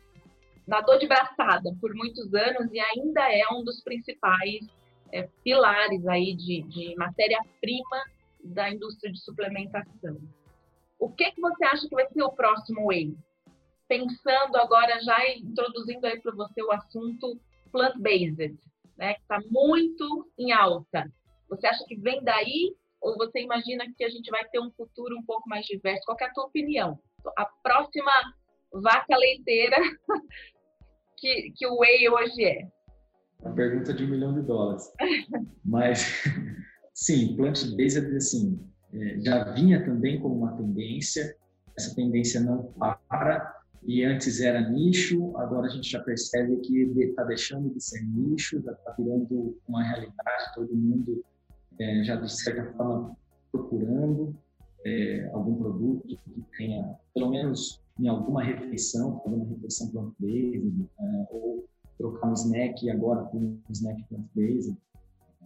nadou 0.67 0.97
de 0.97 1.07
braçada 1.07 1.75
por 1.81 1.93
muitos 1.93 2.33
anos 2.33 2.71
e 2.71 2.79
ainda 2.79 3.21
é 3.29 3.43
um 3.51 3.63
dos 3.63 3.81
principais 3.83 4.67
é, 5.11 5.27
pilares 5.43 6.07
aí 6.07 6.33
de, 6.35 6.61
de 6.63 6.95
matéria-prima 6.95 8.03
da 8.43 8.69
indústria 8.69 9.11
de 9.11 9.19
suplementação. 9.19 10.17
O 10.97 11.09
que, 11.09 11.31
que 11.31 11.41
você 11.41 11.65
acha 11.65 11.87
que 11.87 11.95
vai 11.95 12.07
ser 12.07 12.23
o 12.23 12.31
próximo 12.31 12.87
whey? 12.87 13.15
Pensando 13.91 14.55
agora, 14.55 15.01
já 15.01 15.35
introduzindo 15.35 16.07
aí 16.07 16.17
para 16.21 16.33
você 16.33 16.63
o 16.63 16.71
assunto 16.71 17.37
plant-based, 17.73 18.57
né, 18.97 19.15
que 19.15 19.21
está 19.21 19.37
muito 19.51 20.31
em 20.39 20.53
alta. 20.53 21.11
Você 21.49 21.67
acha 21.67 21.83
que 21.83 21.97
vem 21.97 22.23
daí 22.23 22.73
ou 23.01 23.17
você 23.17 23.41
imagina 23.41 23.83
que 23.97 24.05
a 24.05 24.09
gente 24.09 24.31
vai 24.31 24.47
ter 24.47 24.61
um 24.61 24.71
futuro 24.71 25.17
um 25.17 25.25
pouco 25.25 25.49
mais 25.49 25.65
diverso? 25.65 26.05
Qual 26.05 26.17
é 26.21 26.23
a 26.23 26.31
tua 26.31 26.45
opinião? 26.45 26.97
A 27.37 27.45
próxima 27.61 28.13
vaca 28.71 29.17
leiteira 29.17 29.75
que, 31.17 31.51
que 31.57 31.67
o 31.67 31.79
whey 31.79 32.07
hoje 32.07 32.45
é? 32.45 32.71
Uma 33.41 33.53
pergunta 33.53 33.93
de 33.93 34.05
um 34.05 34.07
milhão 34.07 34.33
de 34.33 34.41
dólares. 34.43 34.89
Mas, 35.65 36.23
sim, 36.95 37.35
plant-based, 37.35 38.15
assim, 38.15 38.57
é, 38.93 39.19
já 39.19 39.51
vinha 39.51 39.83
também 39.83 40.21
como 40.21 40.35
uma 40.35 40.55
tendência, 40.55 41.35
essa 41.75 41.93
tendência 41.93 42.39
não 42.39 42.71
para, 43.09 43.60
e 43.83 44.03
antes 44.03 44.41
era 44.41 44.69
nicho, 44.69 45.35
agora 45.37 45.67
a 45.67 45.69
gente 45.69 45.89
já 45.89 45.99
percebe 45.99 46.57
que 46.57 46.81
está 46.99 47.23
deixando 47.23 47.73
de 47.73 47.83
ser 47.83 48.03
nicho, 48.03 48.57
está 48.57 48.95
virando 48.97 49.57
uma 49.67 49.83
realidade, 49.83 50.53
todo 50.53 50.75
mundo 50.75 51.23
é, 51.79 52.03
já 52.03 52.15
de 52.15 52.31
certa 52.31 52.71
forma 52.73 53.15
procurando 53.51 54.35
é, 54.85 55.29
algum 55.33 55.55
produto 55.55 56.07
que 56.07 56.43
tenha, 56.57 56.95
pelo 57.13 57.29
menos 57.29 57.81
em 57.99 58.07
alguma 58.07 58.43
refeição, 58.43 59.19
fazer 59.23 59.35
uma 59.35 59.45
refeição 59.45 59.89
plant-based, 59.89 60.89
é, 60.99 61.27
ou 61.31 61.65
trocar 61.97 62.29
um 62.29 62.33
snack 62.33 62.89
agora 62.89 63.23
com 63.25 63.37
um 63.37 63.61
snack 63.69 64.03
plant-based. 64.09 64.75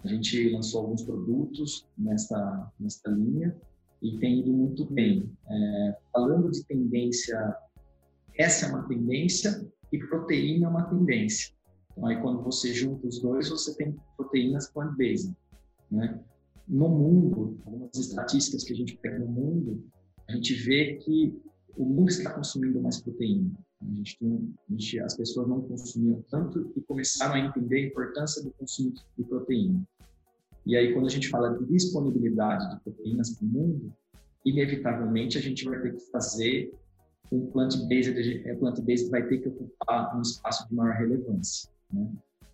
A 0.03 0.07
gente 0.07 0.49
lançou 0.49 0.81
alguns 0.81 1.03
produtos 1.03 1.85
nessa, 1.97 2.71
nessa 2.79 3.09
linha 3.09 3.55
e 4.01 4.17
tem 4.17 4.39
ido 4.39 4.53
muito 4.53 4.85
bem. 4.85 5.29
É, 5.49 5.97
falando 6.13 6.51
de 6.51 6.63
tendência, 6.65 7.57
essa 8.37 8.65
é 8.65 8.69
uma 8.69 8.87
tendência 8.87 9.65
e 9.91 9.99
proteína 9.99 10.67
é 10.67 10.69
uma 10.69 10.83
tendência. 10.83 11.53
Então, 11.91 12.07
aí 12.07 12.21
quando 12.21 12.43
você 12.43 12.73
junta 12.73 13.07
os 13.07 13.21
dois, 13.21 13.49
você 13.49 13.75
tem 13.75 13.95
proteínas 14.17 14.69
plant-based. 14.71 15.33
Né? 15.89 16.19
No 16.67 16.89
mundo, 16.89 17.57
algumas 17.65 17.95
estatísticas 17.95 18.63
que 18.63 18.73
a 18.73 18.75
gente 18.75 18.97
pega 18.97 19.19
no 19.19 19.27
mundo, 19.27 19.83
a 20.27 20.33
gente 20.33 20.53
vê 20.53 20.95
que 20.95 21.33
o 21.77 21.85
mundo 21.85 22.09
está 22.09 22.33
consumindo 22.33 22.81
mais 22.81 23.01
proteína. 23.01 23.51
A 23.81 23.93
gente 23.93 24.17
a 24.23 24.71
gente, 24.71 24.99
as 24.99 25.15
pessoas 25.15 25.47
não 25.47 25.61
consumiam 25.61 26.23
tanto 26.29 26.73
e 26.75 26.81
começaram 26.81 27.35
a 27.35 27.39
entender 27.39 27.77
a 27.77 27.87
importância 27.87 28.43
do 28.43 28.51
consumo 28.51 28.93
de 29.17 29.23
proteína. 29.23 29.85
E 30.65 30.75
aí, 30.75 30.93
quando 30.93 31.05
a 31.05 31.09
gente 31.09 31.29
fala 31.29 31.55
de 31.57 31.65
disponibilidade 31.65 32.75
de 32.75 32.81
proteínas 32.81 33.31
para 33.31 33.45
o 33.45 33.49
mundo, 33.49 33.93
inevitavelmente 34.43 35.37
a 35.37 35.41
gente 35.41 35.63
vai 35.65 35.79
ter 35.79 35.93
que 35.93 36.11
fazer 36.11 36.73
um 37.31 37.45
plant-based, 37.47 38.47
é, 38.47 38.55
plant-based 38.55 39.09
vai 39.09 39.27
ter 39.27 39.39
que 39.39 39.49
ocupar 39.49 40.17
um 40.17 40.21
espaço 40.21 40.67
de 40.67 40.75
maior 40.75 40.95
relevância, 40.95 41.69
né? 41.91 42.09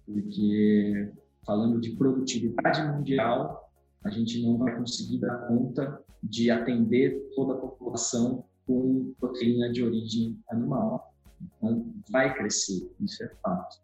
Porque 0.06 1.12
falando 1.46 1.80
de 1.80 1.92
produtividade 1.92 2.82
mundial, 2.84 3.72
a 4.04 4.10
gente 4.10 4.42
não 4.42 4.58
vai 4.58 4.76
conseguir 4.76 5.20
dar 5.20 5.48
conta 5.48 6.02
de 6.24 6.50
atender 6.50 7.30
toda 7.36 7.54
a 7.54 7.58
população 7.58 8.44
com 8.66 9.14
proteína 9.20 9.72
de 9.72 9.84
origem 9.84 10.38
animal. 10.50 11.14
Então, 11.42 11.94
vai 12.10 12.34
crescer, 12.34 12.90
isso 13.00 13.24
é 13.24 13.32
fato. 13.42 13.82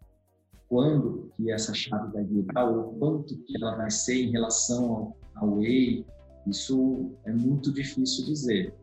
Quando 0.68 1.30
que 1.36 1.50
essa 1.50 1.72
chave 1.74 2.12
vai 2.12 2.24
virar 2.24 2.64
ou 2.64 2.94
quanto 2.98 3.36
que 3.38 3.56
ela 3.56 3.76
vai 3.76 3.90
ser 3.90 4.14
em 4.14 4.30
relação 4.30 5.14
ao 5.34 5.58
whey, 5.58 6.04
isso 6.46 7.10
é 7.24 7.32
muito 7.32 7.72
difícil 7.72 8.24
dizer. 8.26 8.74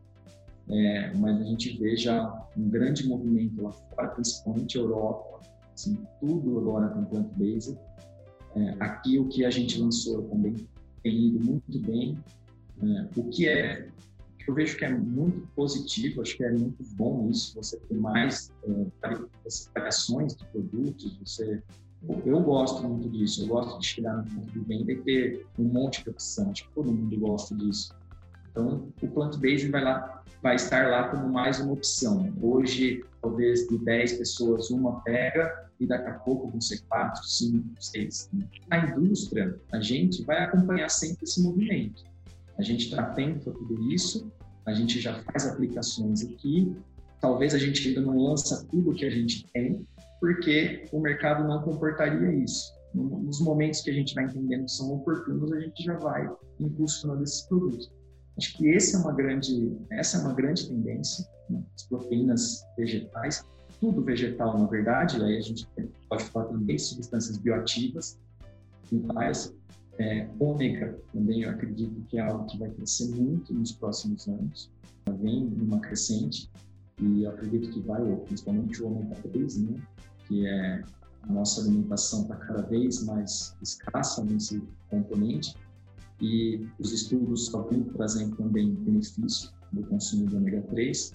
É, 0.68 1.14
mas 1.14 1.40
a 1.40 1.44
gente 1.44 1.76
vê 1.78 1.96
já 1.96 2.46
um 2.56 2.68
grande 2.68 3.06
movimento 3.06 3.62
lá 3.62 3.70
fora, 3.70 4.08
principalmente 4.08 4.76
Europa, 4.76 5.40
assim, 5.72 5.98
tudo 6.20 6.58
agora 6.58 6.88
tem 6.88 7.04
plant-based. 7.04 7.78
É, 8.56 8.76
aqui 8.80 9.18
o 9.18 9.28
que 9.28 9.44
a 9.44 9.50
gente 9.50 9.80
lançou 9.80 10.22
também 10.22 10.56
tem 11.02 11.26
ido 11.28 11.44
muito 11.44 11.78
bem. 11.80 12.18
Né? 12.82 13.08
O 13.16 13.24
que 13.24 13.48
é 13.48 13.88
eu 14.46 14.54
vejo 14.54 14.76
que 14.76 14.84
é 14.84 14.90
muito 14.96 15.46
positivo, 15.56 16.22
acho 16.22 16.36
que 16.36 16.44
é 16.44 16.52
muito 16.52 16.82
bom 16.94 17.28
isso, 17.28 17.54
você 17.56 17.76
ter 17.78 17.94
mais 17.94 18.52
é, 18.62 18.86
variações 19.74 20.36
de 20.36 20.46
produtos, 20.46 21.18
você 21.18 21.62
eu 22.24 22.40
gosto 22.40 22.86
muito 22.86 23.08
disso, 23.08 23.42
eu 23.42 23.48
gosto 23.48 23.80
de 23.80 23.86
chegar 23.86 24.18
no 24.18 24.24
ponto 24.24 24.52
de 24.52 24.60
venda 24.60 24.92
e 24.92 25.02
ter 25.02 25.46
um 25.58 25.64
monte 25.64 26.04
de 26.04 26.10
opção, 26.10 26.52
todo 26.74 26.92
mundo 26.92 27.18
gosta 27.18 27.54
disso. 27.56 27.92
Então, 28.56 28.88
o 29.02 29.08
plant-based 29.08 29.70
vai, 29.70 29.84
lá, 29.84 30.22
vai 30.42 30.56
estar 30.56 30.88
lá 30.88 31.08
como 31.10 31.28
mais 31.28 31.60
uma 31.60 31.74
opção. 31.74 32.32
Hoje, 32.40 33.04
talvez 33.20 33.68
de 33.68 33.76
10 33.76 34.14
pessoas, 34.14 34.70
uma 34.70 35.00
pega 35.02 35.68
e 35.78 35.86
daqui 35.86 36.08
a 36.08 36.14
pouco 36.14 36.48
vão 36.48 36.60
ser 36.60 36.80
4, 36.88 37.22
5, 37.22 37.64
6. 37.78 38.30
Na 38.68 38.78
indústria, 38.78 39.60
a 39.72 39.80
gente 39.80 40.24
vai 40.24 40.42
acompanhar 40.42 40.88
sempre 40.88 41.24
esse 41.24 41.42
movimento. 41.42 42.02
A 42.58 42.62
gente 42.62 42.88
está 42.88 43.02
atento 43.02 43.50
a 43.50 43.52
tudo 43.52 43.92
isso, 43.92 44.32
a 44.64 44.72
gente 44.72 44.98
já 44.98 45.14
faz 45.22 45.46
aplicações 45.46 46.24
aqui 46.24 46.74
talvez 47.20 47.54
a 47.54 47.58
gente 47.58 47.88
ainda 47.88 48.00
não 48.00 48.18
lança 48.18 48.64
tudo 48.70 48.94
que 48.94 49.04
a 49.04 49.10
gente 49.10 49.46
tem, 49.52 49.86
porque 50.20 50.88
o 50.92 51.00
mercado 51.00 51.46
não 51.46 51.62
comportaria 51.62 52.32
isso. 52.32 52.72
Nos 52.94 53.40
momentos 53.40 53.80
que 53.82 53.90
a 53.90 53.92
gente 53.92 54.14
vai 54.14 54.24
entendendo 54.24 54.64
que 54.64 54.70
são 54.70 54.94
oportunos, 54.94 55.52
a 55.52 55.60
gente 55.60 55.82
já 55.82 55.98
vai 55.98 56.28
impulsionando 56.58 57.24
esses 57.24 57.42
produtos. 57.42 57.90
Acho 58.36 58.56
que 58.56 58.74
essa 58.74 58.96
é 58.96 59.00
uma 59.00 59.12
grande, 59.12 59.76
essa 59.90 60.18
é 60.18 60.20
uma 60.20 60.34
grande 60.34 60.68
tendência, 60.68 61.26
né? 61.48 61.62
as 61.74 61.84
proteínas 61.84 62.64
vegetais, 62.76 63.44
tudo 63.80 64.02
vegetal, 64.02 64.58
na 64.58 64.66
verdade, 64.66 65.22
aí 65.22 65.36
a 65.36 65.40
gente 65.40 65.66
pode 66.08 66.24
falar 66.24 66.46
também 66.46 66.76
de 66.76 66.82
substâncias 66.82 67.38
bioativas, 67.38 68.18
várias, 68.92 69.54
é, 69.98 70.28
ômega 70.38 70.98
também 71.12 71.42
eu 71.42 71.50
acredito 71.50 72.00
que 72.08 72.18
é 72.18 72.20
algo 72.20 72.44
que 72.46 72.58
vai 72.58 72.70
crescer 72.70 73.08
muito 73.08 73.54
nos 73.54 73.72
próximos 73.72 74.28
anos, 74.28 74.70
vem 75.20 75.44
numa 75.44 75.80
crescente, 75.80 76.50
e 77.00 77.24
eu 77.24 77.30
acredito 77.30 77.70
que 77.70 77.80
vai, 77.80 78.02
principalmente 78.26 78.82
o 78.82 78.86
ômega 78.88 79.16
3, 79.22 79.58
né, 79.58 79.80
que 80.26 80.46
é 80.46 80.82
a 81.22 81.32
nossa 81.32 81.60
alimentação 81.60 82.22
está 82.22 82.36
cada 82.36 82.62
vez 82.62 83.04
mais 83.04 83.56
escassa 83.62 84.24
nesse 84.24 84.62
componente, 84.88 85.54
e 86.20 86.66
os 86.78 86.92
estudos 86.92 87.44
estão 87.44 87.64
trazendo 87.94 88.36
também 88.36 88.74
benefício 88.74 89.50
do 89.72 89.82
consumo 89.84 90.26
de 90.26 90.36
ômega 90.36 90.62
3. 90.62 91.12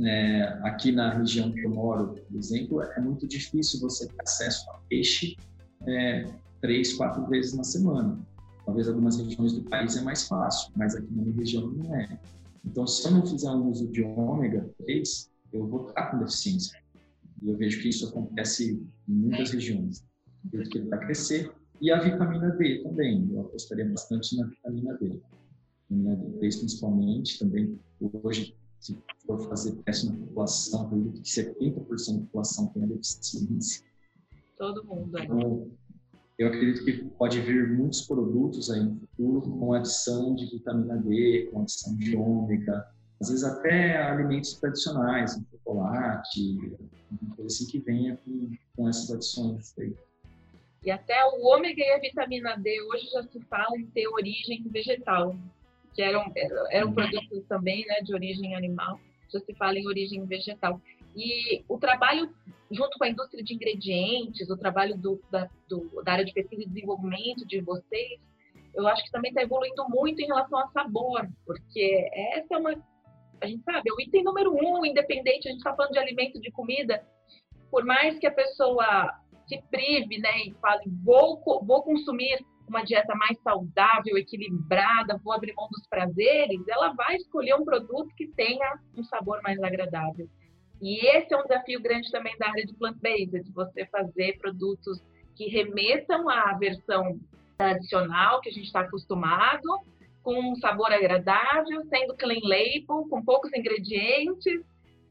É, 0.00 0.42
aqui 0.62 0.90
na 0.90 1.12
região 1.12 1.52
que 1.52 1.60
eu 1.60 1.70
moro, 1.70 2.14
por 2.14 2.38
exemplo, 2.38 2.82
é 2.82 3.00
muito 3.00 3.26
difícil 3.26 3.80
você 3.80 4.06
ter 4.06 4.22
acesso 4.22 4.68
a 4.70 4.78
peixe 4.88 5.36
é, 5.86 6.26
três, 6.60 6.94
quatro 6.94 7.26
vezes 7.26 7.52
na 7.54 7.64
semana. 7.64 8.18
Talvez 8.64 8.88
algumas 8.88 9.18
regiões 9.18 9.52
do 9.52 9.62
país 9.62 9.96
é 9.96 10.00
mais 10.00 10.26
fácil, 10.26 10.72
mas 10.76 10.94
aqui 10.94 11.12
na 11.12 11.22
minha 11.22 11.36
região 11.36 11.66
não 11.68 11.94
é. 11.94 12.18
Então, 12.64 12.86
se 12.86 13.06
eu 13.06 13.12
não 13.12 13.26
fizer 13.26 13.50
um 13.50 13.68
uso 13.68 13.88
de 13.88 14.02
ômega 14.02 14.70
3, 14.84 15.30
eu 15.52 15.66
vou 15.66 15.88
estar 15.88 16.06
com 16.10 16.18
deficiência. 16.18 16.80
E 17.42 17.50
eu 17.50 17.56
vejo 17.56 17.82
que 17.82 17.88
isso 17.88 18.08
acontece 18.08 18.80
em 19.08 19.12
muitas 19.12 19.50
regiões. 19.50 20.04
Desde 20.44 20.70
que 20.70 20.78
ele 20.78 20.88
vai 20.88 21.00
crescer, 21.00 21.52
e 21.82 21.90
a 21.90 21.98
vitamina 21.98 22.50
D 22.52 22.80
também, 22.84 23.28
eu 23.32 23.40
apostaria 23.40 23.84
bastante 23.88 24.36
na 24.36 24.46
vitamina 24.46 24.96
D. 24.98 25.20
Vitamina 25.90 26.16
D3 26.16 26.38
principalmente, 26.38 27.40
também 27.40 27.76
hoje, 28.22 28.56
se 28.78 28.96
for 29.26 29.40
fazer 29.48 29.72
teste 29.82 30.06
na 30.06 30.12
população, 30.12 30.86
acredito 30.86 31.20
que 31.20 31.28
70% 31.28 32.14
da 32.14 32.20
população 32.20 32.66
tem 32.68 32.84
a 32.84 32.86
deficiência. 32.86 33.84
Todo 34.56 34.84
mundo. 34.84 35.18
Então, 35.18 35.72
eu 36.38 36.46
acredito 36.46 36.84
que 36.84 37.04
pode 37.18 37.40
vir 37.40 37.76
muitos 37.76 38.02
produtos 38.02 38.70
aí 38.70 38.84
no 38.84 39.00
futuro 39.00 39.40
com 39.40 39.74
adição 39.74 40.36
de 40.36 40.46
vitamina 40.46 40.96
D, 40.98 41.48
com 41.50 41.62
adição 41.62 41.96
de 41.96 42.16
ômega, 42.16 42.86
às 43.20 43.28
vezes 43.28 43.42
até 43.42 44.00
alimentos 44.00 44.54
tradicionais, 44.54 45.36
um 45.36 45.44
chocolate, 45.50 46.58
uma 47.20 47.34
coisa 47.34 47.52
assim 47.52 47.66
que 47.66 47.80
venha 47.80 48.16
com, 48.18 48.52
com 48.76 48.88
essas 48.88 49.10
adições 49.10 49.76
aí. 49.80 49.92
E 50.84 50.90
até 50.90 51.24
o 51.26 51.46
ômega 51.46 51.80
e 51.80 51.92
a 51.92 51.98
vitamina 51.98 52.56
D 52.56 52.82
hoje 52.82 53.06
já 53.06 53.22
se 53.22 53.40
fala 53.42 53.76
em 53.76 53.86
ter 53.86 54.08
origem 54.08 54.62
vegetal, 54.66 55.36
que 55.94 56.02
eram, 56.02 56.32
eram 56.70 56.92
produtos 56.92 57.44
também 57.46 57.86
né, 57.86 58.00
de 58.00 58.12
origem 58.12 58.56
animal, 58.56 58.98
já 59.32 59.38
se 59.40 59.54
fala 59.54 59.78
em 59.78 59.86
origem 59.86 60.24
vegetal. 60.26 60.80
E 61.14 61.62
o 61.68 61.78
trabalho, 61.78 62.34
junto 62.70 62.98
com 62.98 63.04
a 63.04 63.08
indústria 63.08 63.44
de 63.44 63.54
ingredientes, 63.54 64.50
o 64.50 64.56
trabalho 64.56 64.96
do, 64.96 65.22
da, 65.30 65.48
do, 65.68 66.02
da 66.02 66.12
área 66.12 66.24
de 66.24 66.32
pesquisa 66.32 66.62
e 66.62 66.68
desenvolvimento 66.68 67.46
de 67.46 67.60
vocês, 67.60 68.18
eu 68.74 68.88
acho 68.88 69.04
que 69.04 69.10
também 69.10 69.30
está 69.30 69.42
evoluindo 69.42 69.86
muito 69.88 70.20
em 70.20 70.26
relação 70.26 70.58
a 70.58 70.68
sabor, 70.68 71.28
porque 71.44 72.10
essa 72.34 72.54
é 72.54 72.56
uma. 72.56 72.74
A 73.40 73.46
gente 73.46 73.62
sabe, 73.64 73.90
é 73.90 73.92
o 73.92 74.00
item 74.00 74.24
número 74.24 74.52
um, 74.52 74.86
independente, 74.86 75.48
a 75.48 75.50
gente 75.50 75.58
está 75.58 75.74
falando 75.74 75.92
de 75.92 75.98
alimento, 75.98 76.40
de 76.40 76.50
comida, 76.50 77.04
por 77.70 77.84
mais 77.84 78.18
que 78.18 78.26
a 78.26 78.30
pessoa 78.30 79.12
se 79.52 79.62
prive, 79.70 80.18
né, 80.18 80.46
e 80.46 80.54
fale, 80.60 80.84
vou, 81.04 81.42
vou 81.44 81.82
consumir 81.82 82.38
uma 82.66 82.82
dieta 82.82 83.14
mais 83.14 83.38
saudável, 83.42 84.16
equilibrada, 84.16 85.20
vou 85.22 85.34
abrir 85.34 85.52
mão 85.54 85.68
dos 85.70 85.86
prazeres, 85.88 86.66
ela 86.68 86.92
vai 86.94 87.16
escolher 87.16 87.54
um 87.54 87.64
produto 87.64 88.08
que 88.16 88.28
tenha 88.28 88.78
um 88.96 89.04
sabor 89.04 89.40
mais 89.42 89.62
agradável. 89.62 90.26
E 90.80 91.06
esse 91.06 91.32
é 91.32 91.36
um 91.36 91.42
desafio 91.42 91.80
grande 91.80 92.10
também 92.10 92.36
da 92.38 92.48
área 92.48 92.64
de 92.64 92.74
plant-based, 92.74 93.52
você 93.52 93.86
fazer 93.86 94.38
produtos 94.38 95.00
que 95.36 95.48
remetam 95.48 96.28
à 96.28 96.54
versão 96.54 97.20
tradicional 97.58 98.40
que 98.40 98.48
a 98.48 98.52
gente 98.52 98.66
está 98.66 98.80
acostumado, 98.80 99.62
com 100.22 100.52
um 100.52 100.56
sabor 100.56 100.92
agradável, 100.92 101.82
sendo 101.88 102.16
clean 102.16 102.40
label, 102.42 103.06
com 103.08 103.22
poucos 103.22 103.52
ingredientes, 103.52 104.62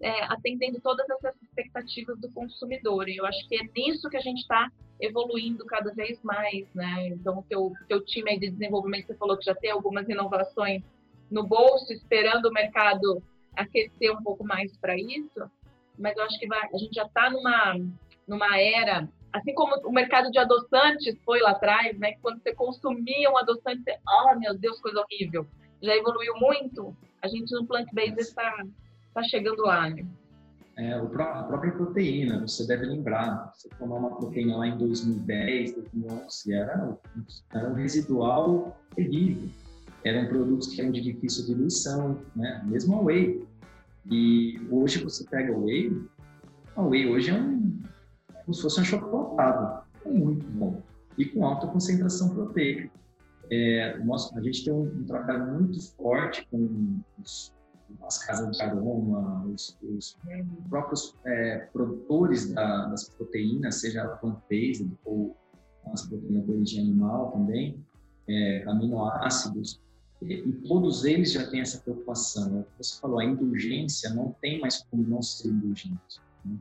é, 0.02 0.24
atendendo 0.24 0.80
todas 0.82 1.08
essas 1.10 1.36
expectativas 1.42 2.20
do 2.20 2.32
consumidor. 2.32 3.08
E 3.08 3.18
eu 3.18 3.26
acho 3.26 3.48
que 3.48 3.56
é 3.56 3.64
nisso 3.76 4.10
que 4.10 4.18
a 4.18 4.22
gente 4.22 4.40
está 4.40 4.72
evoluindo 5.00 5.66
cada 5.66 5.94
vez 5.94 6.22
mais, 6.24 6.68
né? 6.74 7.08
Então, 7.08 7.40
o 7.40 7.44
teu, 7.44 7.74
teu 7.88 8.04
time 8.04 8.38
de 8.38 8.50
desenvolvimento, 8.50 9.08
você 9.08 9.16
falou 9.16 9.38
que 9.38 9.46
já 9.46 9.56
tem 9.56 9.72
algumas 9.72 10.08
inovações 10.08 10.84
no 11.30 11.44
bolso, 11.46 11.92
esperando 11.94 12.48
o 12.48 12.54
mercado 12.54 13.24
aquecer 13.56 14.12
um 14.12 14.22
pouco 14.22 14.44
mais 14.44 14.76
para 14.78 14.96
isso, 14.98 15.50
mas 15.98 16.16
eu 16.18 16.24
acho 16.24 16.40
que 16.40 16.48
vai, 16.48 16.70
a 16.74 16.78
gente 16.78 16.94
já 16.94 17.06
está 17.06 17.30
numa, 17.30 17.76
numa 18.28 18.60
era, 18.60 19.08
assim 19.34 19.54
como 19.54 19.76
o 19.88 19.92
mercado 19.92 20.32
de 20.32 20.40
adoçantes 20.40 21.18
foi 21.24 21.40
lá 21.40 21.52
atrás, 21.52 21.98
né? 21.98 22.14
Quando 22.22 22.42
você 22.42 22.54
consumia 22.54 23.30
um 23.30 23.38
adoçante, 23.38 23.84
você, 23.84 23.98
oh 24.08 24.40
meu 24.40 24.58
Deus, 24.58 24.80
coisa 24.82 25.02
horrível. 25.02 25.46
Já 25.82 25.96
evoluiu 25.96 26.36
muito. 26.36 26.96
A 27.22 27.28
gente 27.28 27.52
no 27.54 27.66
plant-based 27.66 28.20
está 28.20 28.66
está 29.12 29.24
chegando 29.24 29.62
lá, 29.62 29.90
né? 29.90 30.06
É, 30.78 30.94
a 30.94 31.44
própria 31.44 31.72
proteína, 31.74 32.42
você 32.48 32.66
deve 32.66 32.86
lembrar, 32.86 33.52
você 33.54 33.70
tomar 33.78 33.98
uma 33.98 34.16
proteína 34.16 34.58
lá 34.58 34.68
em 34.68 34.78
2010, 34.78 35.76
2011, 35.76 36.54
era, 36.54 36.98
era 37.54 37.70
um 37.70 37.74
residual 37.74 38.78
terrível. 38.96 39.50
Eram 40.04 40.28
produtos 40.28 40.70
que 40.70 40.82
eram 40.82 40.92
de 40.92 41.02
difícil 41.02 41.46
diluição, 41.46 42.20
né? 42.36 42.62
mesmo 42.66 42.96
a 42.96 43.02
whey. 43.02 43.46
E 44.10 44.60
hoje 44.72 45.04
você 45.04 45.24
pega 45.26 45.52
o 45.52 45.66
whey, 45.66 45.92
a 46.76 46.82
whey 46.82 47.08
hoje 47.08 47.30
é 47.30 47.36
um, 47.36 47.80
como 48.46 48.54
se 48.54 48.62
fosse 48.64 48.82
um 48.82 48.84
chocolatado, 48.84 49.84
é 50.06 50.10
muito 50.10 50.48
bom 50.48 50.82
e 51.18 51.26
com 51.26 51.46
alta 51.46 51.68
concentração 51.68 52.30
proteica. 52.30 52.90
É, 53.50 53.98
nossa, 54.00 54.38
a 54.38 54.42
gente 54.42 54.64
tem 54.64 54.74
um, 54.74 54.84
um 54.84 55.04
trabalho 55.04 55.54
muito 55.54 55.80
forte 55.96 56.48
com 56.50 57.00
os 57.22 57.54
as 58.04 58.18
casas 58.26 58.58
de 58.58 58.64
aroma, 58.64 59.46
os, 59.46 59.78
os 59.84 60.18
próprios 60.70 61.16
é, 61.26 61.68
produtores 61.72 62.54
da, 62.54 62.86
das 62.88 63.10
proteínas, 63.10 63.76
seja 63.76 64.08
plant-based 64.08 64.92
ou 65.06 65.36
as 65.94 66.06
proteínas 66.08 66.46
de 66.46 66.52
origem 66.52 66.82
animal 66.82 67.32
também, 67.32 67.84
é, 68.28 68.64
aminoácidos, 68.68 69.80
e, 70.22 70.34
e, 70.34 70.52
todos 70.68 71.04
eles 71.04 71.32
já 71.32 71.50
têm 71.50 71.62
essa 71.62 71.80
preocupação. 71.80 72.60
É 72.60 72.66
você 72.78 73.00
falou, 73.00 73.20
a 73.20 73.26
indulgência 73.26 74.12
não 74.12 74.36
tem 74.40 74.60
mais 74.62 74.84
como 74.84 75.04
não 75.04 75.22
ser 75.22 75.48
indulgente. 75.48 76.22
Né? 76.46 76.56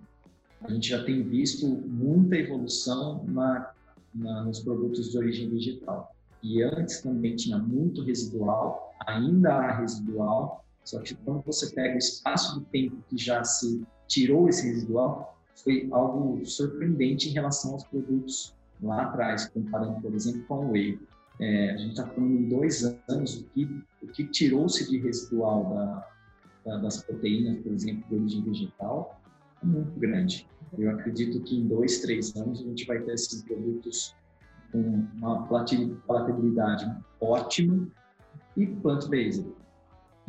A 0.62 0.72
gente 0.72 0.88
já 0.88 1.04
tem 1.04 1.22
visto 1.22 1.66
muita 1.66 2.36
evolução 2.36 3.22
na, 3.24 3.72
na, 4.14 4.44
nos 4.44 4.60
produtos 4.60 5.10
de 5.10 5.18
origem 5.18 5.50
vegetal. 5.50 6.14
E 6.42 6.62
antes 6.62 7.02
também 7.02 7.36
tinha 7.36 7.58
muito 7.58 8.02
residual, 8.02 8.94
ainda 9.06 9.54
há 9.54 9.78
residual, 9.78 10.64
só 10.84 11.00
que 11.00 11.14
quando 11.14 11.42
você 11.42 11.72
pega 11.74 11.94
o 11.94 11.98
espaço 11.98 12.58
do 12.58 12.64
tempo 12.66 12.96
que 13.08 13.16
já 13.16 13.44
se 13.44 13.82
tirou 14.08 14.48
esse 14.48 14.66
residual, 14.66 15.38
foi 15.62 15.88
algo 15.92 16.44
surpreendente 16.44 17.28
em 17.28 17.32
relação 17.32 17.72
aos 17.72 17.84
produtos 17.84 18.54
lá 18.82 19.02
atrás, 19.02 19.46
comparando, 19.48 20.00
por 20.00 20.14
exemplo, 20.14 20.42
com 20.48 20.66
o 20.66 20.70
whey. 20.72 20.98
É, 21.38 21.70
a 21.70 21.76
gente 21.76 21.90
está 21.90 22.06
falando 22.06 22.32
em 22.32 22.48
dois 22.48 22.84
anos 23.08 23.40
o 23.40 23.44
que, 23.44 23.64
o 24.02 24.06
que 24.08 24.24
tirou-se 24.26 24.90
de 24.90 24.98
residual 24.98 25.70
da, 25.74 26.08
da, 26.66 26.78
das 26.78 27.02
proteínas, 27.02 27.62
por 27.62 27.72
exemplo, 27.72 28.04
de 28.08 28.14
origem 28.14 28.42
vegetal, 28.42 29.20
é 29.62 29.66
muito 29.66 29.98
grande. 29.98 30.46
Eu 30.78 30.90
acredito 30.90 31.40
que 31.42 31.56
em 31.56 31.66
dois, 31.66 32.00
três 32.00 32.34
anos 32.36 32.60
a 32.60 32.64
gente 32.64 32.86
vai 32.86 33.00
ter 33.00 33.14
esses 33.14 33.42
produtos 33.42 34.14
com 34.72 35.06
uma 35.16 35.46
palatabilidade 35.46 36.90
ótima 37.20 37.88
e 38.56 38.66
plant-based. 38.66 39.46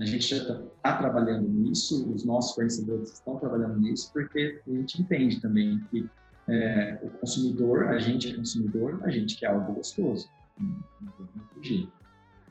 A 0.02 0.06
gente 0.06 0.28
já 0.28 0.38
está 0.38 0.56
tá 0.82 0.97
trabalhando 0.97 1.47
nisso, 1.47 2.12
os 2.12 2.26
nossos 2.26 2.56
fornecedores 2.56 3.14
estão 3.14 3.38
trabalhando 3.38 3.80
nisso, 3.80 4.12
porque 4.12 4.60
a 4.68 4.72
gente 4.72 4.99
entende 4.99 5.39
também 5.39 5.80
que 5.91 6.10
é, 6.49 6.99
o 7.04 7.10
consumidor, 7.12 7.88
a 7.88 7.99
gente 7.99 8.32
é 8.32 8.36
consumidor, 8.36 8.99
a 9.04 9.12
gente 9.12 9.38
quer 9.38 9.47
algo 9.47 9.74
gostoso. 9.74 10.28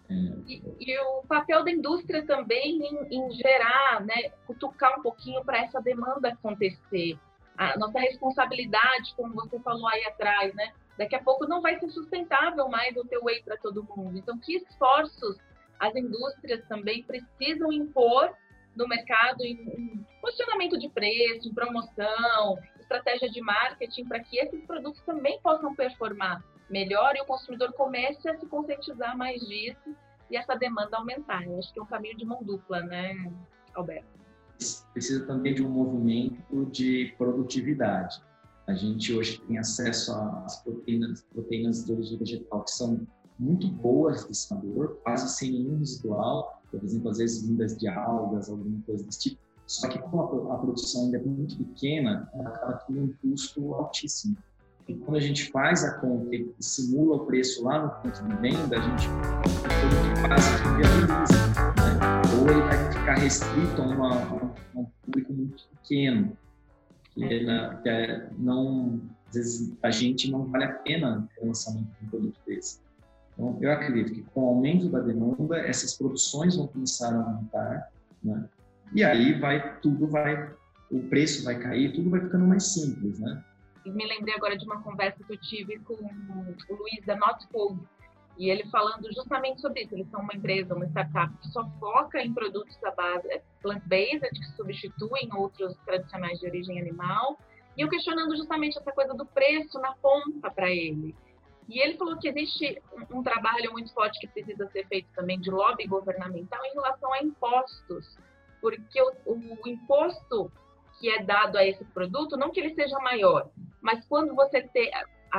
É, 0.09 0.15
e, 0.47 0.63
e, 0.79 0.99
o 1.01 1.23
papel 1.27 1.65
da 1.65 1.73
indústria 1.73 2.25
também 2.25 2.87
em, 2.87 3.19
em 3.19 3.33
gerar, 3.33 4.01
né, 4.07 4.31
cutucar 4.47 5.01
um 5.01 5.03
pouquinho 5.03 5.45
para 5.45 5.59
essa 5.59 5.81
demanda 5.81 6.29
acontecer. 6.29 7.19
A 7.59 7.77
nossa 7.77 7.99
responsabilidade, 7.99 9.13
como 9.17 9.35
você 9.35 9.59
falou 9.59 9.89
aí 9.89 10.05
atrás, 10.05 10.55
né? 10.55 10.73
Daqui 10.97 11.17
a 11.17 11.23
pouco 11.23 11.47
não 11.49 11.61
vai 11.61 11.79
ser 11.81 11.91
sustentável 11.91 12.69
mais 12.69 12.97
o 12.97 13.05
teu 13.05 13.25
whey 13.25 13.43
para 13.43 13.57
todo 13.57 13.87
mundo. 13.97 14.17
Então, 14.17 14.39
que 14.39 14.57
esforços 14.57 15.37
as 15.81 15.97
indústrias 15.97 16.63
também 16.69 17.03
precisam 17.03 17.73
impor 17.73 18.31
no 18.77 18.87
mercado 18.87 19.43
em 19.43 20.05
posicionamento 20.21 20.79
de 20.79 20.89
preço, 20.91 21.53
promoção, 21.55 22.59
estratégia 22.79 23.31
de 23.31 23.41
marketing 23.41 24.05
para 24.05 24.21
que 24.21 24.39
esses 24.39 24.63
produtos 24.65 25.01
também 25.03 25.41
possam 25.41 25.75
performar 25.75 26.45
melhor 26.69 27.17
e 27.17 27.21
o 27.21 27.25
consumidor 27.25 27.73
comece 27.73 28.29
a 28.29 28.39
se 28.39 28.47
conscientizar 28.47 29.17
mais 29.17 29.41
disso 29.41 29.97
e 30.31 30.37
essa 30.37 30.55
demanda 30.55 30.97
aumentar. 30.97 31.45
Eu 31.45 31.59
acho 31.59 31.73
que 31.73 31.81
é 31.81 31.83
um 31.83 31.87
caminho 31.87 32.17
de 32.17 32.25
mão 32.25 32.43
dupla, 32.43 32.81
né, 32.83 33.33
Alberto? 33.75 34.21
Precisa 34.93 35.27
também 35.27 35.55
de 35.55 35.65
um 35.65 35.71
movimento 35.71 36.67
de 36.67 37.15
produtividade. 37.17 38.23
A 38.67 38.75
gente 38.75 39.13
hoje 39.13 39.41
tem 39.41 39.59
acesso 39.59 40.13
às 40.13 40.63
proteínas, 40.63 41.23
proteínas 41.33 41.85
de 41.85 41.93
origem 41.93 42.19
vegetal 42.19 42.63
que 42.63 42.71
são 42.71 43.07
muito 43.41 43.69
boas 43.69 44.29
de 44.29 44.37
sabor, 44.37 44.99
quase 45.03 45.35
sem 45.35 45.53
nenhum 45.53 45.79
residual, 45.79 46.63
por 46.71 46.85
exemplo, 46.85 47.11
às 47.11 47.19
vezes 47.19 47.43
vindas 47.43 47.77
de 47.77 47.89
algas, 47.89 48.51
alguma 48.51 48.81
coisa 48.83 49.03
desse 49.03 49.19
tipo. 49.21 49.41
Só 49.67 49.89
que 49.89 49.99
como 49.99 50.53
a, 50.53 50.59
produção 50.59 51.05
ainda 51.05 51.17
é 51.17 51.21
muito 51.23 51.57
pequena, 51.57 52.29
ela 52.35 52.51
acaba 52.51 52.75
tendo 52.87 53.03
um 53.03 53.15
custo 53.23 53.75
altíssimo. 53.75 54.37
E 54.87 54.95
quando 54.95 55.17
a 55.17 55.21
gente 55.21 55.51
faz 55.51 55.85
a 55.85 55.95
conta 56.01 56.35
e 56.35 56.53
simula 56.59 57.17
o 57.17 57.27
preço 57.27 57.65
lá 57.65 57.85
no 57.85 57.91
ponto 58.03 58.23
de 58.23 58.37
venda, 58.37 58.77
a 58.77 58.81
gente 58.81 59.09
quase 60.27 60.51
que 60.59 60.69
viabiliza. 60.77 61.47
Né? 61.79 62.41
Ou 62.41 62.51
ele 62.51 62.61
vai 62.63 62.93
ficar 62.93 63.15
restrito 63.15 63.81
a, 63.81 63.87
uma, 63.87 64.23
a 64.23 64.79
um 64.79 64.87
público 65.03 65.33
muito 65.33 65.65
pequeno, 65.69 66.37
que, 67.15 67.25
é, 67.25 67.45
na, 67.45 67.77
que 67.77 67.89
é, 67.89 68.31
não, 68.39 69.01
às 69.29 69.35
vezes 69.35 69.73
a 69.83 69.91
gente 69.91 70.31
não 70.31 70.47
vale 70.47 70.65
a 70.65 70.73
pena 70.73 71.29
o 71.41 71.47
lançamento 71.47 71.89
de 72.01 72.07
um 72.07 72.09
produto 72.11 72.41
desse. 72.47 72.81
Então, 73.41 73.57
eu 73.63 73.73
acredito 73.73 74.13
que 74.13 74.23
com 74.35 74.43
o 74.45 74.49
aumento 74.49 74.91
da 74.91 75.01
demanda, 75.01 75.57
essas 75.61 75.97
produções 75.97 76.57
vão 76.57 76.67
começar 76.67 77.15
a 77.15 77.17
aumentar, 77.17 77.91
né? 78.23 78.47
e 78.93 79.03
aí 79.03 79.33
vai 79.41 79.81
tudo 79.81 80.07
vai, 80.07 80.53
o 80.91 81.01
preço 81.09 81.43
vai 81.43 81.59
cair, 81.59 81.95
tudo 81.95 82.11
vai 82.11 82.21
ficando 82.21 82.47
mais 82.47 82.75
simples, 82.75 83.19
né? 83.19 83.43
me 83.87 84.07
lembrei 84.07 84.35
agora 84.35 84.59
de 84.59 84.67
uma 84.67 84.83
conversa 84.83 85.25
que 85.25 85.33
eu 85.33 85.41
tive 85.41 85.79
com 85.79 85.95
o 85.95 86.77
Luiz 86.77 87.03
da 87.07 87.17
Not 87.17 87.47
Food, 87.51 87.81
e 88.37 88.51
ele 88.51 88.69
falando 88.71 89.11
justamente 89.11 89.63
sobre 89.63 89.85
isso. 89.85 89.95
Eles 89.95 90.11
são 90.11 90.21
uma 90.21 90.35
empresa, 90.35 90.75
uma 90.75 90.87
startup 90.87 91.35
que 91.39 91.49
só 91.49 91.67
foca 91.81 92.23
em 92.23 92.35
produtos 92.35 92.77
da 92.81 92.91
base 92.91 93.27
é, 93.33 93.43
plant-based, 93.63 94.31
que 94.31 94.57
substituem 94.57 95.31
outros 95.35 95.75
tradicionais 95.87 96.39
de 96.39 96.47
origem 96.47 96.79
animal. 96.79 97.39
E 97.77 97.81
eu 97.81 97.89
questionando 97.89 98.37
justamente 98.37 98.79
essa 98.79 98.93
coisa 98.93 99.15
do 99.15 99.25
preço 99.27 99.79
na 99.81 99.93
ponta 99.95 100.51
para 100.51 100.71
ele. 100.71 101.15
E 101.71 101.79
ele 101.81 101.97
falou 101.97 102.19
que 102.19 102.29
existe 102.29 102.83
um, 103.13 103.23
trabalho 103.23 103.71
muito 103.71 103.95
forte 103.95 104.19
que 104.19 104.27
precisa 104.27 104.69
ser 104.71 104.89
feito 104.89 105.09
também 105.15 105.39
de 105.41 105.53
lobby 105.53 105.87
governamental 105.87 106.61
em 106.65 106.75
relação 106.75 107.13
a 107.13 107.23
impostos, 107.23 108.19
porque 108.61 109.01
o, 109.01 109.13
o 109.25 109.69
imposto 109.69 110.51
que 110.99 111.09
é 111.09 111.23
dado 111.23 111.57
a 111.57 111.65
esse 111.65 111.85
produto, 111.85 112.37
não 112.37 112.51
que 112.51 112.59
ele 112.59 112.75
seja 112.75 112.99
maior, 112.99 113.49
mas 113.81 114.05
quando 114.07 114.35
você 114.35 114.63
tem, 114.63 114.91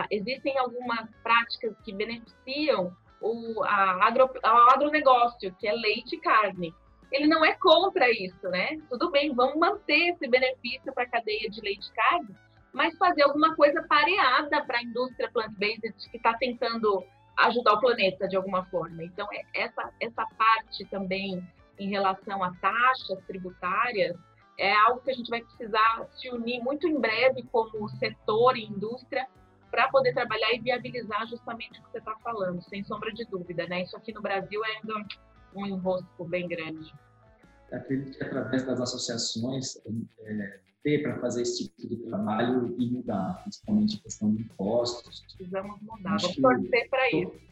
existem 0.10 0.58
algumas 0.58 1.10
práticas 1.22 1.78
que 1.84 1.94
beneficiam 1.94 2.96
o 3.22 3.62
agro, 3.66 4.32
a 4.42 4.74
agronegócio, 4.74 5.54
que 5.60 5.68
é 5.68 5.74
leite 5.74 6.16
e 6.16 6.22
carne. 6.22 6.74
Ele 7.12 7.28
não 7.28 7.44
é 7.44 7.54
contra 7.56 8.10
isso, 8.10 8.48
né? 8.48 8.82
Tudo 8.90 9.12
bem, 9.12 9.36
vamos 9.36 9.58
manter 9.58 10.14
esse 10.14 10.30
benefício 10.30 10.94
para 10.94 11.04
a 11.04 11.10
cadeia 11.10 11.50
de 11.50 11.60
leite 11.60 11.90
e 11.90 11.94
carne, 11.94 12.36
mas 12.74 12.98
fazer 12.98 13.24
alguma 13.24 13.56
coisa 13.56 13.84
pareada 13.84 14.64
para 14.64 14.80
a 14.80 14.84
indústria 14.84 15.30
plant-based 15.32 16.10
que 16.10 16.18
está 16.18 16.34
tentando 16.38 17.04
ajudar 17.38 17.74
o 17.74 17.80
planeta 17.80 18.28
de 18.28 18.36
alguma 18.36 18.66
forma. 18.66 19.04
Então, 19.04 19.28
é 19.32 19.44
essa, 19.54 19.92
essa 20.00 20.26
parte 20.38 20.86
também 20.86 21.46
em 21.80 21.90
relação 21.90 22.44
a 22.44 22.54
taxas 22.56 23.20
tributárias 23.26 24.16
é 24.58 24.74
algo 24.74 25.02
que 25.02 25.10
a 25.10 25.14
gente 25.14 25.30
vai 25.30 25.42
precisar 25.42 26.08
se 26.12 26.30
unir 26.30 26.62
muito 26.62 26.88
em 26.88 27.00
breve 27.00 27.44
como 27.52 27.90
setor 27.98 28.56
e 28.56 28.66
indústria 28.66 29.28
para 29.72 29.88
poder 29.90 30.14
trabalhar 30.14 30.54
e 30.54 30.60
viabilizar 30.60 31.26
justamente 31.28 31.80
o 31.80 31.84
que 31.84 31.92
você 31.92 31.98
está 31.98 32.16
falando, 32.18 32.62
sem 32.64 32.84
sombra 32.84 33.12
de 33.12 33.26
dúvida, 33.26 33.66
né? 33.68 33.84
Isso 33.84 33.96
aqui 33.96 34.14
no 34.14 34.22
Brasil 34.22 34.64
é 34.66 34.78
ainda 34.78 35.08
um 35.56 35.66
enrosco 35.66 36.26
bem 36.26 36.48
grande. 36.48 36.94
Acredito 37.72 38.18
que 38.18 38.24
através 38.24 38.64
das 38.66 38.82
associações 38.82 39.78
é, 40.26 40.60
ter 40.84 41.04
para 41.04 41.20
fazer 41.20 41.44
esse 41.44 41.70
tipo 41.70 41.88
de 41.88 41.98
trabalho 41.98 42.76
e 42.78 42.90
mudar, 42.90 43.42
principalmente 43.44 43.98
a 43.98 44.04
questão 44.04 44.34
de 44.34 44.42
impostos. 44.42 45.22
Precisamos 45.22 45.82
mudar, 45.82 46.18
vamos 46.20 46.36
torcer 46.36 46.90
para 46.90 47.10
isso. 47.10 47.52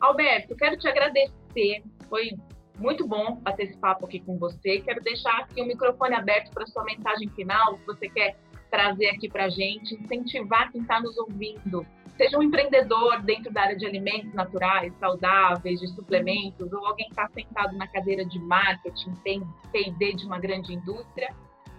Alberto, 0.00 0.56
quero 0.56 0.78
te 0.78 0.88
agradecer. 0.88 1.82
Foi 2.08 2.30
muito 2.78 3.06
bom 3.06 3.36
bater 3.42 3.64
esse 3.64 3.76
papo 3.76 4.06
aqui 4.06 4.20
com 4.20 4.38
você. 4.38 4.80
Quero 4.80 5.02
deixar 5.02 5.40
aqui 5.40 5.60
o 5.60 5.66
microfone 5.66 6.14
aberto 6.14 6.50
para 6.52 6.66
sua 6.66 6.84
mensagem 6.84 7.28
final, 7.30 7.76
que 7.78 7.86
você 7.86 8.08
quer 8.08 8.36
trazer 8.70 9.08
aqui 9.08 9.28
para 9.28 9.46
a 9.46 9.48
gente, 9.48 9.94
incentivar 9.94 10.70
quem 10.70 10.82
está 10.82 11.00
nos 11.00 11.16
ouvindo. 11.18 11.86
Seja 12.18 12.36
um 12.36 12.42
empreendedor 12.42 13.22
dentro 13.22 13.52
da 13.52 13.62
área 13.62 13.76
de 13.76 13.86
alimentos 13.86 14.34
naturais, 14.34 14.92
saudáveis, 14.98 15.78
de 15.78 15.86
suplementos, 15.86 16.72
ou 16.72 16.84
alguém 16.84 17.06
que 17.06 17.12
está 17.12 17.28
sentado 17.28 17.76
na 17.76 17.86
cadeira 17.86 18.24
de 18.24 18.40
marketing, 18.40 19.14
tem 19.22 19.40
P&D 19.70 20.14
de 20.14 20.26
uma 20.26 20.40
grande 20.40 20.74
indústria. 20.74 21.32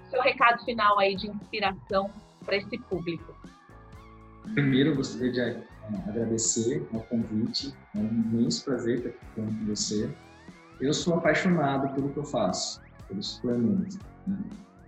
Seu 0.09 0.21
recado 0.21 0.63
final 0.63 0.97
aí 0.97 1.13
de 1.17 1.29
inspiração 1.29 2.09
para 2.45 2.55
esse 2.55 2.79
público. 2.83 3.35
Primeiro, 4.53 4.91
eu 4.91 4.95
gostaria 4.95 5.29
de 5.29 5.41
eh, 5.41 5.63
agradecer 6.07 6.87
o 6.93 7.01
convite. 7.01 7.73
É 7.93 7.99
um 7.99 8.07
imenso 8.07 8.63
prazer 8.63 8.97
estar 8.99 9.09
aqui 9.09 9.25
com 9.35 9.45
você. 9.65 10.09
Eu 10.79 10.93
sou 10.93 11.15
apaixonado 11.15 11.93
pelo 11.93 12.09
que 12.13 12.17
eu 12.17 12.23
faço, 12.23 12.81
pelos 13.09 13.27
suplementos. 13.35 13.99
Né? 14.25 14.39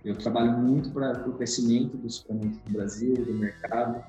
Eu 0.02 0.16
trabalho 0.16 0.52
muito 0.52 0.90
para 0.90 1.28
o 1.28 1.34
crescimento 1.34 1.98
dos 1.98 2.16
suplementos 2.16 2.58
no 2.66 2.72
Brasil, 2.72 3.14
do 3.14 3.34
mercado. 3.34 4.02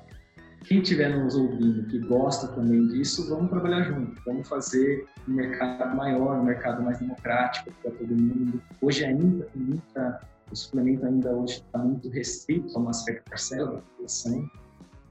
Quem 0.64 0.80
estiver 0.80 1.14
nos 1.14 1.34
ouvindo 1.34 1.86
que 1.88 1.98
gosta 1.98 2.48
também 2.48 2.88
disso, 2.88 3.28
vamos 3.28 3.50
trabalhar 3.50 3.82
junto. 3.82 4.18
Vamos 4.24 4.48
fazer 4.48 5.06
um 5.28 5.32
mercado 5.34 5.94
maior, 5.94 6.38
um 6.38 6.44
mercado 6.44 6.82
mais 6.82 6.98
democrático 6.98 7.70
para 7.82 7.90
todo 7.90 8.16
mundo. 8.16 8.62
Hoje 8.80 9.04
ainda 9.04 9.44
tem 9.44 9.62
muita, 9.62 10.20
o 10.50 10.56
suplemento 10.56 11.04
ainda 11.04 11.30
hoje 11.32 11.56
está 11.56 11.78
muito 11.80 12.08
restrito 12.08 12.74
a 12.74 12.80
uma 12.80 12.94
certa 12.94 13.22
parcela 13.28 13.72
da 13.72 13.78
população. 13.78 14.50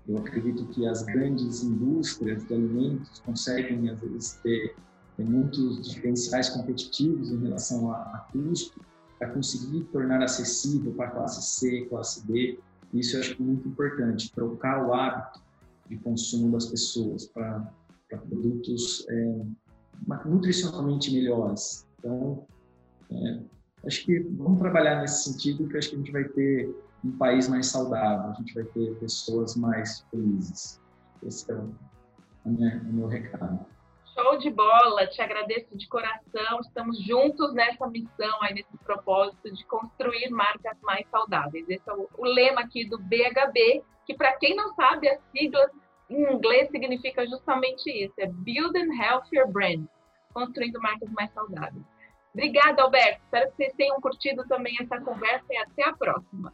Eu 0.08 0.18
acredito 0.18 0.66
que 0.70 0.88
as 0.88 1.04
grandes 1.04 1.64
indústrias 1.64 2.44
de 2.48 2.54
alimentos 2.56 3.20
conseguem, 3.20 3.90
às 3.92 4.00
vezes, 4.02 4.40
ter, 4.42 4.76
ter 5.16 5.24
muitos 5.24 5.88
diferenciais 5.88 6.50
competitivos 6.50 7.32
em 7.32 7.40
relação 7.44 7.92
a, 7.92 7.98
a 7.98 8.28
custo 8.32 8.82
para 9.20 9.30
conseguir 9.30 9.84
tornar 9.92 10.24
acessível 10.24 10.92
para 10.94 11.10
a 11.10 11.12
classe 11.12 11.44
C, 11.44 11.86
classe 11.92 12.26
D. 12.26 12.58
Isso 12.92 13.18
eu 13.18 13.22
acho 13.22 13.34
é 13.34 13.44
muito 13.44 13.68
importante, 13.68 14.32
trocar 14.34 14.86
o 14.86 14.94
hábito 14.94 15.43
de 15.94 16.04
consumo 16.04 16.52
das 16.52 16.66
pessoas 16.66 17.28
para, 17.28 17.72
produtos 18.10 19.08
é, 19.10 19.42
nutricionalmente 20.26 21.12
melhores. 21.12 21.88
Então, 21.98 22.46
é, 23.12 23.40
acho 23.88 24.06
que 24.06 24.20
vamos 24.20 24.60
trabalhar 24.60 25.02
nesse 25.02 25.32
sentido 25.32 25.68
que 25.68 25.78
acho 25.78 25.90
que 25.90 25.96
a 25.96 26.00
gente 26.00 26.12
vai 26.12 26.24
ter 26.26 26.76
um 27.04 27.12
país 27.18 27.48
mais 27.48 27.68
saudável, 27.68 28.32
a 28.32 28.34
gente 28.34 28.54
vai 28.54 28.64
ter 28.66 28.96
pessoas 28.96 29.56
mais 29.56 30.06
felizes. 30.10 30.80
Esse 31.26 31.52
é 31.52 31.56
o, 31.56 31.74
minha, 32.46 32.82
o 32.82 32.94
meu 32.94 33.08
recado. 33.08 33.66
Show 34.14 34.38
de 34.38 34.52
bola, 34.52 35.08
te 35.08 35.22
agradeço 35.22 35.76
de 35.76 35.88
coração. 35.88 36.60
Estamos 36.62 37.04
juntos 37.04 37.52
nessa 37.54 37.88
missão, 37.88 38.42
aí, 38.42 38.54
nesse 38.54 38.78
propósito 38.84 39.52
de 39.52 39.66
construir 39.66 40.30
marcas 40.30 40.78
mais 40.84 41.08
saudáveis. 41.10 41.68
Esse 41.68 41.90
é 41.90 41.94
o, 41.94 42.08
o 42.16 42.26
lema 42.26 42.62
aqui 42.62 42.88
do 42.88 43.00
BHB, 43.00 43.84
que 44.06 44.14
para 44.14 44.34
quem 44.34 44.56
não 44.56 44.76
sabe, 44.76 45.10
a 45.10 45.18
sigla 45.32 45.68
em 46.10 46.34
inglês 46.34 46.70
significa 46.70 47.26
justamente 47.28 47.90
isso: 47.90 48.14
é 48.20 48.28
Building 48.28 49.02
Healthier 49.02 49.48
Brands, 49.52 49.90
construindo 50.34 50.80
marcas 50.82 51.10
mais 51.12 51.32
saudáveis. 51.34 51.84
Obrigada, 52.34 52.82
Alberto. 52.82 53.22
Espero 53.24 53.50
que 53.52 53.56
vocês 53.58 53.74
tenham 53.74 54.02
curtido 54.02 54.46
também 54.48 54.76
essa 54.82 55.00
conversa 55.02 55.46
e 55.52 55.58
até 55.58 55.84
a 55.84 55.94
próxima. 55.94 56.54